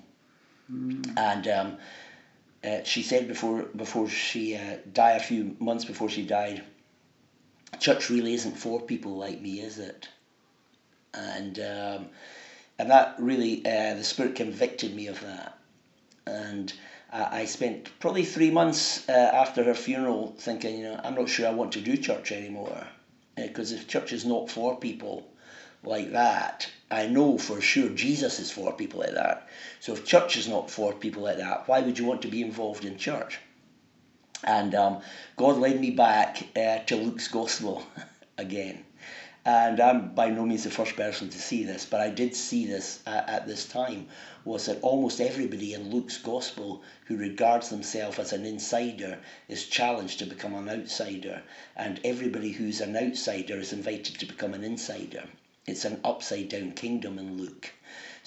mm. 0.71 1.17
and 1.17 1.47
um, 1.47 1.77
uh, 2.63 2.83
she 2.83 3.01
said 3.01 3.27
before 3.27 3.63
before 3.63 4.07
she 4.09 4.55
uh, 4.55 4.77
died, 4.93 5.21
a 5.21 5.23
few 5.23 5.55
months 5.59 5.85
before 5.85 6.09
she 6.09 6.23
died, 6.25 6.63
church 7.79 8.09
really 8.09 8.33
isn't 8.33 8.57
for 8.57 8.81
people 8.81 9.17
like 9.17 9.41
me, 9.41 9.61
is 9.61 9.79
it? 9.79 10.07
And 11.13 11.59
um, 11.59 12.09
and 12.77 12.91
that 12.91 13.15
really 13.19 13.65
uh, 13.65 13.95
the 13.95 14.03
spirit 14.03 14.35
convicted 14.35 14.95
me 14.95 15.07
of 15.07 15.21
that. 15.21 15.57
And 16.27 16.73
I, 17.11 17.45
spent 17.45 17.89
probably 17.99 18.25
three 18.25 18.51
months 18.51 19.07
uh, 19.07 19.11
after 19.13 19.63
her 19.63 19.73
funeral 19.73 20.35
thinking 20.37 20.79
you 20.79 20.83
know 20.83 20.99
i'm 21.03 21.15
not 21.15 21.29
sure 21.29 21.47
i 21.47 21.51
want 21.51 21.71
to 21.73 21.81
do 21.81 21.95
church 21.95 22.31
anymore. 22.31 22.87
Because 23.35 23.71
uh, 23.71 23.75
if 23.75 23.87
church 23.87 24.11
is 24.11 24.25
not 24.25 24.49
for 24.49 24.77
people 24.77 25.25
like 25.83 26.11
that 26.11 26.69
i 26.89 27.05
know 27.05 27.37
for 27.37 27.61
sure 27.61 27.89
jesus 27.89 28.39
is 28.39 28.51
for 28.51 28.73
people 28.73 28.99
like 28.99 29.13
that. 29.13 29.47
So 29.79 29.93
if 29.93 30.03
church 30.05 30.35
is 30.35 30.47
not 30.47 30.69
for 30.69 30.91
people 30.93 31.23
like 31.23 31.37
that 31.37 31.67
why 31.67 31.79
would 31.79 31.97
you 31.97 32.05
want 32.05 32.23
to 32.23 32.27
be 32.27 32.41
involved 32.41 32.83
in 32.83 32.97
church? 32.97 33.39
And 34.43 34.75
um, 34.75 35.01
god 35.37 35.57
led 35.57 35.79
me 35.79 35.91
back 35.91 36.43
uh, 36.57 36.79
to 36.79 36.95
luke's 36.97 37.29
gospel 37.29 37.83
again 38.37 38.83
and 39.45 39.79
I'm 39.79 40.15
by 40.15 40.31
no 40.31 40.43
means 40.43 40.63
the 40.63 40.71
first 40.71 40.95
person 40.95 41.29
to 41.29 41.37
see 41.37 41.63
this, 41.63 41.85
but 41.85 42.01
I 42.01 42.09
did 42.09 42.35
see 42.35 42.65
this 42.65 42.99
at, 43.05 43.29
at 43.29 43.47
this 43.47 43.65
time, 43.65 44.07
was 44.43 44.65
that 44.65 44.81
almost 44.81 45.21
everybody 45.21 45.75
in 45.75 45.91
Luke's 45.91 46.17
gospel 46.17 46.81
who 47.05 47.15
regards 47.15 47.69
themselves 47.69 48.17
as 48.17 48.33
an 48.33 48.43
insider 48.43 49.19
is 49.47 49.67
challenged 49.67 50.17
to 50.19 50.25
become 50.25 50.55
an 50.55 50.67
outsider, 50.67 51.43
and 51.75 51.99
everybody 52.03 52.53
who's 52.53 52.81
an 52.81 52.97
outsider 52.97 53.59
is 53.59 53.71
invited 53.71 54.17
to 54.19 54.25
become 54.25 54.55
an 54.55 54.63
insider. 54.63 55.25
It's 55.67 55.85
an 55.85 56.01
upside 56.03 56.49
down 56.49 56.71
kingdom 56.71 57.19
in 57.19 57.37
Luke. 57.37 57.71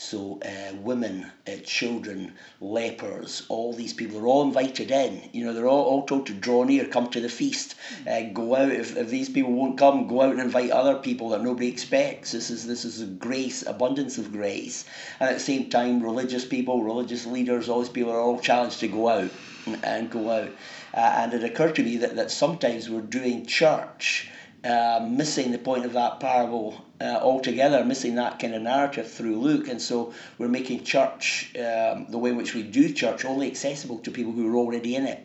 So 0.01 0.39
uh, 0.45 0.77
women, 0.77 1.33
uh, 1.49 1.57
children, 1.65 2.35
lepers, 2.61 3.43
all 3.49 3.73
these 3.73 3.93
people 3.93 4.21
are 4.21 4.29
all 4.29 4.45
invited 4.45 4.93
in. 4.93 5.29
You 5.33 5.45
know, 5.45 5.53
they're 5.53 5.67
all, 5.67 5.87
all 5.87 6.07
told 6.07 6.29
to 6.29 6.35
draw 6.35 6.63
near, 6.63 6.85
come 6.85 7.11
to 7.11 7.21
the 7.21 7.29
feast, 7.29 7.75
uh, 8.09 8.21
go 8.33 8.55
out. 8.55 8.71
If, 8.71 8.97
if 8.97 9.11
these 9.11 9.29
people 9.29 9.53
won't 9.53 9.77
come, 9.77 10.07
go 10.07 10.23
out 10.23 10.31
and 10.31 10.41
invite 10.41 10.71
other 10.71 10.95
people 10.95 11.31
that 11.31 11.43
nobody 11.43 11.67
expects. 11.67 12.31
This 12.31 12.49
is 12.49 12.65
this 12.65 12.85
is 12.85 13.01
a 13.01 13.07
grace, 13.07 13.67
abundance 13.67 14.19
of 14.19 14.31
grace. 14.31 14.85
And 15.19 15.31
at 15.31 15.35
the 15.35 15.41
same 15.41 15.69
time, 15.69 16.01
religious 16.01 16.45
people, 16.45 16.85
religious 16.85 17.27
leaders, 17.27 17.69
all 17.69 17.81
these 17.81 17.89
people 17.89 18.13
are 18.13 18.21
all 18.21 18.39
challenged 18.39 18.79
to 18.81 18.89
go 18.89 19.09
out 19.09 19.31
and, 19.67 19.85
and 19.85 20.11
go 20.13 20.31
out. 20.31 20.51
Uh, 20.95 21.01
and 21.01 21.35
it 21.35 21.43
occurred 21.43 21.75
to 21.75 21.83
me 21.83 21.97
that, 21.97 22.15
that 22.15 22.31
sometimes 22.31 22.89
we're 22.89 23.01
doing 23.01 23.47
church 23.47 24.31
uh, 24.65 25.07
missing 25.09 25.53
the 25.53 25.59
point 25.59 25.85
of 25.85 25.93
that 25.93 26.21
parable 26.21 26.85
uh, 27.01 27.19
altogether, 27.23 27.85
missing 27.85 28.17
that 28.17 28.39
kind 28.39 28.55
of 28.55 28.63
narrative 28.63 29.11
through 29.11 29.39
Luke, 29.39 29.69
and 29.69 29.81
so 29.81 30.13
we're 30.37 30.49
making 30.49 30.85
church, 30.85 31.55
um, 31.57 32.07
the 32.09 32.19
way 32.19 32.31
in 32.31 32.37
which 32.37 32.55
we 32.55 32.63
do 32.63 32.93
church, 32.93 33.25
only 33.25 33.47
accessible 33.47 33.99
to 34.01 34.11
people 34.11 34.33
who 34.33 34.53
are 34.53 34.57
already 34.57 34.97
in 34.97 35.07
it. 35.07 35.25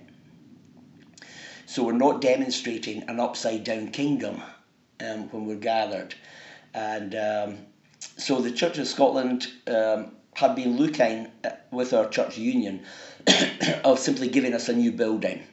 So 1.66 1.84
we're 1.84 1.94
not 1.94 2.22
demonstrating 2.22 3.04
an 3.10 3.20
upside 3.20 3.64
down 3.64 3.88
kingdom 3.88 4.42
um, 5.00 5.30
when 5.32 5.46
we're 5.46 5.56
gathered. 5.56 6.14
And 6.76 7.16
um, 7.16 7.58
so 8.00 8.42
the 8.42 8.52
Church 8.52 8.78
of 8.78 8.88
Scotland 8.88 9.48
um, 9.68 10.12
had 10.36 10.56
been 10.56 10.78
looking 10.78 11.32
at, 11.44 11.68
with 11.72 11.94
our 11.94 12.08
church 12.10 12.38
union 12.38 12.84
of 13.84 13.98
simply 13.98 14.28
giving 14.30 14.54
us 14.54 14.70
a 14.70 14.74
new 14.74 14.92
building. 14.92 15.44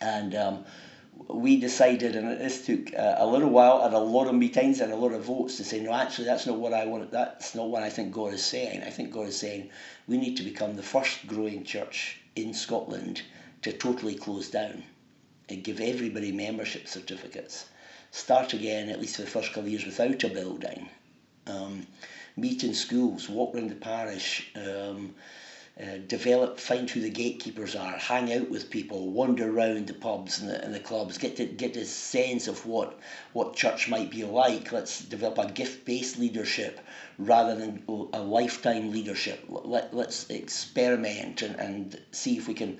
And 0.00 0.34
um, 0.34 0.64
we 1.28 1.60
decided, 1.60 2.16
and 2.16 2.40
this 2.40 2.64
took 2.64 2.94
uh, 2.94 3.16
a 3.18 3.26
little 3.26 3.50
while 3.50 3.82
and 3.82 3.94
a 3.94 3.98
lot 3.98 4.26
of 4.26 4.34
meetings 4.34 4.80
and 4.80 4.92
a 4.92 4.96
lot 4.96 5.12
of 5.12 5.24
votes 5.24 5.56
to 5.56 5.64
say, 5.64 5.80
no, 5.80 5.92
actually, 5.92 6.24
that's 6.24 6.46
not 6.46 6.58
what 6.58 6.72
I 6.72 6.86
want. 6.86 7.10
That's 7.10 7.54
not 7.54 7.68
what 7.68 7.82
I 7.82 7.90
think 7.90 8.12
God 8.12 8.32
is 8.32 8.44
saying. 8.44 8.82
I 8.82 8.90
think 8.90 9.12
God 9.12 9.26
is 9.26 9.38
saying 9.38 9.70
we 10.08 10.16
need 10.16 10.36
to 10.36 10.42
become 10.42 10.76
the 10.76 10.82
first 10.82 11.26
growing 11.26 11.64
church 11.64 12.20
in 12.36 12.54
Scotland 12.54 13.22
to 13.62 13.72
totally 13.72 14.14
close 14.14 14.50
down 14.50 14.82
and 15.48 15.64
give 15.64 15.80
everybody 15.80 16.32
membership 16.32 16.88
certificates. 16.88 17.66
Start 18.12 18.54
again, 18.54 18.88
at 18.88 19.00
least 19.00 19.16
for 19.16 19.22
the 19.22 19.28
first 19.28 19.48
couple 19.48 19.64
of 19.64 19.68
years, 19.68 19.84
without 19.86 20.24
a 20.24 20.28
building. 20.28 20.88
Um, 21.46 21.86
meet 22.36 22.64
in 22.64 22.74
schools, 22.74 23.28
walk 23.28 23.54
around 23.54 23.70
the 23.70 23.76
parish. 23.76 24.50
Um, 24.56 25.14
uh, 25.80 25.96
develop, 26.06 26.60
find 26.60 26.90
who 26.90 27.00
the 27.00 27.10
gatekeepers 27.10 27.74
are, 27.74 27.92
hang 27.92 28.32
out 28.32 28.50
with 28.50 28.70
people, 28.70 29.10
wander 29.12 29.48
around 29.48 29.86
the 29.86 29.94
pubs 29.94 30.40
and 30.40 30.50
the, 30.50 30.62
and 30.62 30.74
the 30.74 30.80
clubs, 30.80 31.16
get 31.16 31.36
to 31.36 31.46
get 31.46 31.76
a 31.76 31.84
sense 31.84 32.48
of 32.48 32.66
what 32.66 32.98
what 33.32 33.56
church 33.56 33.88
might 33.88 34.10
be 34.10 34.24
like. 34.24 34.72
Let's 34.72 35.02
develop 35.02 35.38
a 35.38 35.50
gift-based 35.50 36.18
leadership 36.18 36.80
rather 37.18 37.54
than 37.54 37.82
a 38.12 38.20
lifetime 38.20 38.92
leadership. 38.92 39.44
Let, 39.48 39.94
let's 39.94 40.28
experiment 40.28 41.42
and, 41.42 41.56
and 41.56 42.00
see 42.12 42.36
if 42.36 42.46
we 42.46 42.54
can 42.54 42.78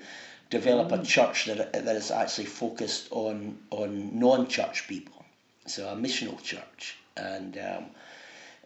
develop 0.51 0.91
a 0.91 0.99
mm. 0.99 1.05
church 1.05 1.45
that, 1.45 1.73
that 1.73 1.95
is 1.95 2.11
actually 2.11 2.45
focused 2.45 3.07
on 3.11 3.57
on 3.71 4.19
non-church 4.19 4.87
people. 4.87 5.25
So 5.65 5.87
a 5.87 5.95
missional 5.95 6.41
church 6.43 6.97
and 7.17 7.57
um, 7.57 7.85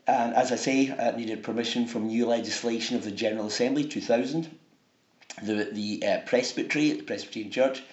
and 0.08 0.36
as 0.36 0.52
I 0.52 0.56
say, 0.56 0.84
it 0.84 1.18
needed 1.18 1.44
permission 1.44 1.88
from 1.88 2.08
new 2.08 2.26
legislation 2.28 2.96
of 2.96 3.04
the 3.04 3.12
General 3.12 3.48
Assembly 3.48 3.86
2000, 3.86 4.48
the, 5.42 5.70
the 5.72 6.04
uh, 6.06 6.20
presbytery 6.26 6.92
the 6.92 7.04
Presbyterian 7.04 7.52
Church, 7.52 7.84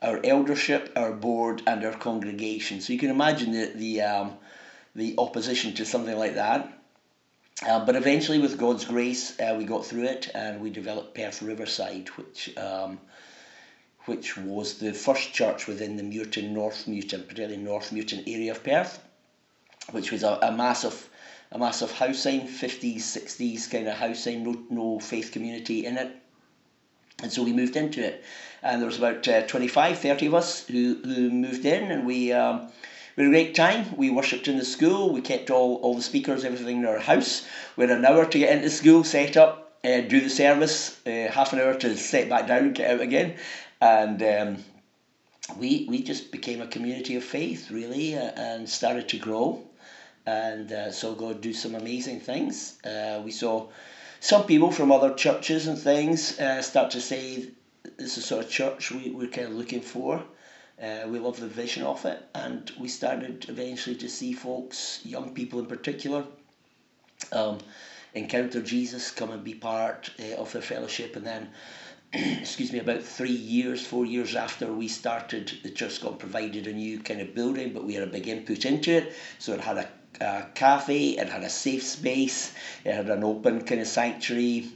our 0.00 0.20
eldership, 0.24 0.92
our 0.96 1.12
board, 1.12 1.62
and 1.66 1.84
our 1.84 1.92
congregation. 1.92 2.80
So 2.80 2.92
you 2.92 2.98
can 2.98 3.10
imagine 3.10 3.52
the, 3.52 3.66
the, 3.74 4.02
um, 4.02 4.36
the 4.94 5.14
opposition 5.18 5.74
to 5.74 5.84
something 5.84 6.16
like 6.16 6.34
that. 6.34 6.72
Uh, 7.66 7.84
but 7.84 7.96
eventually, 7.96 8.38
with 8.38 8.56
God's 8.56 8.84
grace, 8.84 9.38
uh, 9.40 9.54
we 9.58 9.64
got 9.64 9.84
through 9.84 10.04
it 10.04 10.30
and 10.34 10.60
we 10.60 10.70
developed 10.70 11.14
Perth 11.14 11.42
Riverside, 11.42 12.08
which 12.10 12.56
um, 12.56 13.00
which 14.04 14.38
was 14.38 14.78
the 14.78 14.94
first 14.94 15.34
church 15.34 15.66
within 15.66 15.96
the 15.96 16.02
Muirton, 16.02 16.50
North 16.50 16.86
Muirton, 16.86 17.24
particularly 17.24 17.58
North 17.58 17.90
Muirton 17.90 18.22
area 18.26 18.52
of 18.52 18.62
Perth, 18.62 19.02
which 19.90 20.12
was 20.12 20.22
a, 20.22 20.38
a 20.40 20.52
massive 20.52 21.10
a 21.50 21.58
massive 21.58 21.92
housing, 21.92 22.46
50s, 22.46 22.96
60s 22.96 23.70
kind 23.70 23.88
of 23.88 23.94
housing, 23.94 24.44
no, 24.44 24.62
no 24.68 24.98
faith 24.98 25.32
community 25.32 25.86
in 25.86 25.96
it. 25.96 26.14
And 27.22 27.32
so 27.32 27.42
we 27.42 27.52
moved 27.52 27.76
into 27.76 28.04
it. 28.04 28.22
And 28.62 28.80
there 28.80 28.86
was 28.86 28.98
about 28.98 29.26
uh, 29.26 29.42
25, 29.42 29.98
30 29.98 30.26
of 30.26 30.34
us 30.34 30.66
who, 30.66 31.00
who 31.02 31.30
moved 31.30 31.64
in, 31.64 31.90
and 31.90 32.06
we, 32.06 32.32
um, 32.32 32.68
we 33.16 33.24
had 33.24 33.30
a 33.30 33.32
great 33.32 33.54
time. 33.54 33.96
We 33.96 34.10
worshipped 34.10 34.46
in 34.46 34.58
the 34.58 34.64
school, 34.64 35.10
we 35.10 35.20
kept 35.20 35.50
all, 35.50 35.76
all 35.76 35.94
the 35.94 36.02
speakers, 36.02 36.44
everything 36.44 36.78
in 36.78 36.86
our 36.86 36.98
house. 36.98 37.46
We 37.76 37.86
had 37.86 37.96
an 37.96 38.04
hour 38.04 38.26
to 38.26 38.38
get 38.38 38.56
into 38.56 38.70
school, 38.70 39.02
set 39.02 39.36
up, 39.36 39.72
uh, 39.84 40.02
do 40.02 40.20
the 40.20 40.30
service, 40.30 40.98
uh, 41.06 41.30
half 41.32 41.52
an 41.52 41.60
hour 41.60 41.74
to 41.74 41.96
set 41.96 42.28
back 42.28 42.46
down, 42.46 42.72
get 42.72 42.90
out 42.90 43.00
again. 43.00 43.36
And 43.80 44.22
um, 44.22 44.64
we, 45.56 45.86
we 45.88 46.02
just 46.02 46.30
became 46.30 46.60
a 46.60 46.66
community 46.66 47.16
of 47.16 47.24
faith, 47.24 47.70
really, 47.70 48.16
uh, 48.16 48.32
and 48.36 48.68
started 48.68 49.08
to 49.08 49.18
grow 49.18 49.67
and 50.26 50.72
uh, 50.72 50.90
saw 50.90 51.14
God 51.14 51.40
do 51.40 51.52
some 51.52 51.74
amazing 51.74 52.20
things. 52.20 52.78
Uh, 52.84 53.20
we 53.24 53.30
saw 53.30 53.68
some 54.20 54.44
people 54.44 54.70
from 54.70 54.92
other 54.92 55.14
churches 55.14 55.66
and 55.66 55.78
things 55.78 56.38
uh, 56.38 56.60
start 56.60 56.90
to 56.92 57.00
say 57.00 57.48
this 57.96 58.10
is 58.10 58.14
the 58.16 58.20
sort 58.22 58.44
of 58.44 58.50
church 58.50 58.90
we, 58.90 59.10
we're 59.10 59.28
kind 59.28 59.48
of 59.48 59.54
looking 59.54 59.80
for. 59.80 60.22
Uh, 60.82 61.06
we 61.08 61.18
love 61.18 61.40
the 61.40 61.46
vision 61.46 61.82
of 61.82 62.04
it, 62.04 62.22
and 62.34 62.70
we 62.78 62.86
started 62.86 63.46
eventually 63.48 63.96
to 63.96 64.08
see 64.08 64.32
folks, 64.32 65.00
young 65.04 65.34
people 65.34 65.58
in 65.58 65.66
particular, 65.66 66.24
um, 67.32 67.58
encounter 68.14 68.62
Jesus, 68.62 69.10
come 69.10 69.30
and 69.30 69.42
be 69.42 69.54
part 69.54 70.10
uh, 70.20 70.36
of 70.36 70.52
their 70.52 70.62
fellowship, 70.62 71.16
and 71.16 71.26
then 71.26 71.48
excuse 72.12 72.72
me, 72.72 72.78
about 72.78 73.02
three 73.02 73.30
years, 73.30 73.84
four 73.84 74.06
years 74.06 74.34
after 74.34 74.72
we 74.72 74.88
started, 74.88 75.52
the 75.62 75.70
church 75.70 76.00
got 76.00 76.18
provided 76.18 76.66
a 76.66 76.72
new 76.72 76.98
kind 77.00 77.20
of 77.20 77.34
building, 77.34 77.72
but 77.72 77.84
we 77.84 77.94
had 77.94 78.02
a 78.02 78.10
big 78.10 78.28
input 78.28 78.64
into 78.64 78.92
it. 78.92 79.12
So 79.38 79.52
it 79.52 79.60
had 79.60 79.76
a 79.76 79.88
a 80.20 80.46
cafe, 80.54 81.10
it 81.10 81.28
had 81.28 81.42
a 81.42 81.50
safe 81.50 81.82
space, 81.82 82.52
it 82.84 82.94
had 82.94 83.08
an 83.08 83.24
open 83.24 83.62
kind 83.62 83.80
of 83.80 83.86
sanctuary 83.86 84.68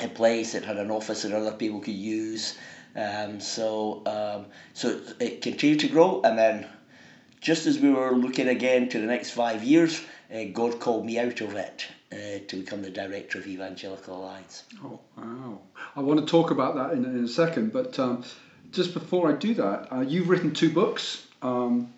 a 0.00 0.08
place, 0.08 0.54
it 0.54 0.64
had 0.64 0.76
an 0.76 0.90
office 0.90 1.22
that 1.22 1.32
other 1.32 1.52
people 1.52 1.80
could 1.80 1.94
use. 1.94 2.56
Um, 2.96 3.40
so 3.40 4.02
um, 4.06 4.46
so 4.72 5.00
it 5.20 5.42
continued 5.42 5.80
to 5.80 5.88
grow, 5.88 6.20
and 6.22 6.38
then 6.38 6.66
just 7.40 7.66
as 7.66 7.78
we 7.78 7.90
were 7.90 8.12
looking 8.12 8.48
again 8.48 8.88
to 8.90 9.00
the 9.00 9.06
next 9.06 9.30
five 9.30 9.64
years, 9.64 10.00
uh, 10.32 10.44
God 10.52 10.80
called 10.80 11.04
me 11.04 11.18
out 11.18 11.40
of 11.40 11.54
it 11.54 11.86
uh, 12.12 12.46
to 12.46 12.56
become 12.56 12.82
the 12.82 12.90
director 12.90 13.38
of 13.38 13.46
Evangelical 13.46 14.16
Alliance. 14.16 14.64
Oh 14.84 15.00
wow! 15.16 15.60
I 15.96 16.00
want 16.00 16.20
to 16.20 16.26
talk 16.26 16.50
about 16.50 16.76
that 16.76 16.92
in, 16.92 17.04
in 17.04 17.24
a 17.24 17.28
second, 17.28 17.72
but 17.72 17.98
um, 17.98 18.24
just 18.70 18.94
before 18.94 19.28
I 19.28 19.36
do 19.36 19.54
that, 19.54 19.92
uh, 19.92 20.00
you've 20.00 20.28
written 20.28 20.52
two 20.52 20.70
books. 20.70 21.26
Um, 21.42 21.92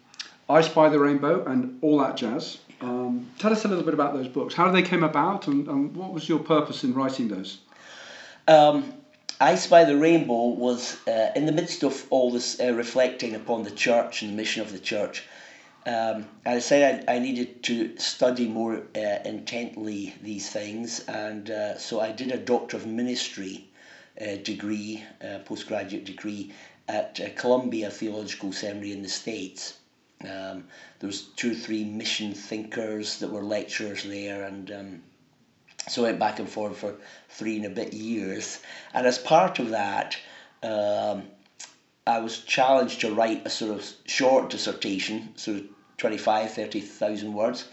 I 0.48 0.60
Spy 0.60 0.88
the 0.88 1.00
Rainbow 1.00 1.44
and 1.44 1.78
all 1.82 1.98
that 1.98 2.16
jazz. 2.16 2.58
Um, 2.80 3.28
tell 3.38 3.52
us 3.52 3.64
a 3.64 3.68
little 3.68 3.82
bit 3.82 3.94
about 3.94 4.14
those 4.14 4.28
books. 4.28 4.54
How 4.54 4.70
they 4.70 4.82
came 4.82 5.02
about, 5.02 5.48
and, 5.48 5.66
and 5.66 5.96
what 5.96 6.12
was 6.12 6.28
your 6.28 6.38
purpose 6.38 6.84
in 6.84 6.94
writing 6.94 7.26
those? 7.26 7.58
Um, 8.46 8.94
I 9.40 9.56
Spy 9.56 9.84
the 9.84 9.96
Rainbow 9.96 10.48
was 10.48 11.04
uh, 11.08 11.32
in 11.34 11.46
the 11.46 11.52
midst 11.52 11.82
of 11.82 12.06
all 12.10 12.30
this 12.30 12.60
uh, 12.60 12.72
reflecting 12.74 13.34
upon 13.34 13.64
the 13.64 13.72
church 13.72 14.22
and 14.22 14.30
the 14.30 14.36
mission 14.36 14.62
of 14.62 14.70
the 14.70 14.78
church. 14.78 15.24
Um, 15.84 16.26
I 16.44 16.54
decided 16.54 17.04
I, 17.08 17.16
I, 17.16 17.18
needed 17.18 17.62
to 17.64 17.98
study 17.98 18.46
more 18.46 18.82
uh, 18.94 19.18
intently 19.24 20.14
these 20.22 20.48
things, 20.48 21.00
and 21.08 21.50
uh, 21.50 21.78
so 21.78 22.00
I 22.00 22.12
did 22.12 22.30
a 22.30 22.38
Doctor 22.38 22.76
of 22.76 22.86
Ministry 22.86 23.68
uh, 24.20 24.36
degree, 24.36 25.02
uh, 25.22 25.38
postgraduate 25.44 26.04
degree 26.04 26.52
at 26.88 27.20
Columbia 27.36 27.90
Theological 27.90 28.52
Seminary 28.52 28.92
in 28.92 29.02
the 29.02 29.08
States. 29.08 29.74
Um, 30.22 30.64
there 30.98 31.06
was 31.06 31.22
two 31.22 31.52
or 31.52 31.54
three 31.54 31.84
mission 31.84 32.32
thinkers 32.32 33.18
that 33.18 33.30
were 33.30 33.42
lecturers 33.42 34.02
there, 34.04 34.44
and 34.44 34.70
um, 34.72 35.02
so 35.88 36.02
I 36.02 36.08
went 36.08 36.18
back 36.18 36.38
and 36.38 36.48
forth 36.48 36.78
for 36.78 36.96
three 37.28 37.56
and 37.56 37.66
a 37.66 37.70
bit 37.70 37.92
years. 37.92 38.60
And 38.94 39.06
as 39.06 39.18
part 39.18 39.58
of 39.58 39.70
that, 39.70 40.16
um, 40.62 41.24
I 42.06 42.20
was 42.20 42.38
challenged 42.40 43.00
to 43.02 43.14
write 43.14 43.46
a 43.46 43.50
sort 43.50 43.72
of 43.72 43.86
short 44.06 44.50
dissertation, 44.50 45.36
sort 45.36 45.58
of 45.58 45.64
25, 45.98 46.52
30,000 46.52 47.32
words. 47.34 47.66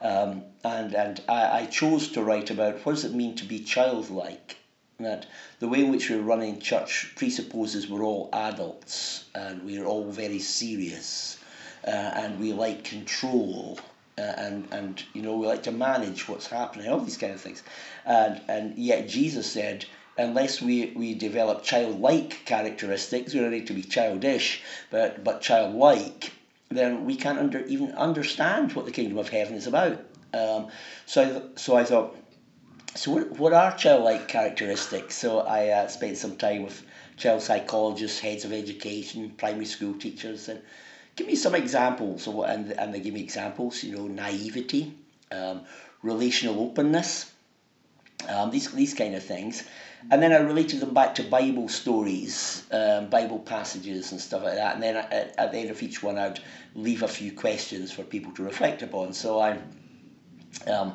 Um, 0.00 0.44
and 0.64 0.94
and 0.94 1.20
I, 1.28 1.60
I 1.60 1.66
chose 1.66 2.08
to 2.12 2.22
write 2.22 2.50
about 2.50 2.84
what 2.86 2.92
does 2.92 3.04
it 3.04 3.12
mean 3.12 3.36
to 3.36 3.44
be 3.44 3.60
childlike. 3.60 4.56
That 4.98 5.26
the 5.58 5.68
way 5.68 5.84
in 5.84 5.90
which 5.90 6.08
we're 6.08 6.20
running 6.20 6.60
church 6.60 7.12
presupposes 7.16 7.88
we're 7.88 8.04
all 8.04 8.30
adults 8.32 9.24
and 9.34 9.62
we're 9.64 9.84
all 9.84 10.10
very 10.10 10.38
serious 10.38 11.38
uh, 11.86 11.90
and 11.90 12.38
we 12.38 12.52
like 12.52 12.84
control 12.84 13.78
uh, 14.18 14.34
and 14.36 14.68
and 14.72 15.02
you 15.14 15.22
know 15.22 15.36
we 15.36 15.46
like 15.46 15.62
to 15.62 15.72
manage 15.72 16.28
what's 16.28 16.46
happening, 16.46 16.88
all 16.88 17.00
these 17.00 17.16
kind 17.16 17.32
of 17.32 17.40
things, 17.40 17.62
and 18.04 18.40
and 18.48 18.76
yet 18.78 19.08
Jesus 19.08 19.50
said. 19.50 19.84
Unless 20.18 20.60
we, 20.60 20.92
we 20.96 21.14
develop 21.14 21.62
childlike 21.62 22.44
characteristics, 22.44 23.32
we 23.32 23.40
don't 23.40 23.52
need 23.52 23.68
to 23.68 23.72
be 23.72 23.82
childish, 23.82 24.60
but, 24.90 25.24
but 25.24 25.40
childlike, 25.40 26.32
then 26.68 27.06
we 27.06 27.16
can't 27.16 27.38
under, 27.38 27.64
even 27.66 27.92
understand 27.92 28.74
what 28.74 28.84
the 28.84 28.92
kingdom 28.92 29.16
of 29.16 29.30
heaven 29.30 29.54
is 29.54 29.66
about. 29.66 30.04
Um, 30.34 30.68
so, 31.06 31.50
so 31.56 31.74
I 31.74 31.84
thought, 31.84 32.16
so 32.94 33.12
what, 33.12 33.30
what 33.38 33.52
are 33.54 33.74
childlike 33.74 34.28
characteristics? 34.28 35.16
So 35.16 35.40
I 35.40 35.68
uh, 35.68 35.88
spent 35.88 36.18
some 36.18 36.36
time 36.36 36.64
with 36.64 36.84
child 37.16 37.40
psychologists, 37.40 38.18
heads 38.18 38.44
of 38.44 38.52
education, 38.52 39.30
primary 39.38 39.64
school 39.64 39.94
teachers, 39.94 40.50
and 40.50 40.60
give 41.16 41.26
me 41.26 41.36
some 41.36 41.54
examples 41.54 42.26
what, 42.26 42.50
and, 42.50 42.72
and 42.72 42.94
they 42.94 43.00
give 43.00 43.14
me 43.14 43.20
examples, 43.20 43.82
you 43.82 43.96
know, 43.96 44.06
naivety, 44.06 44.94
um, 45.30 45.62
relational 46.02 46.60
openness, 46.60 47.30
um, 48.28 48.50
these, 48.50 48.70
these 48.72 48.94
kind 48.94 49.14
of 49.14 49.22
things. 49.22 49.64
And 50.10 50.22
then 50.22 50.32
I 50.32 50.38
related 50.38 50.80
them 50.80 50.94
back 50.94 51.14
to 51.16 51.22
Bible 51.22 51.68
stories, 51.68 52.64
um, 52.70 53.10
Bible 53.10 53.38
passages 53.38 54.12
and 54.12 54.20
stuff 54.20 54.42
like 54.42 54.54
that. 54.54 54.74
And 54.74 54.82
then 54.82 54.96
at, 54.96 55.34
at 55.36 55.52
the 55.52 55.58
end 55.58 55.70
of 55.70 55.82
each 55.82 56.02
one, 56.02 56.18
I'd 56.18 56.40
leave 56.74 57.02
a 57.02 57.08
few 57.08 57.32
questions 57.32 57.92
for 57.92 58.02
people 58.02 58.32
to 58.32 58.42
reflect 58.42 58.82
upon. 58.82 59.12
So 59.12 59.38
I, 59.38 59.58
um, 60.66 60.94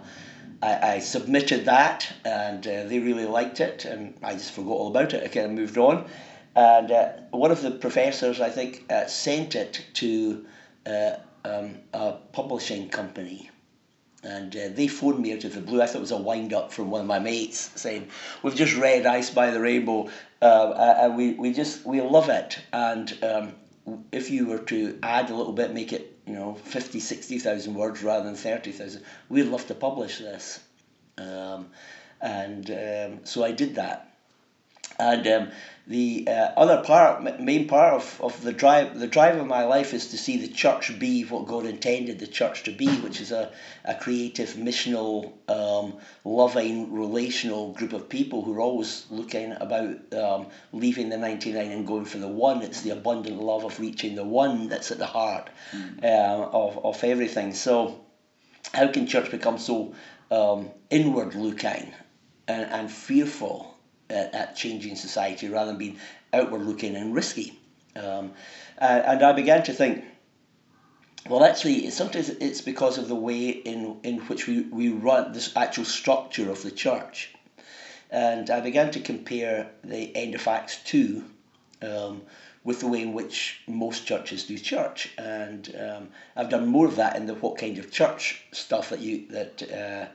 I, 0.61 0.93
I 0.93 0.99
submitted 0.99 1.65
that, 1.65 2.11
and 2.23 2.65
uh, 2.65 2.85
they 2.85 2.99
really 2.99 3.25
liked 3.25 3.59
it, 3.59 3.85
and 3.85 4.15
I 4.23 4.33
just 4.33 4.51
forgot 4.51 4.71
all 4.71 4.87
about 4.87 5.13
it. 5.13 5.23
I 5.23 5.27
kind 5.27 5.45
of 5.45 5.51
moved 5.51 5.77
on. 5.77 6.05
And 6.55 6.91
uh, 6.91 7.09
one 7.31 7.51
of 7.51 7.61
the 7.61 7.71
professors, 7.71 8.39
I 8.39 8.49
think, 8.49 8.85
uh, 8.89 9.07
sent 9.07 9.55
it 9.55 9.85
to 9.95 10.45
uh, 10.85 11.17
um, 11.43 11.79
a 11.93 12.13
publishing 12.31 12.89
company. 12.89 13.49
And 14.23 14.55
uh, 14.55 14.69
they 14.71 14.87
phoned 14.87 15.19
me 15.19 15.33
out 15.33 15.43
of 15.43 15.53
the 15.53 15.61
blue. 15.61 15.81
I 15.81 15.85
thought 15.85 15.97
it 15.97 16.01
was 16.01 16.11
a 16.11 16.17
wind 16.17 16.53
up 16.53 16.71
from 16.71 16.89
one 16.89 17.01
of 17.01 17.07
my 17.07 17.19
mates 17.19 17.69
saying, 17.75 18.07
We've 18.41 18.55
just 18.55 18.75
read 18.75 19.05
I 19.05 19.21
Spy 19.21 19.51
the 19.51 19.59
Rainbow, 19.59 20.09
uh, 20.41 20.95
and 20.99 21.15
we, 21.15 21.33
we 21.33 21.53
just 21.53 21.85
we 21.85 22.01
love 22.01 22.29
it. 22.29 22.57
And 22.73 23.15
um, 23.21 23.53
if 24.11 24.31
you 24.31 24.47
were 24.47 24.59
to 24.59 24.97
add 25.03 25.29
a 25.29 25.35
little 25.35 25.53
bit, 25.53 25.73
make 25.73 25.93
it 25.93 26.17
you 26.25 26.33
know 26.33 26.55
50, 26.55 26.99
60,000 26.99 27.75
words 27.75 28.01
rather 28.01 28.25
than 28.25 28.35
30,000, 28.35 29.03
we'd 29.29 29.43
love 29.43 29.67
to 29.67 29.75
publish 29.75 30.17
this. 30.17 30.59
Um, 31.19 31.67
and 32.19 32.71
um, 32.71 33.25
so 33.25 33.43
I 33.43 33.51
did 33.51 33.75
that. 33.75 34.14
And 34.97 35.27
um, 35.27 35.51
the 35.87 36.27
uh, 36.27 36.51
other 36.57 36.81
part, 36.83 37.39
main 37.39 37.67
part 37.67 37.93
of, 37.93 38.21
of 38.21 38.41
the 38.41 38.51
drive, 38.51 38.97
the 38.99 39.07
drive 39.07 39.37
of 39.37 39.45
my 39.45 39.65
life 39.65 39.93
is 39.93 40.07
to 40.07 40.17
see 40.17 40.37
the 40.37 40.47
church 40.47 40.97
be 40.97 41.23
what 41.23 41.47
God 41.47 41.65
intended 41.65 42.17
the 42.17 42.27
church 42.27 42.63
to 42.63 42.71
be, 42.71 42.87
which 42.87 43.21
is 43.21 43.31
a, 43.31 43.51
a 43.83 43.93
creative, 43.93 44.53
missional, 44.53 45.33
um, 45.47 45.97
loving, 46.23 46.91
relational 46.93 47.73
group 47.73 47.93
of 47.93 48.09
people 48.09 48.41
who 48.41 48.55
are 48.55 48.61
always 48.61 49.05
looking 49.11 49.51
about 49.51 50.13
um, 50.13 50.47
leaving 50.73 51.09
the 51.09 51.17
99 51.17 51.71
and 51.71 51.85
going 51.85 52.05
for 52.05 52.17
the 52.17 52.27
one. 52.27 52.63
It's 52.63 52.81
the 52.81 52.91
abundant 52.91 53.39
love 53.39 53.63
of 53.63 53.79
reaching 53.79 54.15
the 54.15 54.25
one 54.25 54.69
that's 54.69 54.91
at 54.91 54.97
the 54.97 55.05
heart 55.05 55.49
mm. 55.71 56.03
of, 56.03 56.83
of 56.83 57.03
everything. 57.03 57.53
So, 57.53 58.01
how 58.73 58.87
can 58.87 59.05
church 59.05 59.29
become 59.29 59.59
so 59.59 59.93
um, 60.31 60.71
inward 60.89 61.35
looking 61.35 61.93
and, 62.47 62.71
and 62.71 62.91
fearful? 62.91 63.74
At, 64.09 64.33
at 64.33 64.55
changing 64.55 64.95
society 64.95 65.49
rather 65.49 65.71
than 65.71 65.77
being 65.77 65.97
outward 66.33 66.61
looking 66.61 66.95
and 66.95 67.15
risky. 67.15 67.57
Um, 67.95 68.33
and, 68.77 69.03
and 69.05 69.23
I 69.23 69.33
began 69.33 69.63
to 69.63 69.73
think, 69.73 70.03
well, 71.27 71.43
actually, 71.43 71.89
sometimes 71.89 72.29
it's 72.29 72.61
because 72.61 72.97
of 72.97 73.07
the 73.07 73.15
way 73.15 73.49
in, 73.49 73.97
in 74.03 74.19
which 74.19 74.47
we, 74.47 74.61
we 74.61 74.89
run 74.89 75.33
this 75.33 75.55
actual 75.55 75.85
structure 75.85 76.51
of 76.51 76.61
the 76.61 76.71
church. 76.71 77.33
And 78.11 78.49
I 78.49 78.61
began 78.61 78.91
to 78.91 78.99
compare 78.99 79.71
the 79.83 80.15
end 80.15 80.35
of 80.35 80.47
Acts 80.47 80.77
2 80.83 81.23
um, 81.81 82.21
with 82.63 82.79
the 82.79 82.87
way 82.87 83.01
in 83.01 83.13
which 83.13 83.61
most 83.67 84.05
churches 84.05 84.45
do 84.45 84.57
church. 84.57 85.11
And 85.17 85.75
um, 85.79 86.09
I've 86.35 86.49
done 86.49 86.67
more 86.67 86.85
of 86.85 86.97
that 86.97 87.15
in 87.15 87.25
the 87.25 87.33
what 87.33 87.57
kind 87.57 87.77
of 87.79 87.91
church 87.91 88.43
stuff 88.51 88.89
that 88.89 88.99
you 88.99 89.27
that 89.29 89.63
uh, 89.63 90.05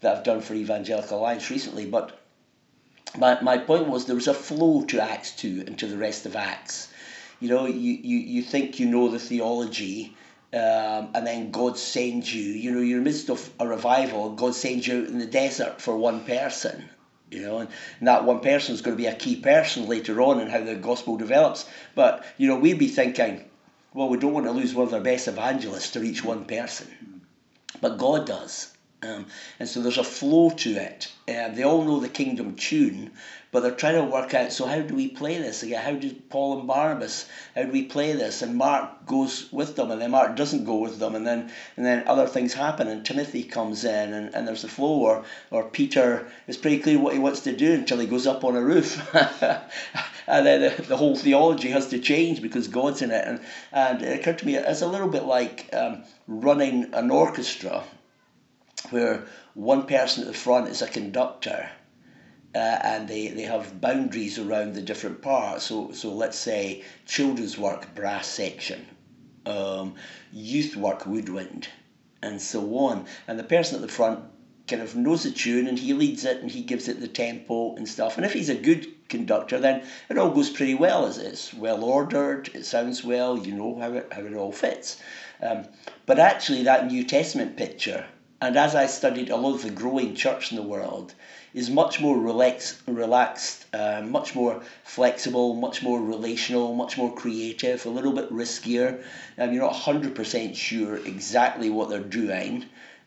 that 0.00 0.16
I've 0.16 0.24
done 0.24 0.40
for 0.40 0.54
Evangelical 0.54 1.18
Alliance 1.18 1.50
recently. 1.50 1.86
But 1.86 2.18
my, 3.16 3.40
my 3.40 3.58
point 3.58 3.88
was 3.88 4.06
there 4.06 4.14
was 4.14 4.28
a 4.28 4.34
flow 4.34 4.82
to 4.84 5.00
Acts 5.02 5.32
2 5.32 5.64
and 5.66 5.78
to 5.78 5.86
the 5.86 5.98
rest 5.98 6.26
of 6.26 6.36
Acts. 6.36 6.88
You 7.40 7.48
know, 7.48 7.66
you, 7.66 7.98
you, 8.02 8.18
you 8.18 8.42
think 8.42 8.78
you 8.78 8.86
know 8.86 9.08
the 9.08 9.18
theology, 9.18 10.16
um, 10.52 11.10
and 11.14 11.26
then 11.26 11.50
God 11.50 11.76
sends 11.78 12.32
you, 12.32 12.42
you 12.42 12.70
know, 12.70 12.80
you're 12.80 12.98
in 12.98 13.04
the 13.04 13.10
midst 13.10 13.30
of 13.30 13.50
a 13.58 13.66
revival, 13.66 14.30
God 14.30 14.54
sends 14.54 14.86
you 14.86 15.02
out 15.02 15.08
in 15.08 15.18
the 15.18 15.26
desert 15.26 15.80
for 15.80 15.96
one 15.96 16.24
person. 16.24 16.88
You 17.30 17.40
know, 17.40 17.58
and, 17.58 17.70
and 17.98 18.08
that 18.08 18.24
one 18.24 18.40
person 18.40 18.74
is 18.74 18.82
going 18.82 18.96
to 18.96 19.02
be 19.02 19.08
a 19.08 19.14
key 19.14 19.36
person 19.36 19.88
later 19.88 20.20
on 20.20 20.38
in 20.38 20.48
how 20.48 20.60
the 20.60 20.74
gospel 20.74 21.16
develops. 21.16 21.64
But, 21.94 22.24
you 22.36 22.46
know, 22.46 22.56
we'd 22.56 22.78
be 22.78 22.88
thinking, 22.88 23.42
well, 23.94 24.08
we 24.08 24.18
don't 24.18 24.34
want 24.34 24.46
to 24.46 24.52
lose 24.52 24.74
one 24.74 24.86
of 24.86 24.94
our 24.94 25.00
best 25.00 25.28
evangelists 25.28 25.92
to 25.92 26.00
reach 26.00 26.22
one 26.22 26.44
person. 26.44 27.22
But 27.80 27.96
God 27.96 28.26
does. 28.26 28.71
Um, 29.04 29.26
and 29.58 29.68
so 29.68 29.82
there's 29.82 29.98
a 29.98 30.04
flow 30.04 30.50
to 30.50 30.76
it. 30.76 31.10
Um, 31.28 31.56
they 31.56 31.64
all 31.64 31.82
know 31.82 31.98
the 31.98 32.08
kingdom 32.08 32.54
tune, 32.54 33.10
but 33.50 33.60
they're 33.60 33.72
trying 33.72 33.96
to 33.96 34.04
work 34.04 34.32
out 34.32 34.52
so 34.52 34.64
how 34.64 34.80
do 34.80 34.94
we 34.94 35.08
play 35.08 35.38
this 35.38 35.64
again? 35.64 35.82
How 35.82 35.94
did 35.94 36.30
Paul 36.30 36.58
and 36.58 36.68
Barnabas? 36.68 37.26
How 37.56 37.64
do 37.64 37.72
we 37.72 37.82
play 37.82 38.12
this? 38.12 38.42
And 38.42 38.56
Mark 38.56 39.04
goes 39.04 39.50
with 39.50 39.74
them, 39.74 39.90
and 39.90 40.00
then 40.00 40.12
Mark 40.12 40.36
doesn't 40.36 40.64
go 40.64 40.76
with 40.76 41.00
them, 41.00 41.16
and 41.16 41.26
then 41.26 41.50
and 41.76 41.84
then 41.84 42.06
other 42.06 42.28
things 42.28 42.54
happen, 42.54 42.86
and 42.86 43.04
Timothy 43.04 43.42
comes 43.42 43.84
in, 43.84 44.14
and, 44.14 44.32
and 44.34 44.46
there's 44.46 44.62
a 44.62 44.68
flow. 44.68 45.00
Or 45.00 45.24
or 45.50 45.64
Peter 45.64 46.28
is 46.46 46.56
pretty 46.56 46.78
clear 46.78 47.00
what 47.00 47.12
he 47.12 47.18
wants 47.18 47.40
to 47.40 47.56
do 47.56 47.72
until 47.72 47.98
he 47.98 48.06
goes 48.06 48.28
up 48.28 48.44
on 48.44 48.54
a 48.54 48.62
roof, 48.62 49.02
and 50.28 50.46
then 50.46 50.60
the, 50.60 50.82
the, 50.82 50.96
whole 50.96 51.16
theology 51.16 51.70
has 51.70 51.88
to 51.88 51.98
change 51.98 52.40
because 52.40 52.68
God's 52.68 53.02
in 53.02 53.10
it. 53.10 53.24
And 53.26 53.40
and 53.72 54.00
it 54.00 54.20
occurred 54.20 54.38
to 54.38 54.46
me 54.46 54.54
it's 54.54 54.82
a 54.82 54.86
little 54.86 55.08
bit 55.08 55.24
like 55.24 55.68
um, 55.72 56.04
running 56.28 56.94
an 56.94 57.10
orchestra 57.10 57.82
where 58.90 59.24
one 59.54 59.86
person 59.86 60.22
at 60.22 60.28
the 60.28 60.38
front 60.38 60.68
is 60.68 60.82
a 60.82 60.88
conductor 60.88 61.70
uh, 62.54 62.58
and 62.58 63.08
they, 63.08 63.28
they 63.28 63.42
have 63.42 63.80
boundaries 63.80 64.38
around 64.38 64.74
the 64.74 64.82
different 64.82 65.22
parts. 65.22 65.64
So, 65.64 65.92
so 65.92 66.12
let's 66.12 66.38
say 66.38 66.84
children's 67.06 67.56
work, 67.56 67.94
brass 67.94 68.26
section, 68.26 68.86
um, 69.46 69.94
youth 70.32 70.76
work, 70.76 71.06
woodwind, 71.06 71.68
and 72.22 72.40
so 72.40 72.76
on. 72.76 73.06
And 73.26 73.38
the 73.38 73.44
person 73.44 73.76
at 73.76 73.82
the 73.82 73.88
front 73.88 74.24
kind 74.68 74.82
of 74.82 74.94
knows 74.94 75.24
the 75.24 75.30
tune 75.30 75.66
and 75.66 75.78
he 75.78 75.92
leads 75.92 76.24
it 76.24 76.42
and 76.42 76.50
he 76.50 76.62
gives 76.62 76.88
it 76.88 77.00
the 77.00 77.08
tempo 77.08 77.74
and 77.76 77.88
stuff. 77.88 78.16
And 78.16 78.26
if 78.26 78.32
he's 78.32 78.50
a 78.50 78.54
good 78.54 78.86
conductor, 79.08 79.58
then 79.58 79.82
it 80.08 80.18
all 80.18 80.30
goes 80.30 80.50
pretty 80.50 80.74
well. 80.74 81.06
As 81.06 81.18
it's 81.18 81.54
well 81.54 81.82
ordered, 81.84 82.50
it 82.54 82.64
sounds 82.64 83.02
well, 83.02 83.38
you 83.38 83.52
know 83.54 83.78
how 83.78 83.92
it, 83.94 84.12
how 84.12 84.22
it 84.22 84.34
all 84.34 84.52
fits. 84.52 85.00
Um, 85.40 85.66
but 86.06 86.18
actually, 86.18 86.64
that 86.64 86.86
New 86.86 87.04
Testament 87.04 87.56
picture 87.56 88.06
and 88.42 88.56
as 88.56 88.74
I 88.74 88.86
studied 88.86 89.30
a 89.30 89.36
lot 89.36 89.54
of 89.54 89.62
the 89.62 89.70
growing 89.70 90.16
church 90.16 90.50
in 90.50 90.56
the 90.56 90.64
world, 90.64 91.14
is 91.54 91.70
much 91.70 92.00
more 92.00 92.18
relax, 92.18 92.82
relaxed, 92.88 93.66
uh, 93.72 94.02
much 94.04 94.34
more 94.34 94.60
flexible, 94.82 95.54
much 95.54 95.80
more 95.80 96.02
relational, 96.02 96.74
much 96.74 96.98
more 96.98 97.14
creative, 97.14 97.86
a 97.86 97.88
little 97.88 98.10
bit 98.10 98.32
riskier. 98.32 99.00
Um, 99.38 99.52
you're 99.52 99.62
not 99.62 99.74
100% 99.74 100.56
sure 100.56 100.96
exactly 100.96 101.70
what 101.70 101.88
they're 101.88 102.00
doing, 102.00 102.64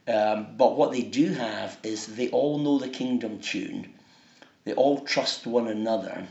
um, 0.08 0.56
but 0.56 0.78
what 0.78 0.94
they 0.94 1.02
do 1.02 1.34
have 1.34 1.78
is 1.84 2.16
they 2.16 2.30
all 2.30 2.58
know 2.58 2.80
the 2.80 2.88
kingdom 2.88 3.40
tune, 3.40 3.94
they 4.64 4.72
all 4.72 5.02
trust 5.02 5.46
one 5.46 5.68
another. 5.68 6.26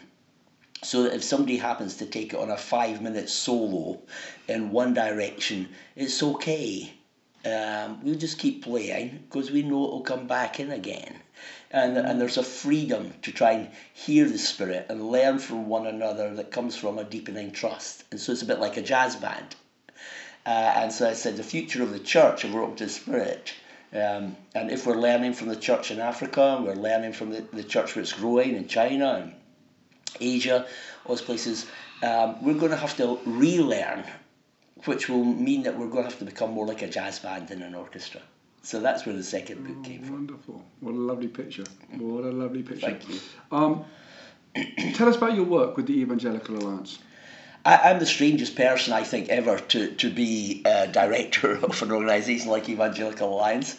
So 0.82 1.02
that 1.02 1.12
if 1.12 1.22
somebody 1.22 1.58
happens 1.58 1.98
to 1.98 2.06
take 2.06 2.32
it 2.32 2.40
on 2.40 2.50
a 2.50 2.56
five 2.56 3.02
minute 3.02 3.28
solo 3.28 4.00
in 4.48 4.70
one 4.70 4.94
direction, 4.94 5.68
it's 5.94 6.22
okay 6.22 6.93
um, 7.46 8.02
we'll 8.02 8.14
just 8.14 8.38
keep 8.38 8.64
playing 8.64 9.24
because 9.28 9.50
we 9.50 9.62
know 9.62 9.84
it'll 9.84 10.00
come 10.00 10.26
back 10.26 10.60
in 10.60 10.70
again. 10.70 11.14
And, 11.70 11.98
and 11.98 12.20
there's 12.20 12.38
a 12.38 12.42
freedom 12.42 13.12
to 13.22 13.32
try 13.32 13.52
and 13.52 13.70
hear 13.92 14.28
the 14.28 14.38
Spirit 14.38 14.86
and 14.88 15.10
learn 15.10 15.38
from 15.38 15.68
one 15.68 15.86
another 15.86 16.34
that 16.36 16.52
comes 16.52 16.76
from 16.76 16.98
a 16.98 17.04
deepening 17.04 17.50
trust. 17.50 18.04
And 18.10 18.20
so 18.20 18.32
it's 18.32 18.42
a 18.42 18.46
bit 18.46 18.60
like 18.60 18.76
a 18.76 18.82
jazz 18.82 19.16
band. 19.16 19.56
Uh, 20.46 20.72
and 20.76 20.92
so 20.92 21.08
I 21.08 21.14
said, 21.14 21.36
the 21.36 21.42
future 21.42 21.82
of 21.82 21.90
the 21.90 21.98
church, 21.98 22.44
if 22.44 22.52
we're 22.52 22.62
open 22.62 22.76
to 22.76 22.84
the 22.84 22.90
Spirit, 22.90 23.52
um, 23.92 24.36
and 24.54 24.70
if 24.70 24.86
we're 24.86 24.96
learning 24.96 25.34
from 25.34 25.48
the 25.48 25.56
church 25.56 25.90
in 25.90 26.00
Africa, 26.00 26.56
and 26.56 26.66
we're 26.66 26.74
learning 26.74 27.12
from 27.12 27.30
the, 27.30 27.42
the 27.52 27.64
church 27.64 27.94
where 27.94 28.02
it's 28.02 28.12
growing 28.12 28.54
in 28.54 28.68
China 28.68 29.14
and 29.14 29.34
Asia, 30.20 30.66
all 31.04 31.16
those 31.16 31.22
places, 31.22 31.66
um, 32.02 32.44
we're 32.44 32.54
going 32.54 32.70
to 32.70 32.76
have 32.76 32.96
to 32.98 33.18
relearn 33.24 34.04
which 34.84 35.08
will 35.08 35.24
mean 35.24 35.62
that 35.62 35.78
we're 35.78 35.88
going 35.88 36.04
to 36.04 36.10
have 36.10 36.18
to 36.18 36.24
become 36.24 36.52
more 36.52 36.66
like 36.66 36.82
a 36.82 36.88
jazz 36.88 37.18
band 37.18 37.48
than 37.48 37.62
an 37.62 37.74
orchestra. 37.74 38.20
So 38.62 38.80
that's 38.80 39.04
where 39.04 39.14
the 39.14 39.22
second 39.22 39.66
book 39.66 39.76
oh, 39.80 39.82
came 39.82 40.02
from. 40.02 40.12
Wonderful. 40.14 40.64
What 40.80 40.94
a 40.94 40.98
lovely 40.98 41.28
picture. 41.28 41.64
What 41.98 42.24
a 42.24 42.30
lovely 42.30 42.62
picture. 42.62 42.86
Thank 42.86 43.08
you. 43.08 43.20
Um, 43.52 43.84
tell 44.94 45.08
us 45.08 45.16
about 45.16 45.34
your 45.34 45.44
work 45.44 45.76
with 45.76 45.86
the 45.86 46.00
Evangelical 46.00 46.56
Alliance. 46.56 46.98
I, 47.66 47.90
am 47.90 47.98
the 47.98 48.06
strangest 48.06 48.56
person 48.56 48.92
I 48.92 49.04
think 49.04 49.28
ever 49.28 49.58
to, 49.58 49.94
to 49.94 50.10
be 50.10 50.62
a 50.64 50.86
director 50.86 51.56
of 51.62 51.82
an 51.82 51.92
organisation 51.92 52.50
like 52.50 52.68
Evangelical 52.68 53.34
Alliance. 53.34 53.74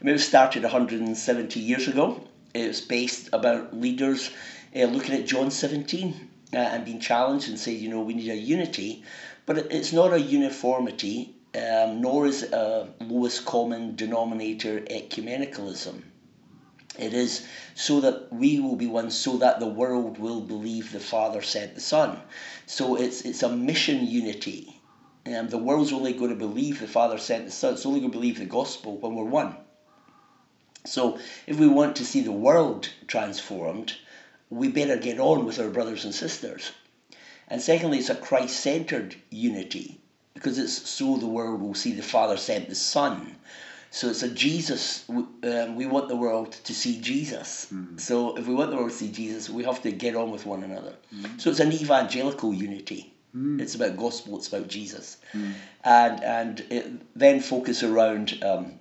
I 0.00 0.04
mean, 0.04 0.10
it 0.10 0.12
was 0.12 0.26
started 0.26 0.62
170 0.62 1.60
years 1.60 1.88
ago. 1.88 2.20
It 2.54 2.68
was 2.68 2.80
based 2.80 3.30
about 3.32 3.76
leaders 3.76 4.30
uh, 4.74 4.84
looking 4.84 5.14
at 5.14 5.26
John 5.26 5.50
17 5.50 6.28
uh, 6.52 6.56
and 6.56 6.84
being 6.84 7.00
challenged 7.00 7.48
and 7.48 7.58
say, 7.58 7.72
you 7.72 7.88
know, 7.88 8.00
we 8.00 8.14
need 8.14 8.30
a 8.30 8.36
unity, 8.36 9.02
but 9.48 9.56
it's 9.70 9.94
not 9.94 10.12
a 10.12 10.20
uniformity, 10.20 11.34
um, 11.54 12.02
nor 12.02 12.26
is 12.26 12.42
it 12.42 12.52
a 12.52 12.86
lowest 13.00 13.46
common 13.46 13.96
denominator 13.96 14.80
ecumenicalism. 14.80 16.02
It 16.98 17.14
is 17.14 17.46
so 17.74 18.02
that 18.02 18.30
we 18.30 18.60
will 18.60 18.76
be 18.76 18.86
one, 18.86 19.10
so 19.10 19.38
that 19.38 19.58
the 19.58 19.66
world 19.66 20.18
will 20.18 20.42
believe 20.42 20.92
the 20.92 21.00
Father 21.00 21.40
sent 21.40 21.74
the 21.74 21.80
Son. 21.80 22.20
So 22.66 22.96
it's 22.96 23.22
it's 23.22 23.42
a 23.42 23.48
mission 23.48 24.06
unity. 24.06 24.82
Um, 25.24 25.48
the 25.48 25.56
world's 25.56 25.94
only 25.94 26.12
going 26.12 26.30
to 26.30 26.46
believe 26.46 26.78
the 26.78 26.86
Father 26.86 27.16
sent 27.16 27.46
the 27.46 27.50
Son. 27.50 27.72
It's 27.72 27.86
only 27.86 28.00
going 28.00 28.12
to 28.12 28.18
believe 28.18 28.38
the 28.38 28.44
gospel 28.44 28.98
when 28.98 29.14
we're 29.14 29.24
one. 29.24 29.56
So 30.84 31.18
if 31.46 31.58
we 31.58 31.68
want 31.68 31.96
to 31.96 32.04
see 32.04 32.20
the 32.20 32.32
world 32.32 32.90
transformed, 33.06 33.94
we 34.50 34.68
better 34.68 34.98
get 34.98 35.18
on 35.18 35.46
with 35.46 35.58
our 35.58 35.70
brothers 35.70 36.04
and 36.04 36.14
sisters. 36.14 36.72
And 37.48 37.60
secondly, 37.60 37.98
it's 37.98 38.10
a 38.10 38.14
Christ 38.14 38.60
centered 38.60 39.16
unity 39.30 39.98
because 40.34 40.58
it's 40.58 40.88
so 40.88 41.16
the 41.16 41.26
world 41.26 41.60
will 41.60 41.74
see 41.74 41.92
the 41.92 42.02
Father 42.02 42.36
sent 42.36 42.68
the 42.68 42.74
Son. 42.74 43.36
So 43.90 44.08
it's 44.10 44.22
a 44.22 44.28
Jesus. 44.28 45.04
Um, 45.08 45.74
we 45.74 45.86
want 45.86 46.08
the 46.08 46.16
world 46.16 46.52
to 46.52 46.74
see 46.74 47.00
Jesus. 47.00 47.68
Mm. 47.72 47.98
So 47.98 48.36
if 48.36 48.46
we 48.46 48.54
want 48.54 48.70
the 48.70 48.76
world 48.76 48.90
to 48.90 48.96
see 48.96 49.10
Jesus, 49.10 49.48
we 49.48 49.64
have 49.64 49.82
to 49.82 49.90
get 49.90 50.14
on 50.14 50.30
with 50.30 50.44
one 50.44 50.62
another. 50.62 50.94
Mm. 51.14 51.40
So 51.40 51.50
it's 51.50 51.60
an 51.60 51.72
evangelical 51.72 52.52
unity. 52.52 53.12
Mm. 53.34 53.60
It's 53.60 53.74
about 53.74 53.96
gospel. 53.96 54.36
It's 54.36 54.48
about 54.48 54.68
Jesus, 54.68 55.18
hmm. 55.32 55.52
and 55.84 56.24
and 56.24 56.60
it 56.70 56.86
then 57.14 57.40
focus 57.40 57.82
around 57.82 58.42
um, 58.42 58.78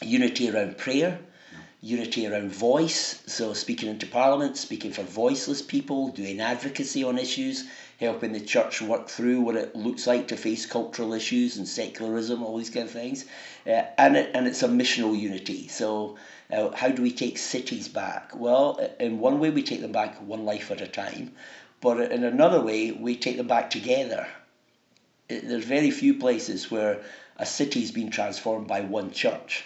unity 0.00 0.48
around 0.48 0.78
prayer, 0.78 1.18
unity 1.80 2.26
around 2.26 2.52
voice. 2.52 3.22
So 3.26 3.52
speaking 3.52 3.88
into 3.88 4.06
Parliament, 4.06 4.56
speaking 4.56 4.92
for 4.92 5.02
voiceless 5.02 5.60
people, 5.60 6.08
doing 6.08 6.40
advocacy 6.40 7.02
on 7.02 7.18
issues, 7.18 7.64
helping 8.00 8.32
the 8.32 8.40
church 8.40 8.82
work 8.82 9.08
through 9.08 9.40
what 9.40 9.56
it 9.56 9.74
looks 9.76 10.06
like 10.06 10.28
to 10.28 10.36
face 10.36 10.66
cultural 10.66 11.12
issues 11.12 11.56
and 11.56 11.68
secularism, 11.68 12.42
all 12.42 12.56
these 12.58 12.70
kind 12.70 12.86
of 12.86 12.92
things. 12.92 13.24
Uh, 13.66 13.82
and, 13.98 14.16
it, 14.16 14.30
and 14.34 14.46
it's 14.46 14.62
a 14.62 14.68
missional 14.68 15.18
unity. 15.18 15.68
So, 15.68 16.16
uh, 16.52 16.70
how 16.70 16.88
do 16.88 17.02
we 17.02 17.10
take 17.10 17.38
cities 17.38 17.88
back? 17.88 18.32
Well, 18.34 18.78
in 19.00 19.18
one 19.18 19.38
way, 19.38 19.50
we 19.50 19.62
take 19.62 19.80
them 19.80 19.92
back 19.92 20.16
one 20.16 20.44
life 20.44 20.70
at 20.70 20.80
a 20.80 20.88
time, 20.88 21.32
but 21.80 22.12
in 22.12 22.24
another 22.24 22.60
way, 22.60 22.92
we 22.92 23.16
take 23.16 23.36
them 23.36 23.48
back 23.48 23.70
together. 23.70 24.26
It, 25.28 25.48
there's 25.48 25.64
very 25.64 25.90
few 25.90 26.14
places 26.14 26.70
where 26.70 27.02
a 27.36 27.46
city's 27.46 27.90
been 27.90 28.10
transformed 28.10 28.68
by 28.68 28.82
one 28.82 29.10
church. 29.10 29.64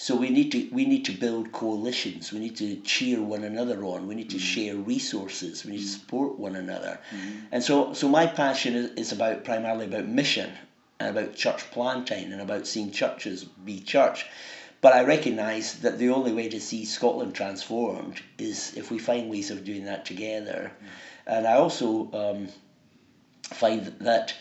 So 0.00 0.16
we 0.16 0.30
need 0.30 0.50
to 0.52 0.66
we 0.72 0.86
need 0.86 1.04
to 1.04 1.12
build 1.12 1.52
coalitions. 1.52 2.32
We 2.32 2.38
need 2.38 2.56
to 2.56 2.76
cheer 2.76 3.20
one 3.20 3.44
another 3.44 3.84
on. 3.84 4.08
We 4.08 4.14
need 4.14 4.30
to 4.30 4.38
mm. 4.38 4.52
share 4.52 4.74
resources. 4.74 5.62
We 5.62 5.72
need 5.72 5.82
to 5.82 5.88
support 5.88 6.38
one 6.38 6.56
another. 6.56 6.98
Mm. 7.10 7.42
And 7.52 7.62
so 7.62 7.92
so 7.92 8.08
my 8.08 8.26
passion 8.26 8.76
is, 8.76 8.90
is 8.92 9.12
about 9.12 9.44
primarily 9.44 9.84
about 9.84 10.06
mission 10.06 10.52
and 10.98 11.10
about 11.10 11.34
church 11.34 11.70
planting 11.70 12.32
and 12.32 12.40
about 12.40 12.66
seeing 12.66 12.92
churches 12.92 13.44
be 13.44 13.78
church. 13.80 14.24
But 14.80 14.94
I 14.94 15.04
recognise 15.04 15.80
that 15.80 15.98
the 15.98 16.08
only 16.08 16.32
way 16.32 16.48
to 16.48 16.60
see 16.60 16.86
Scotland 16.86 17.34
transformed 17.34 18.22
is 18.38 18.72
if 18.78 18.90
we 18.90 18.98
find 18.98 19.28
ways 19.28 19.50
of 19.50 19.64
doing 19.64 19.84
that 19.84 20.06
together. 20.06 20.72
Mm. 20.72 21.36
And 21.36 21.46
I 21.46 21.56
also 21.56 22.10
um, 22.14 22.48
find 23.42 23.84
that 24.00 24.32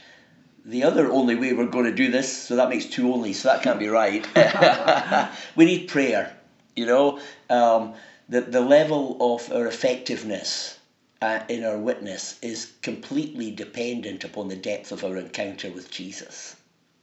the 0.69 0.83
other 0.83 1.11
only 1.11 1.33
way 1.33 1.51
we're 1.51 1.65
going 1.65 1.85
to 1.85 1.91
do 1.91 2.11
this, 2.11 2.31
so 2.31 2.55
that 2.55 2.69
makes 2.69 2.85
two 2.85 3.11
only, 3.11 3.33
so 3.33 3.49
that 3.49 3.63
can't 3.63 3.79
be 3.79 3.87
right. 3.87 4.23
we 5.55 5.65
need 5.65 5.87
prayer, 5.87 6.37
you 6.75 6.85
know. 6.85 7.19
Um, 7.49 7.95
the, 8.29 8.41
the 8.41 8.61
level 8.61 9.17
of 9.19 9.51
our 9.51 9.65
effectiveness 9.65 10.77
uh, 11.23 11.39
in 11.49 11.63
our 11.63 11.77
witness 11.77 12.37
is 12.43 12.71
completely 12.83 13.49
dependent 13.49 14.23
upon 14.23 14.47
the 14.47 14.55
depth 14.55 14.91
of 14.91 15.03
our 15.03 15.17
encounter 15.17 15.71
with 15.71 15.89
Jesus. 15.89 16.55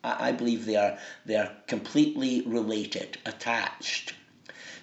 I, 0.05 0.29
I 0.29 0.33
believe 0.33 0.65
they 0.65 0.77
are, 0.77 0.97
they 1.25 1.35
are 1.35 1.51
completely 1.67 2.43
related, 2.43 3.19
attached. 3.27 4.15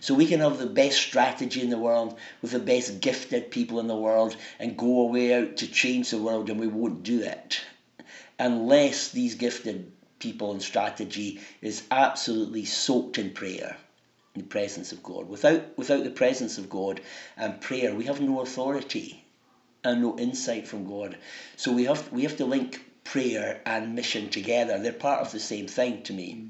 So 0.01 0.13
we 0.13 0.25
can 0.25 0.41
have 0.41 0.57
the 0.57 0.65
best 0.65 0.97
strategy 0.97 1.61
in 1.61 1.69
the 1.69 1.77
world 1.77 2.17
with 2.41 2.51
the 2.51 2.59
best 2.59 2.99
gifted 2.99 3.49
people 3.49 3.79
in 3.79 3.87
the 3.87 3.95
world 3.95 4.35
and 4.59 4.77
go 4.77 4.99
away 4.99 5.33
out 5.33 5.55
to 5.57 5.67
change 5.67 6.09
the 6.09 6.17
world 6.17 6.49
and 6.49 6.59
we 6.59 6.67
won't 6.67 7.03
do 7.03 7.21
it 7.21 7.61
unless 8.39 9.09
these 9.09 9.35
gifted 9.35 9.91
people 10.19 10.51
and 10.51 10.61
strategy 10.61 11.39
is 11.61 11.83
absolutely 11.91 12.65
soaked 12.65 13.17
in 13.17 13.31
prayer 13.31 13.77
in 14.35 14.41
the 14.41 14.47
presence 14.47 14.91
of 14.91 15.03
God. 15.03 15.27
Without 15.27 15.77
without 15.77 16.03
the 16.03 16.09
presence 16.09 16.57
of 16.57 16.69
God 16.69 17.01
and 17.37 17.61
prayer, 17.61 17.93
we 17.93 18.05
have 18.05 18.21
no 18.21 18.41
authority 18.41 19.23
and 19.83 20.01
no 20.01 20.17
insight 20.17 20.67
from 20.67 20.85
God. 20.85 21.17
So 21.57 21.71
we 21.71 21.83
have 21.85 22.11
we 22.11 22.23
have 22.23 22.37
to 22.37 22.45
link 22.45 22.83
prayer 23.03 23.61
and 23.65 23.95
mission 23.95 24.29
together. 24.29 24.79
They're 24.79 24.93
part 24.93 25.21
of 25.21 25.31
the 25.31 25.39
same 25.39 25.67
thing 25.67 26.03
to 26.03 26.13
me. 26.13 26.47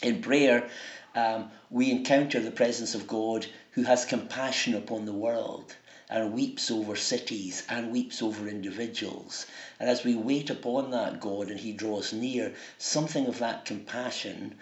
In 0.00 0.20
prayer, 0.20 0.68
um, 1.14 1.50
we 1.70 1.90
encounter 1.90 2.40
the 2.40 2.50
presence 2.50 2.94
of 2.94 3.06
God 3.06 3.46
who 3.72 3.82
has 3.82 4.04
compassion 4.04 4.74
upon 4.74 5.04
the 5.04 5.12
world 5.12 5.76
and 6.12 6.34
weeps 6.34 6.70
over 6.70 6.94
cities 6.94 7.62
and 7.70 7.90
weeps 7.90 8.20
over 8.20 8.46
individuals. 8.46 9.46
And 9.80 9.88
as 9.88 10.04
we 10.04 10.14
wait 10.14 10.50
upon 10.50 10.90
that 10.90 11.20
God 11.20 11.48
and 11.48 11.58
He 11.58 11.72
draws 11.72 12.12
near, 12.12 12.52
something 12.76 13.26
of 13.26 13.38
that 13.38 13.64
compassion 13.64 14.56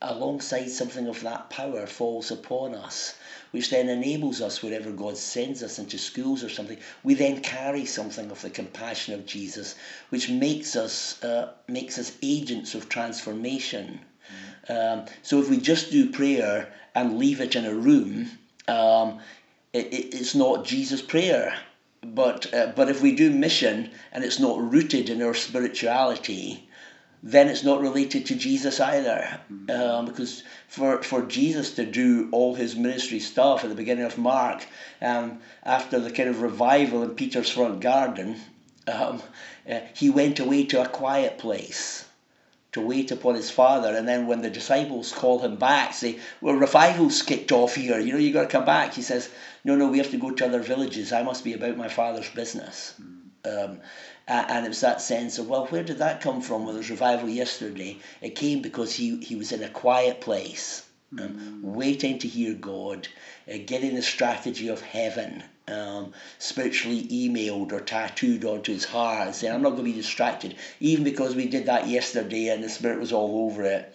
alongside 0.00 0.70
something 0.70 1.06
of 1.06 1.20
that 1.22 1.50
power 1.50 1.86
falls 1.86 2.30
upon 2.30 2.74
us, 2.74 3.14
which 3.50 3.68
then 3.68 3.90
enables 3.90 4.40
us, 4.40 4.62
wherever 4.62 4.90
God 4.90 5.18
sends 5.18 5.62
us 5.62 5.78
into 5.78 5.98
schools 5.98 6.42
or 6.42 6.48
something, 6.48 6.78
we 7.02 7.12
then 7.12 7.42
carry 7.42 7.84
something 7.84 8.30
of 8.30 8.40
the 8.40 8.50
compassion 8.50 9.12
of 9.12 9.26
Jesus, 9.26 9.74
which 10.08 10.30
makes 10.30 10.76
us 10.76 11.22
uh, 11.22 11.52
makes 11.68 11.98
us 11.98 12.12
agents 12.22 12.74
of 12.74 12.88
transformation. 12.88 14.00
Mm. 14.68 15.00
Um, 15.00 15.06
so 15.22 15.40
if 15.40 15.50
we 15.50 15.58
just 15.58 15.90
do 15.90 16.10
prayer 16.10 16.72
and 16.94 17.18
leave 17.18 17.42
it 17.42 17.54
in 17.54 17.66
a 17.66 17.74
room, 17.74 18.30
um, 18.66 19.20
it, 19.76 19.92
it, 19.92 20.14
it's 20.14 20.34
not 20.34 20.64
Jesus' 20.64 21.02
prayer. 21.02 21.54
But, 22.02 22.52
uh, 22.54 22.72
but 22.76 22.88
if 22.88 23.02
we 23.02 23.14
do 23.14 23.30
mission 23.30 23.90
and 24.12 24.24
it's 24.24 24.38
not 24.38 24.60
rooted 24.60 25.10
in 25.10 25.22
our 25.22 25.34
spirituality, 25.34 26.68
then 27.22 27.48
it's 27.48 27.64
not 27.64 27.80
related 27.80 28.26
to 28.26 28.36
Jesus 28.36 28.78
either. 28.78 29.40
Mm-hmm. 29.52 29.70
Um, 29.70 30.06
because 30.06 30.44
for, 30.68 31.02
for 31.02 31.22
Jesus 31.22 31.74
to 31.74 31.84
do 31.84 32.28
all 32.32 32.54
his 32.54 32.76
ministry 32.76 33.18
stuff 33.18 33.64
at 33.64 33.70
the 33.70 33.76
beginning 33.76 34.04
of 34.04 34.18
Mark, 34.18 34.64
um, 35.02 35.40
after 35.64 35.98
the 35.98 36.12
kind 36.12 36.28
of 36.28 36.42
revival 36.42 37.02
in 37.02 37.10
Peter's 37.10 37.50
front 37.50 37.80
garden, 37.80 38.36
um, 38.86 39.22
uh, 39.68 39.80
he 39.94 40.10
went 40.10 40.38
away 40.38 40.64
to 40.66 40.82
a 40.82 40.88
quiet 40.88 41.38
place 41.38 42.04
to 42.76 42.80
wait 42.82 43.10
upon 43.10 43.34
his 43.34 43.50
father. 43.50 43.96
And 43.96 44.06
then 44.06 44.26
when 44.26 44.42
the 44.42 44.50
disciples 44.50 45.10
call 45.10 45.38
him 45.38 45.56
back, 45.56 45.94
say, 45.94 46.18
Well, 46.42 46.54
revival's 46.54 47.22
kicked 47.22 47.50
off 47.50 47.74
here, 47.74 47.98
you 47.98 48.12
know, 48.12 48.18
you've 48.18 48.34
got 48.34 48.42
to 48.42 48.48
come 48.48 48.66
back. 48.66 48.92
He 48.92 49.02
says, 49.02 49.30
No, 49.66 49.74
no, 49.74 49.88
we 49.88 49.98
have 49.98 50.12
to 50.12 50.16
go 50.16 50.30
to 50.30 50.46
other 50.46 50.60
villages. 50.60 51.12
I 51.12 51.24
must 51.24 51.42
be 51.42 51.52
about 51.52 51.76
my 51.76 51.88
father's 51.88 52.30
business. 52.30 52.94
Um, 53.44 53.80
and 54.28 54.64
it 54.64 54.68
was 54.68 54.82
that 54.82 55.00
sense 55.00 55.38
of, 55.38 55.48
well, 55.48 55.66
where 55.66 55.82
did 55.82 55.98
that 55.98 56.20
come 56.20 56.40
from? 56.40 56.62
Well, 56.62 56.74
there 56.74 56.78
was 56.78 56.88
revival 56.88 57.28
yesterday. 57.28 57.98
It 58.20 58.36
came 58.36 58.62
because 58.62 58.94
he, 58.94 59.16
he 59.16 59.34
was 59.34 59.50
in 59.50 59.64
a 59.64 59.68
quiet 59.68 60.20
place, 60.20 60.86
um, 61.18 61.28
mm. 61.28 61.62
waiting 61.62 62.20
to 62.20 62.28
hear 62.28 62.54
God, 62.54 63.08
uh, 63.52 63.56
getting 63.66 63.96
the 63.96 64.02
strategy 64.02 64.68
of 64.68 64.82
heaven 64.82 65.42
um, 65.66 66.12
spiritually 66.38 67.02
emailed 67.08 67.72
or 67.72 67.80
tattooed 67.80 68.44
onto 68.44 68.72
his 68.72 68.84
heart, 68.84 69.34
saying, 69.34 69.52
I'm 69.52 69.62
not 69.62 69.70
going 69.70 69.84
to 69.84 69.90
be 69.90 70.00
distracted. 70.00 70.54
Even 70.78 71.02
because 71.02 71.34
we 71.34 71.48
did 71.48 71.66
that 71.66 71.88
yesterday 71.88 72.50
and 72.50 72.62
the 72.62 72.68
Spirit 72.68 73.00
was 73.00 73.12
all 73.12 73.50
over 73.50 73.64
it, 73.64 73.92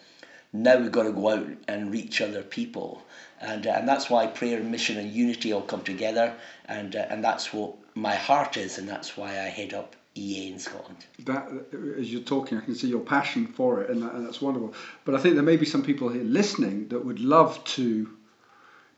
now 0.52 0.76
we've 0.76 0.92
got 0.92 1.04
to 1.04 1.14
go 1.14 1.30
out 1.30 1.48
and 1.70 1.92
reach 1.94 2.20
other 2.20 2.44
people. 2.44 3.02
And, 3.41 3.65
uh, 3.65 3.71
and 3.71 3.87
that's 3.87 4.10
why 4.10 4.27
prayer, 4.27 4.58
and 4.58 4.71
mission, 4.71 4.98
and 4.98 5.12
unity 5.12 5.52
all 5.52 5.62
come 5.62 5.83
together. 5.83 6.33
And, 6.65 6.96
uh, 6.96 7.06
and 7.10 7.23
that's 7.23 7.54
what 7.54 7.75
my 7.96 8.15
heart 8.15 8.58
is, 8.58 8.77
and 8.77 8.87
that's 8.87 9.17
why 9.17 9.29
I 9.29 9.50
head 9.50 9.73
up 9.73 9.96
EA 10.15 10.52
in 10.52 10.60
Scotland. 10.60 11.06
That, 11.25 11.50
as 11.98 12.12
you're 12.12 12.21
talking, 12.21 12.58
I 12.58 12.62
can 12.62 12.75
see 12.75 12.87
your 12.87 13.00
passion 13.00 13.48
for 13.48 13.81
it, 13.81 13.89
and, 13.89 14.04
that, 14.04 14.13
and 14.13 14.25
that's 14.25 14.42
wonderful. 14.42 14.73
But 15.06 15.15
I 15.15 15.19
think 15.19 15.35
there 15.35 15.44
may 15.44 15.58
be 15.58 15.65
some 15.65 15.83
people 15.83 16.10
here 16.10 16.23
listening 16.23 16.89
that 16.89 17.04
would 17.04 17.19
love 17.19 17.63
to 17.63 18.10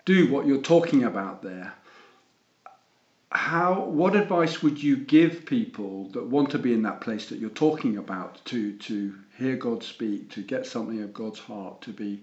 do 0.05 0.31
what 0.31 0.45
you're 0.45 0.61
talking 0.61 1.03
about 1.03 1.41
there 1.41 1.73
how 3.33 3.81
what 3.85 4.15
advice 4.15 4.61
would 4.61 4.81
you 4.81 4.95
give 4.95 5.45
people 5.45 6.07
that 6.09 6.23
want 6.23 6.51
to 6.51 6.59
be 6.59 6.71
in 6.71 6.83
that 6.83 7.01
place 7.01 7.29
that 7.29 7.39
you're 7.39 7.49
talking 7.49 7.97
about 7.97 8.43
to 8.45 8.77
to 8.77 9.15
hear 9.37 9.55
God 9.55 9.83
speak, 9.83 10.29
to 10.31 10.43
get 10.43 10.67
something 10.67 11.01
of 11.01 11.13
God's 11.13 11.39
heart, 11.39 11.81
to 11.81 11.91
be 11.91 12.21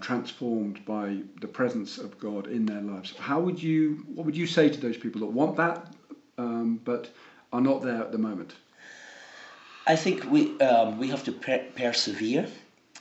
transformed 0.00 0.84
by 0.84 1.18
the 1.40 1.48
presence 1.48 1.98
of 1.98 2.18
God 2.18 2.46
in 2.46 2.66
their 2.66 2.80
lives? 2.80 3.14
How 3.18 3.38
would 3.40 3.62
you 3.62 4.04
what 4.14 4.26
would 4.26 4.36
you 4.36 4.46
say 4.46 4.68
to 4.68 4.80
those 4.80 4.96
people 4.96 5.20
that 5.20 5.26
want 5.26 5.56
that, 5.56 5.86
um, 6.38 6.80
but 6.84 7.10
are 7.52 7.60
not 7.60 7.82
there 7.82 8.00
at 8.00 8.12
the 8.12 8.18
moment? 8.18 8.54
I 9.86 9.96
think 9.96 10.30
we 10.30 10.58
um, 10.60 10.98
we 10.98 11.08
have 11.08 11.24
to 11.24 11.32
per- 11.32 11.66
persevere. 11.76 12.48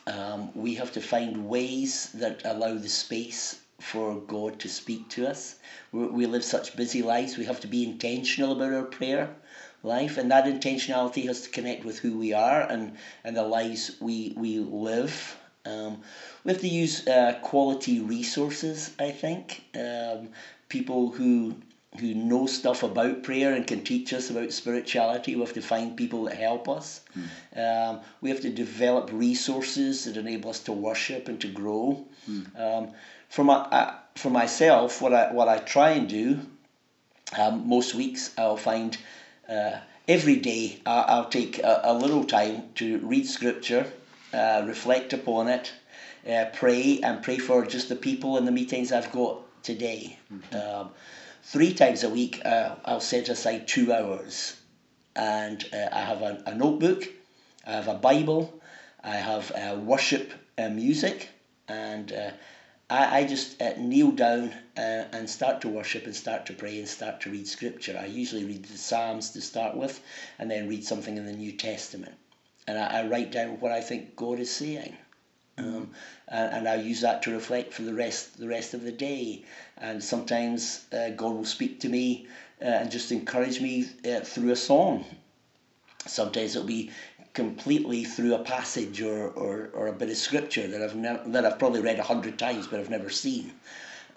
Um, 0.08 0.50
we 0.56 0.76
have 0.76 0.92
to 0.94 1.02
find 1.02 1.48
ways 1.48 2.10
that 2.14 2.42
allow 2.46 2.76
the 2.76 2.90
space 2.90 3.60
for 3.80 4.16
God 4.16 4.60
to 4.60 4.70
speak 4.70 5.10
to 5.10 5.28
us. 5.28 5.56
we 5.92 6.08
we 6.08 6.26
live 6.26 6.44
such 6.44 6.76
busy 6.76 7.02
lives. 7.02 7.38
We 7.38 7.46
have 7.46 7.60
to 7.62 7.68
be 7.68 7.84
intentional 7.84 8.52
about 8.52 8.74
our 8.74 8.84
prayer 8.84 9.30
life, 9.84 10.18
and 10.18 10.32
that 10.32 10.46
intentionality 10.46 11.26
has 11.26 11.42
to 11.42 11.50
connect 11.50 11.86
with 11.86 12.00
who 12.00 12.18
we 12.18 12.34
are 12.34 12.62
and, 12.62 12.98
and 13.24 13.36
the 13.36 13.44
lives 13.44 13.96
we 14.00 14.34
we 14.38 14.60
live. 14.60 15.38
Um, 15.66 16.02
we 16.50 16.54
have 16.54 16.62
to 16.62 16.68
use 16.68 17.08
uh, 17.08 17.38
quality 17.44 18.00
resources. 18.00 18.96
I 18.98 19.12
think 19.12 19.66
um, 19.76 20.30
people 20.68 21.12
who 21.12 21.56
who 22.00 22.16
know 22.16 22.48
stuff 22.48 22.82
about 22.82 23.22
prayer 23.22 23.54
and 23.54 23.68
can 23.68 23.84
teach 23.84 24.14
us 24.14 24.32
about 24.32 24.52
spirituality. 24.52 25.36
We 25.36 25.42
have 25.42 25.54
to 25.54 25.62
find 25.62 25.96
people 25.96 26.24
that 26.24 26.38
help 26.38 26.68
us. 26.68 27.02
Mm. 27.16 27.90
Um, 27.90 28.00
we 28.22 28.32
have 28.32 28.42
to 28.42 28.50
develop 28.50 29.12
resources 29.14 30.06
that 30.06 30.18
enable 30.18 30.50
us 30.50 30.60
to 30.62 30.72
worship 30.72 31.28
and 31.28 31.40
to 31.42 31.48
grow. 31.48 32.04
Mm. 32.28 32.60
Um, 32.60 32.94
for 33.30 33.44
my 33.44 33.58
uh, 33.58 33.94
for 34.16 34.32
myself, 34.32 35.04
what 35.04 35.14
I 35.14 35.32
what 35.32 35.48
I 35.48 35.60
try 35.60 35.92
and 35.92 36.10
do 36.10 36.40
um, 37.38 37.70
most 37.70 37.94
weeks, 37.94 38.34
I'll 38.40 38.58
find 38.58 38.98
uh, 39.48 39.78
every 40.08 40.38
day 40.38 40.80
I'll, 40.84 41.06
I'll 41.08 41.30
take 41.30 41.60
a, 41.60 41.82
a, 41.84 41.94
little 41.94 42.24
time 42.24 42.70
to 42.76 42.98
read 43.00 43.28
scripture, 43.28 43.86
uh, 44.34 44.64
reflect 44.66 45.14
upon 45.14 45.48
it, 45.48 45.72
uh, 46.30 46.46
pray, 46.54 47.00
and 47.02 47.24
pray 47.24 47.38
for 47.38 47.66
just 47.66 47.90
the 47.90 47.96
people 47.96 48.38
and 48.38 48.48
the 48.48 48.52
meetings 48.52 48.92
I've 48.92 49.12
got 49.12 49.42
today. 49.64 50.18
Mm-hmm. 50.32 50.56
Um, 50.56 50.90
three 51.44 51.74
times 51.74 52.04
a 52.04 52.10
week, 52.10 52.42
uh, 52.46 52.76
I'll 52.86 53.02
set 53.02 53.30
aside 53.30 53.68
two 53.68 53.94
hours, 53.94 54.56
and 55.16 55.64
uh, 55.74 55.90
I 55.92 56.02
have 56.02 56.22
a, 56.22 56.44
a, 56.46 56.56
notebook, 56.56 57.04
I 57.66 57.72
have 57.72 57.88
a 57.88 57.96
Bible, 57.96 58.62
I 59.04 59.16
have 59.16 59.52
uh, 59.52 59.78
worship 59.80 60.32
uh, 60.58 60.70
music, 60.70 61.30
and 61.68 62.12
uh, 62.12 62.32
I, 62.90 63.20
I 63.20 63.24
just 63.26 63.62
uh, 63.62 63.74
kneel 63.78 64.12
down 64.12 64.54
and 64.76 65.30
start 65.30 65.62
to 65.62 65.68
worship 65.68 66.06
and 66.06 66.16
start 66.16 66.46
to 66.46 66.54
pray 66.54 66.80
and 66.80 66.88
start 66.88 67.22
to 67.22 67.30
read 67.30 67.48
scripture. 67.48 68.00
I 68.02 68.06
usually 68.06 68.46
read 68.46 68.64
the 68.64 68.78
Psalms 68.78 69.32
to 69.32 69.42
start 69.42 69.76
with, 69.76 70.00
and 70.38 70.50
then 70.50 70.70
read 70.70 70.86
something 70.86 71.18
in 71.18 71.26
the 71.26 71.34
New 71.34 71.54
Testament, 71.54 72.16
and 72.68 72.78
I, 72.78 73.02
I 73.02 73.08
write 73.08 73.32
down 73.32 73.60
what 73.60 73.72
I 73.72 73.82
think 73.82 74.16
God 74.16 74.40
is 74.40 74.52
saying. 74.52 74.96
Um, 75.60 75.92
and, 76.30 76.54
and 76.54 76.70
I 76.70 76.76
use 76.76 77.02
that 77.02 77.22
to 77.24 77.32
reflect 77.32 77.74
for 77.74 77.82
the 77.82 77.94
rest 77.94 78.38
the 78.38 78.48
rest 78.48 78.74
of 78.74 78.84
the 78.84 78.92
day. 78.92 79.44
And 79.78 80.04
sometimes 80.04 80.86
uh, 80.94 81.10
God 81.10 81.34
will 81.36 81.46
speak 81.46 81.80
to 81.82 81.90
me 81.90 82.28
uh, 82.62 82.66
and 82.66 82.92
just 82.92 83.12
encourage 83.12 83.60
me 83.62 83.90
uh, 84.06 84.22
through 84.22 84.52
a 84.52 84.56
song. 84.56 85.06
Sometimes 86.06 86.56
it'll 86.56 86.68
be 86.68 86.92
completely 87.34 88.04
through 88.04 88.34
a 88.34 88.40
passage 88.40 89.02
or, 89.02 89.30
or, 89.30 89.70
or 89.74 89.88
a 89.88 89.94
bit 89.94 90.10
of 90.10 90.18
scripture 90.18 90.68
that 90.68 90.82
I've 90.82 90.96
never 90.96 91.30
that 91.30 91.46
I've 91.46 91.60
probably 91.60 91.82
read 91.82 92.00
a 92.00 92.04
hundred 92.04 92.40
times 92.40 92.68
but 92.68 92.80
I've 92.80 92.90
never 92.90 93.10
seen. 93.10 93.54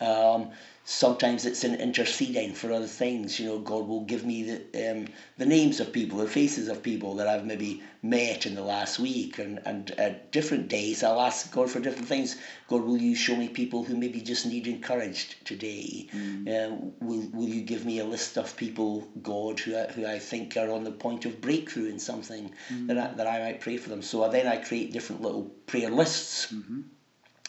Um, 0.01 0.51
sometimes 0.85 1.47
it's 1.47 1.65
in 1.65 1.75
interceding 1.77 2.55
for 2.55 2.73
other 2.73 2.87
things. 2.87 3.39
You 3.39 3.47
know, 3.47 3.59
God 3.59 3.87
will 3.87 4.01
give 4.01 4.25
me 4.25 4.43
the 4.43 4.91
um, 4.91 5.07
the 5.39 5.47
names 5.47 5.81
of 5.81 5.93
people, 5.93 6.19
the 6.19 6.29
faces 6.29 6.69
of 6.69 6.83
people 6.83 7.17
that 7.17 7.29
I've 7.29 7.47
maybe 7.47 7.83
met 8.03 8.47
in 8.47 8.55
the 8.55 8.63
last 8.63 8.99
week, 8.99 9.39
and 9.39 9.61
and 9.65 9.91
at 9.93 10.33
different 10.33 10.69
days 10.69 11.03
I'll 11.03 11.21
ask 11.21 11.51
God 11.51 11.71
for 11.71 11.81
different 11.81 12.09
things. 12.09 12.37
God, 12.69 12.83
will 12.83 12.97
you 12.99 13.15
show 13.15 13.37
me 13.37 13.49
people 13.49 13.85
who 13.85 13.97
maybe 13.97 14.21
just 14.21 14.47
need 14.47 14.67
encouraged 14.67 15.45
today? 15.45 16.07
Mm. 16.15 16.49
Uh, 16.49 16.91
will 17.01 17.23
Will 17.33 17.49
you 17.49 17.63
give 17.63 17.85
me 17.85 17.99
a 17.99 18.05
list 18.05 18.37
of 18.37 18.57
people, 18.57 19.09
God, 19.23 19.59
who 19.61 19.77
I, 19.77 19.85
who 19.87 20.07
I 20.07 20.19
think 20.19 20.57
are 20.57 20.71
on 20.71 20.85
the 20.85 20.91
point 20.91 21.25
of 21.25 21.41
breakthrough 21.41 21.87
in 21.87 21.99
something 21.99 22.53
mm. 22.71 22.87
that 22.89 22.99
I, 22.99 23.15
that 23.15 23.27
I 23.27 23.39
might 23.41 23.61
pray 23.61 23.77
for 23.77 23.89
them? 23.89 24.03
So 24.03 24.29
then 24.29 24.47
I 24.47 24.57
create 24.57 24.93
different 24.93 25.23
little 25.23 25.45
prayer 25.67 25.91
lists. 25.91 26.53
Mm-hmm 26.53 26.81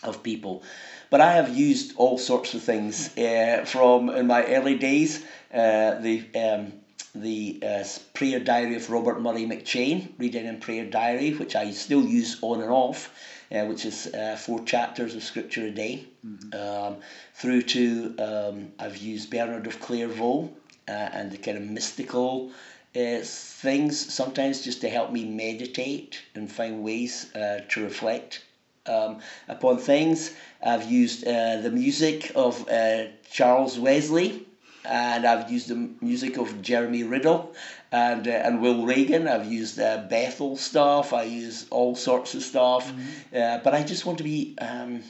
of 0.03 0.23
people. 0.23 0.63
But 1.09 1.21
I 1.21 1.33
have 1.33 1.55
used 1.55 1.93
all 1.97 2.17
sorts 2.17 2.53
of 2.53 2.63
things 2.63 3.15
uh, 3.17 3.65
from 3.65 4.09
in 4.09 4.27
my 4.27 4.43
early 4.45 4.75
days. 4.75 5.23
Uh, 5.53 5.99
the 5.99 6.25
um, 6.35 6.73
the 7.15 7.59
uh, 7.61 7.83
prayer 8.15 8.39
diary 8.39 8.75
of 8.75 8.89
Robert 8.89 9.21
Murray 9.21 9.45
McCheyne, 9.45 10.07
reading 10.17 10.47
in 10.47 10.59
prayer 10.59 10.85
diary, 10.85 11.31
which 11.33 11.55
I 11.55 11.69
still 11.71 12.03
use 12.03 12.39
on 12.41 12.61
and 12.61 12.71
off, 12.71 13.13
uh, 13.51 13.65
which 13.65 13.85
is 13.85 14.07
uh, 14.07 14.35
four 14.35 14.63
chapters 14.63 15.13
of 15.13 15.23
scripture 15.23 15.67
a 15.67 15.71
day, 15.71 16.07
mm-hmm. 16.25 16.53
um, 16.59 16.95
through 17.35 17.61
to 17.61 18.15
um, 18.17 18.71
I've 18.79 18.97
used 18.97 19.29
Bernard 19.29 19.67
of 19.67 19.79
Clairvaux 19.79 20.49
uh, 20.87 20.91
and 20.91 21.31
the 21.31 21.37
kind 21.37 21.57
of 21.57 21.63
mystical 21.63 22.51
uh, 22.95 23.19
things 23.21 24.13
sometimes 24.13 24.61
just 24.61 24.81
to 24.81 24.89
help 24.89 25.11
me 25.11 25.25
meditate 25.25 26.21
and 26.35 26.51
find 26.51 26.83
ways 26.83 27.33
uh, 27.35 27.61
to 27.69 27.83
reflect 27.83 28.43
um, 28.85 29.19
upon 29.47 29.77
things. 29.77 30.33
I've 30.65 30.89
used 30.89 31.25
uh, 31.27 31.57
the 31.57 31.71
music 31.71 32.31
of 32.35 32.67
uh, 32.69 33.05
Charles 33.29 33.79
Wesley, 33.79 34.45
and 34.85 35.25
I've 35.25 35.49
used 35.51 35.69
the 35.69 35.89
music 36.01 36.37
of 36.37 36.61
Jeremy 36.61 37.03
Riddle 37.03 37.53
and 37.91 38.27
uh, 38.27 38.31
and 38.31 38.61
Will 38.61 38.85
Reagan. 38.85 39.27
I've 39.27 39.51
used 39.51 39.79
uh, 39.79 40.05
Bethel 40.09 40.57
stuff. 40.57 41.13
I 41.13 41.23
use 41.23 41.65
all 41.69 41.95
sorts 41.95 42.33
of 42.35 42.43
stuff, 42.43 42.91
mm-hmm. 42.91 43.37
Uh, 43.37 43.57
but 43.63 43.73
I 43.73 43.83
just 43.83 44.05
want 44.05 44.17
to 44.19 44.23
be. 44.23 44.55
Um, 44.59 45.03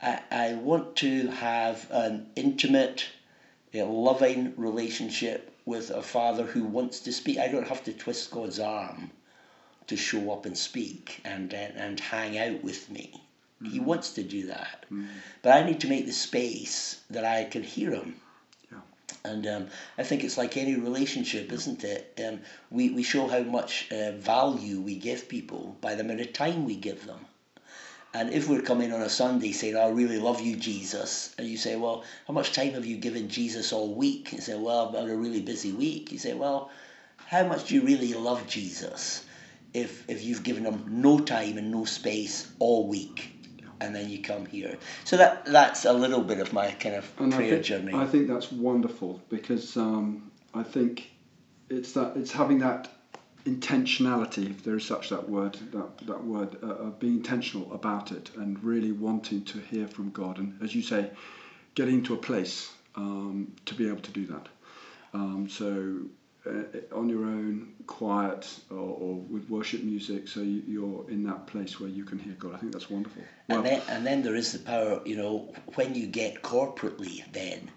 I, 0.00 0.20
I 0.30 0.54
want 0.54 0.94
to 0.96 1.26
have 1.26 1.84
an 1.90 2.28
intimate, 2.36 3.06
a 3.74 3.82
loving 3.82 4.54
relationship 4.56 5.52
with 5.64 5.90
a 5.90 6.02
father 6.02 6.44
who 6.44 6.62
wants 6.62 7.00
to 7.00 7.12
speak. 7.12 7.38
I 7.38 7.48
don't 7.48 7.66
have 7.66 7.82
to 7.84 7.92
twist 7.92 8.30
God's 8.30 8.60
arm 8.60 9.10
to 9.88 9.96
show 9.96 10.30
up 10.32 10.46
and 10.46 10.56
speak 10.56 11.20
and 11.24 11.52
and, 11.52 11.76
and 11.76 12.00
hang 12.00 12.38
out 12.38 12.62
with 12.62 12.88
me. 12.90 13.12
Mm-hmm. 13.62 13.72
He 13.72 13.80
wants 13.80 14.12
to 14.12 14.22
do 14.22 14.46
that, 14.46 14.84
mm-hmm. 14.84 15.06
but 15.42 15.52
I 15.52 15.64
need 15.64 15.80
to 15.80 15.88
make 15.88 16.06
the 16.06 16.12
space 16.12 17.00
that 17.10 17.24
I 17.24 17.44
can 17.44 17.64
hear 17.64 17.90
him. 17.90 18.20
Yeah. 18.70 18.78
And 19.24 19.46
um, 19.48 19.66
I 19.98 20.04
think 20.04 20.22
it's 20.22 20.38
like 20.38 20.56
any 20.56 20.76
relationship, 20.76 21.50
isn't 21.50 21.82
it? 21.82 22.20
Um, 22.24 22.40
we, 22.70 22.90
we 22.90 23.02
show 23.02 23.26
how 23.26 23.40
much 23.40 23.90
uh, 23.90 24.12
value 24.12 24.80
we 24.80 24.94
give 24.94 25.28
people 25.28 25.76
by 25.80 25.96
the 25.96 26.02
amount 26.02 26.20
of 26.20 26.32
time 26.32 26.64
we 26.64 26.76
give 26.76 27.04
them. 27.04 27.26
And 28.14 28.32
if 28.32 28.48
we're 28.48 28.62
coming 28.62 28.92
on 28.92 29.02
a 29.02 29.08
Sunday 29.08 29.52
saying, 29.52 29.76
I 29.76 29.88
really 29.88 30.18
love 30.18 30.40
you, 30.40 30.56
Jesus, 30.56 31.34
and 31.36 31.46
you 31.46 31.58
say, 31.58 31.76
Well, 31.76 32.04
how 32.26 32.32
much 32.32 32.52
time 32.52 32.72
have 32.72 32.86
you 32.86 32.96
given 32.96 33.28
Jesus 33.28 33.72
all 33.72 33.94
week? 33.94 34.32
You 34.32 34.40
say, 34.40 34.56
Well, 34.56 34.88
I've 34.88 34.94
had 34.94 35.10
a 35.10 35.16
really 35.16 35.42
busy 35.42 35.72
week. 35.72 36.10
You 36.10 36.18
say, 36.18 36.32
Well, 36.32 36.70
how 37.16 37.44
much 37.46 37.68
do 37.68 37.74
you 37.74 37.82
really 37.82 38.14
love 38.14 38.46
Jesus? 38.46 39.24
If 39.74 40.08
if 40.08 40.22
you've 40.24 40.42
given 40.42 40.64
them 40.64 40.84
no 40.88 41.18
time 41.20 41.58
and 41.58 41.70
no 41.70 41.84
space 41.84 42.50
all 42.58 42.88
week 42.88 43.38
and 43.80 43.94
then 43.94 44.08
you 44.08 44.22
come 44.22 44.46
here. 44.46 44.76
So 45.04 45.16
that 45.16 45.46
that's 45.46 45.84
a 45.84 45.92
little 45.92 46.22
bit 46.22 46.40
of 46.40 46.52
my 46.52 46.70
kind 46.72 46.96
of 46.96 47.10
and 47.18 47.32
prayer 47.32 47.46
I 47.46 47.50
think, 47.50 47.64
journey. 47.64 47.94
I 47.94 48.06
think 48.06 48.28
that's 48.28 48.50
wonderful 48.50 49.20
because 49.28 49.76
um, 49.76 50.30
I 50.54 50.62
think 50.62 51.10
it's 51.68 51.92
that 51.92 52.16
it's 52.16 52.32
having 52.32 52.58
that 52.58 52.90
intentionality, 53.44 54.50
if 54.50 54.62
there 54.62 54.76
is 54.76 54.84
such 54.84 55.10
that 55.10 55.28
word, 55.28 55.54
that 55.72 55.98
that 56.06 56.24
word, 56.24 56.56
uh, 56.62 56.66
uh, 56.66 56.90
being 56.90 57.18
intentional 57.18 57.72
about 57.72 58.12
it 58.12 58.30
and 58.36 58.62
really 58.62 58.92
wanting 58.92 59.44
to 59.44 59.58
hear 59.58 59.86
from 59.86 60.10
God, 60.10 60.38
and 60.38 60.60
as 60.62 60.74
you 60.74 60.82
say, 60.82 61.10
getting 61.74 62.02
to 62.04 62.14
a 62.14 62.18
place 62.18 62.72
um, 62.96 63.54
to 63.66 63.74
be 63.74 63.88
able 63.88 64.00
to 64.00 64.10
do 64.10 64.26
that. 64.26 64.48
Um, 65.14 65.48
so 65.48 66.00
uh, 66.48 66.96
on 66.96 67.08
your 67.08 67.24
own, 67.24 67.74
quiet, 67.86 68.48
or, 68.70 68.76
or, 68.76 69.14
with 69.16 69.48
worship 69.48 69.82
music, 69.82 70.28
so 70.28 70.40
you, 70.40 71.04
are 71.06 71.10
in 71.10 71.24
that 71.24 71.46
place 71.46 71.78
where 71.78 71.90
you 71.90 72.04
can 72.04 72.18
hear 72.18 72.34
God. 72.38 72.54
I 72.54 72.58
think 72.58 72.72
that's 72.72 72.90
wonderful. 72.90 73.22
Well, 73.48 73.58
and 73.58 73.66
then, 73.66 73.82
and 73.88 74.06
then 74.06 74.22
there 74.22 74.34
is 74.34 74.52
the 74.52 74.58
power, 74.60 75.00
you 75.04 75.16
know, 75.16 75.52
when 75.74 75.94
you 75.94 76.06
get 76.06 76.42
corporately, 76.42 77.30
then 77.32 77.70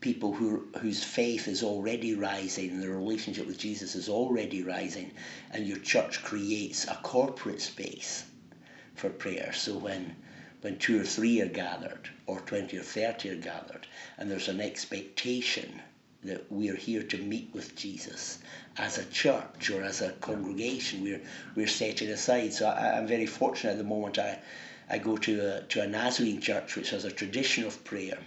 people 0.00 0.34
who 0.34 0.68
whose 0.80 1.02
faith 1.02 1.48
is 1.48 1.62
already 1.62 2.14
rising 2.14 2.68
and 2.70 2.82
their 2.82 2.90
relationship 2.90 3.46
with 3.46 3.56
Jesus 3.56 3.94
is 3.94 4.08
already 4.08 4.62
rising, 4.62 5.10
and 5.50 5.66
your 5.66 5.78
church 5.78 6.22
creates 6.22 6.86
a 6.86 6.98
corporate 7.02 7.62
space 7.62 8.24
for 8.94 9.08
prayer. 9.08 9.52
So 9.54 9.78
when 9.78 10.14
when 10.60 10.78
two 10.78 11.00
or 11.00 11.04
three 11.04 11.40
are 11.40 11.48
gathered, 11.48 12.08
or 12.26 12.40
twenty 12.40 12.76
or 12.76 12.82
thirty 12.82 13.30
are 13.30 13.36
gathered, 13.36 13.86
and 14.18 14.30
there's 14.30 14.48
an 14.48 14.60
expectation 14.60 15.80
that 16.24 16.50
we're 16.50 16.76
here 16.76 17.02
to 17.02 17.18
meet 17.18 17.50
with 17.52 17.76
Jesus 17.76 18.38
as 18.76 18.98
a 18.98 19.04
church 19.04 19.70
or 19.70 19.82
as 19.82 20.00
a 20.00 20.12
congregation. 20.12 21.02
We're 21.02 21.22
we're 21.54 21.68
setting 21.68 22.08
aside. 22.08 22.52
So 22.52 22.66
I, 22.66 22.98
am 22.98 23.06
very 23.06 23.26
fortunate 23.26 23.72
at 23.72 23.78
the 23.78 23.84
moment. 23.84 24.18
I 24.18 24.38
I 24.88 24.98
go 24.98 25.16
to 25.16 25.56
a 25.56 25.62
to 25.62 25.82
a 25.82 25.86
Nazarene 25.86 26.40
church 26.40 26.76
which 26.76 26.90
has 26.90 27.04
a 27.04 27.12
tradition 27.12 27.64
of 27.64 27.84
prayer. 27.84 28.18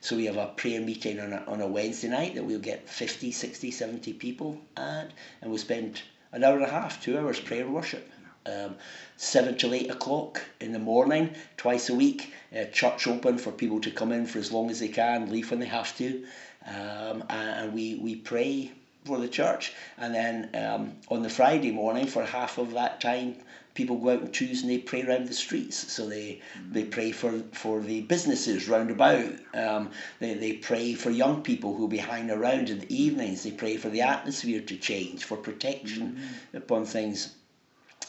So 0.00 0.16
we 0.16 0.26
have 0.26 0.36
a 0.36 0.48
prayer 0.48 0.80
meeting 0.80 1.18
on 1.18 1.32
a, 1.32 1.42
on 1.48 1.60
a 1.60 1.66
Wednesday 1.66 2.08
night 2.08 2.34
that 2.34 2.44
we'll 2.44 2.60
get 2.60 2.88
50, 2.88 3.32
60, 3.32 3.70
70 3.70 4.12
people 4.12 4.60
at, 4.76 5.10
and 5.40 5.50
we'll 5.50 5.58
spend 5.58 6.02
an 6.32 6.44
hour 6.44 6.54
and 6.54 6.64
a 6.64 6.70
half, 6.70 7.02
two 7.02 7.18
hours 7.18 7.40
prayer 7.40 7.66
worship. 7.66 8.08
Um, 8.44 8.76
seven 9.16 9.56
till 9.56 9.74
eight 9.74 9.90
o'clock 9.90 10.40
in 10.60 10.72
the 10.72 10.78
morning, 10.78 11.34
twice 11.56 11.88
a 11.88 11.94
week. 11.94 12.32
Uh, 12.56 12.66
church 12.66 13.08
open 13.08 13.38
for 13.38 13.50
people 13.50 13.80
to 13.80 13.90
come 13.90 14.12
in 14.12 14.26
for 14.26 14.38
as 14.38 14.52
long 14.52 14.70
as 14.70 14.78
they 14.78 14.88
can, 14.88 15.32
leave 15.32 15.50
when 15.50 15.58
they 15.58 15.66
have 15.66 15.96
to. 15.96 16.24
Um, 16.66 17.24
and 17.30 17.72
we, 17.72 17.96
we 17.96 18.16
pray 18.16 18.72
for 19.04 19.18
the 19.18 19.28
church. 19.28 19.72
And 19.98 20.14
then 20.14 20.50
um, 20.54 20.96
on 21.08 21.22
the 21.22 21.30
Friday 21.30 21.70
morning, 21.70 22.06
for 22.06 22.24
half 22.24 22.58
of 22.58 22.72
that 22.72 23.00
time, 23.00 23.36
people 23.74 23.98
go 23.98 24.10
out 24.10 24.22
and 24.22 24.32
choose 24.32 24.62
and 24.62 24.70
they 24.70 24.78
pray 24.78 25.02
around 25.02 25.28
the 25.28 25.34
streets. 25.34 25.92
So 25.92 26.08
they 26.08 26.40
mm. 26.58 26.72
they 26.72 26.84
pray 26.84 27.12
for, 27.12 27.38
for 27.52 27.80
the 27.80 28.00
businesses 28.00 28.68
round 28.68 28.90
about. 28.90 29.32
Um, 29.54 29.90
they, 30.18 30.34
they 30.34 30.54
pray 30.54 30.94
for 30.94 31.10
young 31.10 31.42
people 31.42 31.74
who 31.74 31.82
will 31.82 31.88
be 31.88 31.98
hanging 31.98 32.30
around 32.30 32.70
in 32.70 32.80
the 32.80 32.94
evenings. 32.94 33.44
They 33.44 33.52
pray 33.52 33.76
for 33.76 33.88
the 33.88 34.02
atmosphere 34.02 34.62
to 34.62 34.76
change, 34.76 35.24
for 35.24 35.36
protection 35.36 36.18
mm. 36.52 36.58
upon 36.58 36.86
things. 36.86 37.36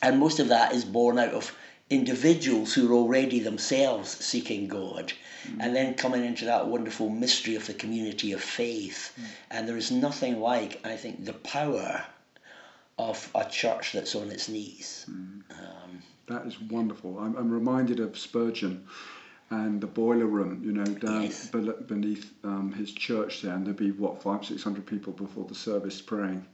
And 0.01 0.19
most 0.19 0.39
of 0.39 0.49
that 0.49 0.73
is 0.73 0.85
born 0.85 1.19
out 1.19 1.33
of 1.33 1.51
individuals 1.89 2.73
who 2.73 2.91
are 2.91 2.95
already 2.95 3.39
themselves 3.39 4.09
seeking 4.09 4.67
God 4.67 5.13
mm. 5.47 5.57
and 5.59 5.75
then 5.75 5.93
coming 5.93 6.25
into 6.25 6.45
that 6.45 6.67
wonderful 6.67 7.09
mystery 7.09 7.55
of 7.55 7.65
the 7.65 7.73
community 7.73 8.33
of 8.33 8.41
faith. 8.41 9.13
Mm. 9.19 9.25
And 9.51 9.67
there 9.67 9.77
is 9.77 9.91
nothing 9.91 10.41
like, 10.41 10.85
I 10.85 10.97
think, 10.97 11.23
the 11.23 11.33
power 11.33 12.05
of 12.97 13.29
a 13.35 13.45
church 13.45 13.93
that's 13.93 14.15
on 14.15 14.31
its 14.31 14.49
knees. 14.49 15.05
Mm. 15.09 15.43
Um, 15.51 16.03
that 16.27 16.45
is 16.45 16.59
wonderful. 16.59 17.19
I'm, 17.19 17.35
I'm 17.37 17.51
reminded 17.51 17.99
of 17.99 18.17
Spurgeon 18.17 18.85
and 19.49 19.79
the 19.79 19.87
boiler 19.87 20.25
room, 20.25 20.61
you 20.65 20.73
know, 20.73 20.83
down 20.83 21.23
yes. 21.23 21.49
beneath 21.87 22.33
um, 22.43 22.73
his 22.73 22.91
church 22.91 23.41
there, 23.41 23.53
and 23.53 23.65
there'd 23.65 23.77
be 23.77 23.91
what 23.91 24.21
five, 24.21 24.43
six 24.43 24.61
hundred 24.61 24.85
people 24.85 25.13
before 25.13 25.45
the 25.45 25.55
service 25.55 26.01
praying. 26.01 26.45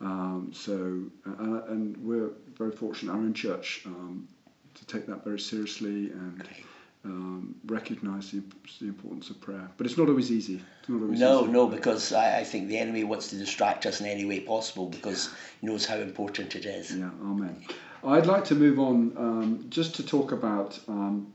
Um, 0.00 0.50
so, 0.52 1.04
uh, 1.24 1.72
and 1.72 1.96
we're 1.98 2.32
very 2.58 2.72
fortunate, 2.72 3.12
our 3.12 3.18
own 3.18 3.32
church, 3.32 3.82
um, 3.86 4.26
to 4.74 4.86
take 4.86 5.06
that 5.06 5.24
very 5.24 5.40
seriously 5.40 6.10
and 6.10 6.48
um, 7.04 7.54
recognise 7.66 8.30
the, 8.30 8.42
the, 8.80 8.86
importance 8.86 9.30
of 9.30 9.40
prayer. 9.40 9.68
But 9.76 9.86
it's 9.86 9.98
not 9.98 10.08
always 10.08 10.30
easy. 10.30 10.62
Not 10.88 11.02
always 11.02 11.20
no, 11.20 11.42
easy. 11.42 11.52
no, 11.52 11.66
because 11.66 12.12
I, 12.12 12.40
I, 12.40 12.44
think 12.44 12.68
the 12.68 12.78
enemy 12.78 13.04
wants 13.04 13.28
to 13.28 13.36
distract 13.36 13.86
us 13.86 14.00
in 14.00 14.06
any 14.06 14.24
way 14.24 14.40
possible 14.40 14.86
because 14.86 15.30
he 15.60 15.66
knows 15.66 15.84
how 15.84 15.96
important 15.96 16.54
it 16.54 16.64
is. 16.64 16.94
Yeah, 16.96 17.10
amen. 17.22 17.64
I'd 18.04 18.26
like 18.26 18.44
to 18.46 18.54
move 18.54 18.78
on 18.78 19.12
um, 19.16 19.66
just 19.68 19.94
to 19.96 20.06
talk 20.06 20.32
about 20.32 20.78
um, 20.88 21.32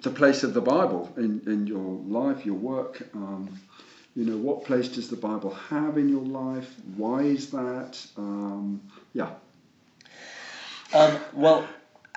the 0.00 0.10
place 0.10 0.42
of 0.42 0.54
the 0.54 0.60
Bible 0.60 1.12
in, 1.16 1.42
in 1.46 1.66
your 1.66 2.00
life, 2.06 2.46
your 2.46 2.54
work. 2.54 3.08
Um, 3.14 3.60
you 4.14 4.24
know, 4.26 4.36
what 4.36 4.64
place 4.64 4.88
does 4.88 5.08
the 5.08 5.16
Bible 5.16 5.54
have 5.70 5.96
in 5.96 6.08
your 6.08 6.24
life? 6.24 6.74
Why 6.96 7.20
is 7.22 7.50
that? 7.50 7.98
Um, 8.18 8.82
yeah. 9.14 9.30
Um, 10.92 11.18
well, 11.32 11.66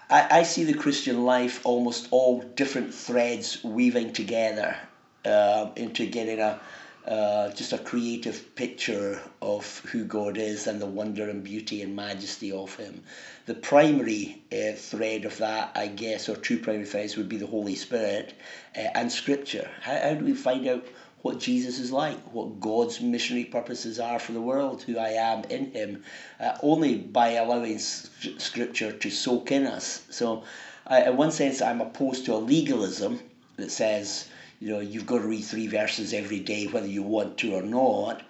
I, 0.09 0.39
I 0.39 0.43
see 0.43 0.63
the 0.63 0.73
Christian 0.73 1.25
life 1.25 1.61
almost 1.65 2.07
all 2.11 2.41
different 2.41 2.93
threads 2.93 3.63
weaving 3.63 4.13
together 4.13 4.77
uh, 5.25 5.69
into 5.75 6.05
getting 6.05 6.39
a 6.39 6.59
uh, 7.07 7.51
just 7.51 7.71
a 7.71 7.77
creative 7.77 8.55
picture 8.55 9.21
of 9.39 9.79
who 9.91 10.03
God 10.05 10.37
is 10.37 10.65
and 10.65 10.81
the 10.81 10.87
wonder 10.87 11.29
and 11.29 11.43
beauty 11.43 11.83
and 11.83 11.95
majesty 11.95 12.51
of 12.51 12.75
Him. 12.75 13.03
The 13.45 13.53
primary 13.53 14.41
uh, 14.51 14.73
thread 14.75 15.25
of 15.25 15.37
that, 15.37 15.71
I 15.75 15.85
guess, 15.85 16.29
or 16.29 16.35
two 16.35 16.57
primary 16.57 16.85
threads 16.85 17.15
would 17.15 17.29
be 17.29 17.37
the 17.37 17.45
Holy 17.45 17.75
Spirit 17.75 18.33
uh, 18.75 18.79
and 18.95 19.11
Scripture. 19.11 19.69
How, 19.81 19.99
how 19.99 20.13
do 20.15 20.25
we 20.25 20.33
find 20.33 20.67
out 20.67 20.83
what 21.25 21.39
Jesus 21.39 21.79
is 21.79 21.91
like, 21.91 22.19
what 22.35 22.59
God's 22.59 23.01
missionary 23.01 23.45
purposes 23.45 23.99
are 23.99 24.19
for 24.19 24.33
the 24.33 24.47
world, 24.51 24.83
who 24.83 24.99
I 24.99 25.13
am 25.13 25.43
in 25.45 25.71
Him, 25.71 26.03
uh, 26.39 26.55
only 26.61 26.99
by 26.99 27.29
allowing 27.31 27.79
Scripture 27.79 28.91
to 28.91 29.09
soak 29.09 29.51
in 29.51 29.65
us. 29.65 30.03
So, 30.11 30.43
uh, 30.85 31.01
in 31.07 31.17
one 31.17 31.31
sense, 31.31 31.63
I'm 31.63 31.81
opposed 31.81 32.25
to 32.25 32.35
a 32.35 32.45
legalism 32.53 33.19
that 33.55 33.71
says, 33.71 34.29
you 34.59 34.69
know, 34.69 34.81
you've 34.81 35.07
got 35.07 35.21
to 35.23 35.27
read 35.27 35.41
three 35.41 35.65
verses 35.65 36.13
every 36.13 36.41
day, 36.41 36.67
whether 36.67 36.85
you 36.85 37.01
want 37.01 37.39
to 37.39 37.55
or 37.55 37.63
not. 37.63 38.21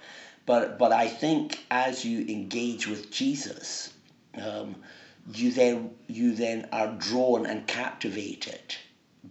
But, 0.46 0.80
but 0.80 0.94
I 0.94 1.10
think 1.10 1.66
as 1.70 2.06
you 2.06 2.22
engage 2.22 2.88
with 2.88 3.12
Jesus, 3.12 3.92
um, 4.42 4.74
you 5.34 5.52
then 5.52 5.90
you 6.08 6.34
then 6.34 6.70
are 6.72 6.94
drawn 6.94 7.46
and 7.46 7.68
captivated 7.68 8.78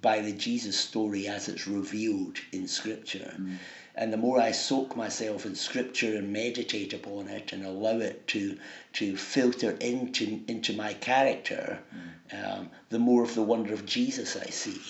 by 0.00 0.20
the 0.20 0.32
Jesus 0.32 0.76
story 0.78 1.28
as 1.28 1.48
it's 1.48 1.66
revealed 1.66 2.38
in 2.52 2.66
Scripture. 2.68 3.34
Mm. 3.38 3.58
And 3.96 4.12
the 4.12 4.16
more 4.16 4.40
I 4.40 4.50
soak 4.50 4.96
myself 4.96 5.46
in 5.46 5.54
Scripture 5.54 6.16
and 6.16 6.32
meditate 6.32 6.92
upon 6.92 7.28
it 7.28 7.52
and 7.52 7.64
allow 7.64 7.98
it 7.98 8.26
to 8.28 8.58
to 8.94 9.16
filter 9.16 9.72
into 9.80 10.42
into 10.48 10.72
my 10.72 10.94
character, 10.94 11.78
mm. 11.94 12.58
um, 12.58 12.70
the 12.88 12.98
more 12.98 13.22
of 13.22 13.34
the 13.34 13.42
wonder 13.42 13.72
of 13.72 13.86
Jesus 13.86 14.36
I 14.36 14.50
see. 14.50 14.80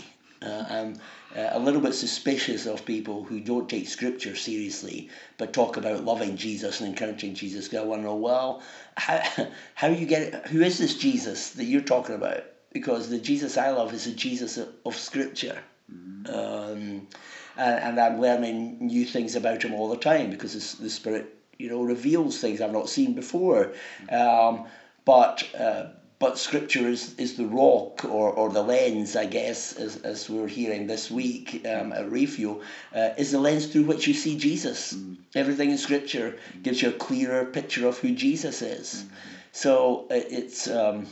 Uh, 0.40 0.64
I'm 0.68 0.94
uh, 1.36 1.50
a 1.52 1.58
little 1.58 1.80
bit 1.80 1.94
suspicious 1.94 2.66
of 2.66 2.84
people 2.84 3.24
who 3.24 3.40
don't 3.40 3.68
take 3.68 3.88
Scripture 3.88 4.36
seriously, 4.36 5.08
but 5.38 5.52
talk 5.52 5.76
about 5.76 6.04
loving 6.04 6.36
Jesus 6.36 6.80
and 6.80 6.90
encountering 6.90 7.34
Jesus. 7.34 7.72
I 7.72 7.82
want 7.82 8.02
to 8.02 8.06
know, 8.06 8.16
well, 8.16 8.62
how 8.96 9.22
how 9.74 9.88
you 9.88 10.06
get 10.06 10.22
it? 10.22 10.46
Who 10.48 10.62
is 10.62 10.78
this 10.78 10.96
Jesus 10.96 11.50
that 11.50 11.64
you're 11.64 11.80
talking 11.80 12.14
about? 12.14 12.44
Because 12.74 13.08
the 13.08 13.18
Jesus 13.18 13.56
I 13.56 13.70
love 13.70 13.94
is 13.94 14.04
the 14.04 14.10
Jesus 14.10 14.58
of 14.58 14.96
Scripture. 14.96 15.58
Mm-hmm. 15.90 16.26
Um, 16.26 17.06
and, 17.56 17.78
and, 17.84 18.00
I'm 18.00 18.20
learning 18.20 18.78
new 18.80 19.04
things 19.04 19.36
about 19.36 19.62
him 19.62 19.72
all 19.74 19.88
the 19.88 19.96
time 19.96 20.30
because 20.30 20.74
the 20.74 20.90
Spirit, 20.90 21.34
you 21.56 21.68
know, 21.70 21.82
reveals 21.82 22.40
things 22.40 22.60
I've 22.60 22.72
not 22.72 22.88
seen 22.88 23.14
before. 23.14 23.72
Mm-hmm. 24.08 24.14
Um, 24.14 24.66
but 25.04 25.46
uh, 25.58 25.86
but 26.18 26.38
Scripture 26.38 26.88
is, 26.88 27.14
is 27.16 27.36
the 27.36 27.46
rock 27.46 28.04
or, 28.04 28.30
or 28.32 28.48
the 28.48 28.62
lens, 28.62 29.14
I 29.14 29.26
guess, 29.26 29.74
as, 29.76 29.96
as 29.98 30.30
we're 30.30 30.48
hearing 30.48 30.86
this 30.86 31.10
week 31.10 31.66
um, 31.68 31.92
at 31.92 32.10
Refuel, 32.10 32.62
uh, 32.94 33.10
is 33.18 33.32
the 33.32 33.40
lens 33.40 33.66
through 33.66 33.82
which 33.82 34.06
you 34.06 34.14
see 34.14 34.38
Jesus. 34.38 34.94
Mm-hmm. 34.94 35.14
Everything 35.34 35.70
in 35.70 35.78
Scripture 35.78 36.38
gives 36.62 36.80
you 36.80 36.88
a 36.88 36.92
clearer 36.92 37.44
picture 37.44 37.86
of 37.86 37.98
who 37.98 38.14
Jesus 38.14 38.62
is. 38.62 38.94
Mm-hmm. 38.94 39.08
So 39.52 40.06
uh, 40.10 40.14
it's. 40.14 40.68
Um, 40.68 41.06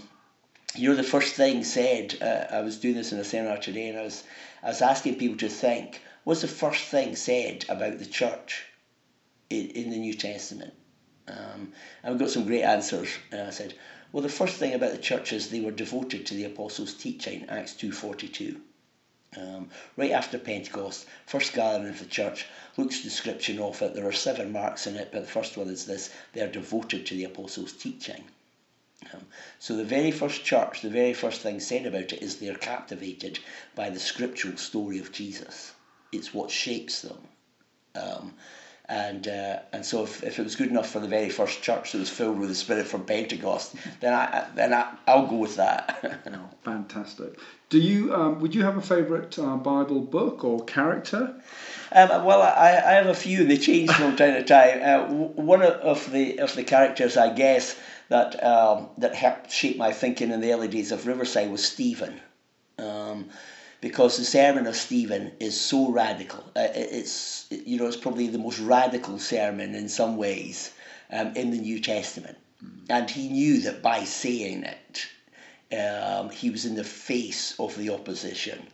you 0.74 0.88
know, 0.88 0.96
the 0.96 1.02
first 1.02 1.34
thing 1.34 1.64
said, 1.64 2.16
uh, 2.22 2.54
I 2.54 2.60
was 2.62 2.78
doing 2.78 2.94
this 2.94 3.12
in 3.12 3.18
a 3.18 3.24
seminar 3.24 3.58
today, 3.58 3.88
and 3.88 3.98
I 3.98 4.02
was, 4.02 4.24
I 4.62 4.68
was 4.68 4.80
asking 4.80 5.16
people 5.16 5.36
to 5.38 5.48
think, 5.48 6.00
what's 6.24 6.40
the 6.40 6.48
first 6.48 6.84
thing 6.84 7.14
said 7.14 7.66
about 7.68 7.98
the 7.98 8.06
church 8.06 8.64
in, 9.50 9.68
in 9.70 9.90
the 9.90 9.98
New 9.98 10.14
Testament? 10.14 10.72
Um, 11.28 11.72
and 12.02 12.14
we 12.14 12.18
got 12.18 12.30
some 12.30 12.46
great 12.46 12.62
answers. 12.62 13.08
And 13.30 13.42
I 13.42 13.50
said, 13.50 13.74
well, 14.12 14.22
the 14.22 14.28
first 14.28 14.56
thing 14.56 14.72
about 14.72 14.92
the 14.92 14.98
church 14.98 15.32
is 15.32 15.48
they 15.48 15.60
were 15.60 15.70
devoted 15.70 16.26
to 16.26 16.34
the 16.34 16.44
apostles' 16.44 16.94
teaching, 16.94 17.46
Acts 17.48 17.74
2.42. 17.74 18.58
Um, 19.36 19.70
right 19.96 20.10
after 20.10 20.38
Pentecost, 20.38 21.06
first 21.26 21.54
gathering 21.54 21.88
of 21.88 21.98
the 21.98 22.06
church, 22.06 22.46
Luke's 22.76 23.02
description 23.02 23.58
of 23.58 23.80
it. 23.82 23.94
There 23.94 24.06
are 24.06 24.12
seven 24.12 24.52
marks 24.52 24.86
in 24.86 24.96
it, 24.96 25.10
but 25.12 25.20
the 25.22 25.30
first 25.30 25.56
one 25.56 25.68
is 25.68 25.86
this, 25.86 26.10
they 26.32 26.40
are 26.40 26.50
devoted 26.50 27.06
to 27.06 27.14
the 27.14 27.24
apostles' 27.24 27.72
teaching. 27.72 28.24
Um, 29.14 29.26
so 29.58 29.76
the 29.76 29.84
very 29.84 30.10
first 30.10 30.44
church, 30.44 30.82
the 30.82 30.90
very 30.90 31.14
first 31.14 31.40
thing 31.40 31.60
said 31.60 31.86
about 31.86 32.12
it 32.12 32.22
is 32.22 32.36
they're 32.36 32.54
captivated 32.54 33.38
by 33.74 33.90
the 33.90 34.00
scriptural 34.00 34.56
story 34.56 34.98
of 34.98 35.12
Jesus. 35.12 35.72
It's 36.12 36.34
what 36.34 36.50
shapes 36.50 37.02
them. 37.02 37.18
Um, 37.94 38.34
and 38.88 39.28
uh, 39.28 39.60
and 39.72 39.86
so 39.86 40.02
if, 40.02 40.22
if 40.22 40.38
it 40.38 40.42
was 40.42 40.56
good 40.56 40.68
enough 40.68 40.90
for 40.90 40.98
the 40.98 41.08
very 41.08 41.30
first 41.30 41.62
church 41.62 41.92
that 41.92 41.98
was 41.98 42.10
filled 42.10 42.38
with 42.38 42.48
the 42.48 42.54
Spirit 42.54 42.86
from 42.86 43.04
Pentecost, 43.04 43.74
then 44.00 44.12
I 44.12 44.46
then 44.54 44.74
I, 44.74 44.92
I'll 45.06 45.26
go 45.26 45.36
with 45.36 45.56
that. 45.56 46.22
fantastic. 46.64 47.38
Do 47.70 47.78
you 47.78 48.14
um, 48.14 48.40
would 48.40 48.54
you 48.54 48.64
have 48.64 48.76
a 48.76 48.82
favourite 48.82 49.38
uh, 49.38 49.56
Bible 49.56 50.00
book 50.00 50.44
or 50.44 50.64
character? 50.64 51.34
Um, 51.92 52.24
well, 52.24 52.42
I, 52.42 52.82
I 52.84 52.92
have 52.94 53.06
a 53.06 53.14
few. 53.14 53.44
They 53.44 53.56
change 53.56 53.90
from 53.92 54.16
time 54.16 54.34
to 54.34 54.44
time. 54.44 54.82
Uh, 54.82 55.14
one 55.14 55.62
of 55.62 56.10
the 56.10 56.40
of 56.40 56.54
the 56.54 56.64
characters, 56.64 57.16
I 57.16 57.32
guess, 57.32 57.76
that 58.12 58.44
um, 58.44 58.90
that 58.98 59.14
helped 59.14 59.50
shape 59.50 59.78
my 59.78 59.90
thinking 59.90 60.32
in 60.32 60.42
the 60.42 60.52
early 60.52 60.68
days 60.68 60.92
of 60.92 61.06
Riverside 61.06 61.50
was 61.50 61.66
Stephen. 61.66 62.20
Um, 62.78 63.30
because 63.80 64.18
the 64.18 64.24
sermon 64.24 64.66
of 64.66 64.76
Stephen 64.76 65.32
is 65.40 65.58
so 65.58 65.90
radical. 65.90 66.44
Uh, 66.54 66.68
it's 66.74 67.46
you 67.50 67.78
know 67.78 67.86
it's 67.86 67.96
probably 67.96 68.26
the 68.26 68.38
most 68.38 68.58
radical 68.58 69.18
sermon 69.18 69.74
in 69.74 69.88
some 69.88 70.18
ways 70.18 70.74
um, 71.10 71.34
in 71.34 71.52
the 71.52 71.58
New 71.58 71.80
Testament, 71.80 72.36
mm. 72.62 72.70
and 72.90 73.08
he 73.08 73.30
knew 73.30 73.62
that 73.62 73.80
by 73.80 74.04
saying 74.04 74.64
it, 74.64 75.06
um, 75.74 76.28
he 76.28 76.50
was 76.50 76.66
in 76.66 76.74
the 76.74 76.84
face 76.84 77.58
of 77.58 77.74
the 77.78 77.88
opposition, 77.88 78.66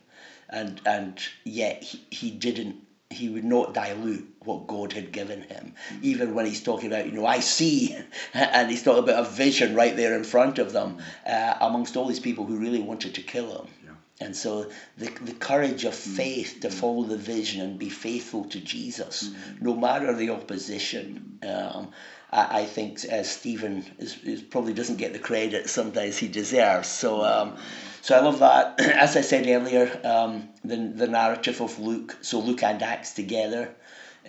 and 0.49 0.81
and 0.85 1.17
yet 1.45 1.81
he, 1.81 2.03
he 2.11 2.29
didn't 2.29 2.75
he 3.09 3.27
would 3.27 3.43
not 3.43 3.73
dilute 3.73 4.27
what 4.43 4.67
God 4.67 4.93
had 4.93 5.11
given 5.11 5.41
him. 5.41 5.73
Even 6.03 6.35
when 6.35 6.45
he's 6.45 6.61
talking 6.61 6.91
about, 6.91 7.07
you 7.07 7.11
know, 7.13 7.25
I 7.25 7.39
see, 7.39 7.97
and 8.33 8.69
he's 8.69 8.83
talking 8.83 9.03
about 9.03 9.25
a 9.25 9.29
vision 9.29 9.75
right 9.75 9.95
there 9.95 10.15
in 10.15 10.23
front 10.23 10.59
of 10.59 10.73
them, 10.73 10.99
uh, 11.25 11.55
amongst 11.59 11.97
all 11.97 12.05
these 12.05 12.19
people 12.19 12.45
who 12.45 12.57
really 12.57 12.79
wanted 12.79 13.15
to 13.15 13.21
kill 13.21 13.61
him. 13.61 13.67
Yeah. 13.83 13.91
And 14.21 14.35
so 14.35 14.69
the, 14.97 15.09
the 15.21 15.33
courage 15.33 15.85
of 15.85 15.93
mm. 15.93 16.15
faith 16.15 16.59
to 16.61 16.67
mm. 16.67 16.73
follow 16.73 17.03
the 17.03 17.17
vision 17.17 17.61
and 17.61 17.79
be 17.79 17.89
faithful 17.89 18.45
to 18.45 18.59
Jesus, 18.59 19.29
mm. 19.29 19.61
no 19.61 19.75
matter 19.75 20.13
the 20.13 20.29
opposition. 20.29 21.39
Um, 21.41 21.91
I, 22.31 22.59
I 22.61 22.65
think 22.65 23.03
uh, 23.11 23.23
Stephen 23.23 23.85
is, 23.97 24.17
is, 24.23 24.41
probably 24.43 24.73
doesn't 24.73 24.97
get 24.97 25.13
the 25.13 25.19
credit 25.19 25.67
sometimes 25.67 26.17
he 26.17 26.27
deserves. 26.27 26.87
So 26.87 27.23
um, 27.23 27.57
so 28.01 28.17
I 28.17 28.21
love 28.21 28.39
that. 28.39 28.79
As 28.79 29.15
I 29.15 29.21
said 29.21 29.47
earlier, 29.47 29.99
um, 30.03 30.49
the, 30.63 30.75
the 30.75 31.07
narrative 31.07 31.61
of 31.61 31.79
Luke, 31.79 32.17
so 32.21 32.39
Luke 32.39 32.63
and 32.63 32.81
Acts 32.81 33.13
together, 33.13 33.73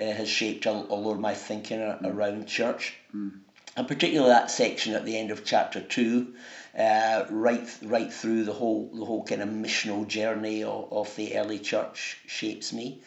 uh, 0.00 0.04
has 0.04 0.28
shaped 0.28 0.66
a, 0.66 0.70
a, 0.70 0.96
lot 0.96 1.12
of 1.12 1.20
my 1.20 1.34
thinking 1.34 1.80
around 1.80 2.46
church. 2.46 2.94
Mm. 3.14 3.40
And 3.76 3.86
particularly 3.88 4.30
that 4.30 4.50
section 4.50 4.94
at 4.94 5.04
the 5.04 5.16
end 5.16 5.30
of 5.30 5.44
chapter 5.44 5.80
two, 5.80 6.34
uh, 6.76 7.24
right 7.30 7.68
right 7.82 8.12
through 8.12 8.44
the 8.44 8.52
whole 8.52 8.90
the 8.92 9.04
whole 9.04 9.24
kind 9.24 9.42
of 9.42 9.48
missional 9.48 10.06
journey 10.06 10.64
of, 10.64 10.92
of 10.92 11.16
the 11.16 11.36
early 11.36 11.58
church 11.58 12.18
shapes 12.26 12.72
me, 12.72 13.00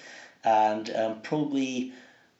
and 0.43 0.89
um, 0.95 1.21
probably 1.21 1.91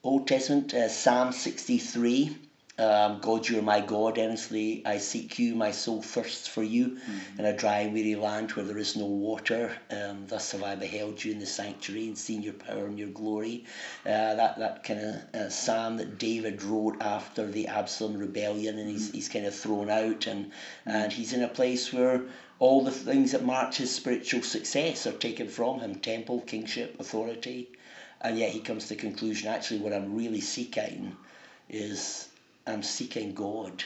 Old 0.03 0.27
Testament 0.27 0.73
uh, 0.73 0.87
Psalm 0.87 1.33
sixty 1.33 1.77
three 1.77 2.37
um, 2.79 3.19
God, 3.19 3.47
you 3.47 3.59
are 3.59 3.61
my 3.61 3.81
God, 3.81 4.17
earnestly 4.17 4.81
I 4.83 4.97
seek 4.97 5.37
you, 5.37 5.53
my 5.53 5.69
soul 5.69 6.01
thirsts 6.01 6.47
for 6.47 6.63
you 6.63 6.87
mm-hmm. 6.87 7.39
in 7.39 7.45
a 7.45 7.55
dry 7.55 7.85
weary 7.85 8.15
land 8.15 8.51
where 8.53 8.65
there 8.65 8.79
is 8.79 8.95
no 8.95 9.05
water. 9.05 9.77
Um, 9.91 10.25
thus 10.25 10.53
have 10.53 10.63
I 10.63 10.73
beheld 10.73 11.23
you 11.23 11.33
in 11.33 11.39
the 11.39 11.45
sanctuary 11.45 12.07
and 12.07 12.17
seen 12.17 12.41
your 12.41 12.53
power 12.53 12.87
and 12.87 12.97
your 12.97 13.09
glory. 13.09 13.65
Uh, 14.03 14.33
that 14.33 14.57
that 14.57 14.83
kind 14.83 14.99
of 15.01 15.15
uh, 15.35 15.49
psalm 15.49 15.97
that 15.97 16.17
David 16.17 16.63
wrote 16.63 16.99
after 16.99 17.45
the 17.45 17.67
Absalom 17.67 18.17
rebellion, 18.17 18.79
and 18.79 18.89
he's, 18.89 19.07
mm-hmm. 19.07 19.17
he's 19.17 19.29
kind 19.29 19.45
of 19.45 19.53
thrown 19.53 19.91
out, 19.91 20.25
and, 20.25 20.51
and 20.87 21.13
he's 21.13 21.33
in 21.33 21.43
a 21.43 21.47
place 21.47 21.93
where 21.93 22.23
all 22.57 22.83
the 22.83 22.91
things 22.91 23.33
that 23.33 23.45
mark 23.45 23.75
his 23.75 23.93
spiritual 23.93 24.41
success 24.41 25.05
are 25.05 25.11
taken 25.11 25.47
from 25.47 25.79
him 25.79 25.93
temple, 25.95 26.41
kingship, 26.41 26.99
authority. 26.99 27.69
And 28.19 28.39
yet 28.39 28.51
he 28.51 28.61
comes 28.61 28.83
to 28.83 28.95
the 28.95 29.01
conclusion 29.01 29.49
actually, 29.49 29.81
what 29.81 29.93
I'm 29.93 30.15
really 30.15 30.41
seeking 30.41 31.17
is 31.69 32.29
I'm 32.65 32.83
seeking 32.83 33.33
God 33.33 33.83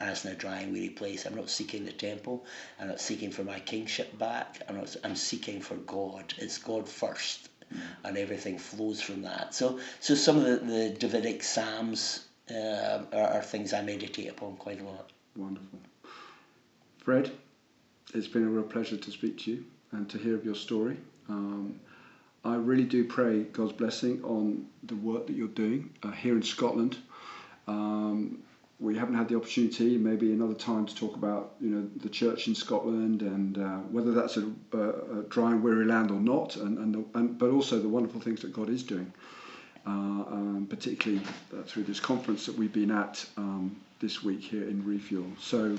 as 0.00 0.24
in 0.24 0.32
a 0.32 0.34
dry 0.34 0.60
and 0.60 0.72
weary 0.72 0.90
place. 0.90 1.24
I'm 1.24 1.34
not 1.34 1.50
seeking 1.50 1.84
the 1.84 1.92
temple. 1.92 2.44
I'm 2.80 2.88
not 2.88 3.00
seeking 3.00 3.30
for 3.30 3.44
my 3.44 3.60
kingship 3.60 4.18
back. 4.18 4.60
I'm 4.68 4.76
not. 4.76 4.94
I'm 5.04 5.16
seeking 5.16 5.60
for 5.60 5.76
God. 5.76 6.34
It's 6.38 6.58
God 6.58 6.88
first, 6.88 7.48
and 8.04 8.16
everything 8.16 8.58
flows 8.58 9.00
from 9.00 9.22
that. 9.22 9.54
So, 9.54 9.78
so 10.00 10.14
some 10.14 10.36
of 10.36 10.44
the, 10.44 10.56
the 10.66 10.90
Davidic 10.98 11.42
psalms 11.42 12.26
uh, 12.50 13.02
are, 13.12 13.28
are 13.34 13.42
things 13.42 13.72
I 13.72 13.82
meditate 13.82 14.28
upon 14.28 14.56
quite 14.56 14.80
a 14.80 14.84
lot. 14.84 15.10
Wonderful, 15.36 15.78
Fred. 16.98 17.30
It's 18.12 18.28
been 18.28 18.44
a 18.44 18.48
real 18.48 18.62
pleasure 18.64 18.96
to 18.96 19.10
speak 19.10 19.38
to 19.40 19.50
you 19.50 19.64
and 19.90 20.08
to 20.10 20.18
hear 20.18 20.34
of 20.36 20.44
your 20.44 20.54
story. 20.54 20.96
Um, 21.28 21.80
I 22.44 22.56
really 22.56 22.84
do 22.84 23.04
pray 23.04 23.44
God's 23.44 23.72
blessing 23.72 24.22
on 24.22 24.66
the 24.82 24.96
work 24.96 25.26
that 25.26 25.34
you're 25.34 25.48
doing 25.48 25.90
uh, 26.02 26.10
here 26.10 26.36
in 26.36 26.42
Scotland. 26.42 26.98
Um, 27.66 28.42
we 28.80 28.96
haven't 28.96 29.14
had 29.14 29.28
the 29.28 29.36
opportunity, 29.36 29.96
maybe 29.96 30.32
another 30.32 30.54
time, 30.54 30.84
to 30.86 30.94
talk 30.94 31.14
about 31.16 31.54
you 31.60 31.70
know 31.70 31.88
the 31.96 32.08
church 32.08 32.48
in 32.48 32.54
Scotland 32.54 33.22
and 33.22 33.58
uh, 33.58 33.78
whether 33.90 34.12
that's 34.12 34.36
a, 34.36 34.46
a, 34.72 35.22
dry 35.28 35.52
and 35.52 35.62
weary 35.62 35.84
land 35.84 36.10
or 36.10 36.20
not, 36.20 36.56
and, 36.56 36.78
and, 36.78 36.94
the, 36.94 37.18
and, 37.18 37.38
but 37.38 37.50
also 37.50 37.78
the 37.78 37.88
wonderful 37.88 38.20
things 38.20 38.42
that 38.42 38.52
God 38.52 38.68
is 38.68 38.82
doing, 38.82 39.12
uh, 39.86 39.90
um, 39.90 40.66
particularly 40.68 41.24
uh, 41.52 41.62
through 41.62 41.84
this 41.84 42.00
conference 42.00 42.46
that 42.46 42.56
we've 42.56 42.72
been 42.72 42.90
at 42.90 43.24
um, 43.36 43.76
this 44.00 44.22
week 44.22 44.42
here 44.42 44.68
in 44.68 44.84
Refuel. 44.84 45.26
So. 45.40 45.78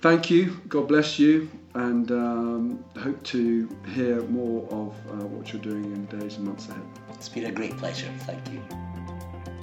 Thank 0.00 0.30
you, 0.30 0.60
God 0.68 0.86
bless 0.86 1.18
you, 1.18 1.50
and 1.74 2.12
um, 2.12 2.84
hope 3.02 3.20
to 3.24 3.68
hear 3.96 4.22
more 4.26 4.62
of 4.66 4.94
uh, 5.10 5.26
what 5.26 5.52
you're 5.52 5.60
doing 5.60 5.86
in 5.86 6.06
days 6.06 6.36
and 6.36 6.46
months 6.46 6.68
ahead. 6.68 6.84
It's 7.14 7.28
been 7.28 7.46
a 7.46 7.50
great 7.50 7.76
pleasure. 7.76 8.08
Thank 8.20 8.48
you. 8.52 9.17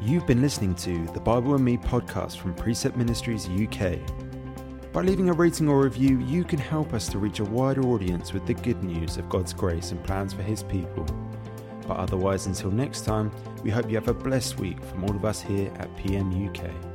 You've 0.06 0.28
been 0.28 0.40
listening 0.40 0.76
to 0.76 1.04
the 1.14 1.20
Bible 1.20 1.56
and 1.56 1.66
Me 1.66 1.78
podcast 1.78 2.38
from 2.38 2.54
Precept 2.54 2.96
Ministries 2.96 3.50
UK. 3.50 3.98
By 4.94 5.02
leaving 5.02 5.30
a 5.30 5.34
rating 5.34 5.68
or 5.68 5.82
review, 5.82 6.20
you 6.20 6.44
can 6.44 6.60
help 6.60 6.94
us 6.94 7.10
to 7.10 7.18
reach 7.18 7.40
a 7.40 7.44
wider 7.44 7.82
audience 7.82 8.32
with 8.32 8.46
the 8.46 8.54
good 8.54 8.84
news 8.84 9.18
of 9.18 9.28
God's 9.30 9.52
grace 9.52 9.90
and 9.90 10.04
plans 10.04 10.32
for 10.32 10.44
His 10.44 10.62
people. 10.62 11.08
But 11.88 11.98
otherwise, 11.98 12.46
until 12.46 12.70
next 12.70 13.02
time, 13.02 13.32
we 13.64 13.72
hope 13.72 13.90
you 13.90 13.96
have 13.96 14.08
a 14.08 14.14
blessed 14.14 14.60
week 14.60 14.80
from 14.84 15.06
all 15.06 15.16
of 15.16 15.26
us 15.26 15.42
here 15.42 15.74
at 15.80 15.98
PM 15.98 16.50
UK. 16.50 16.95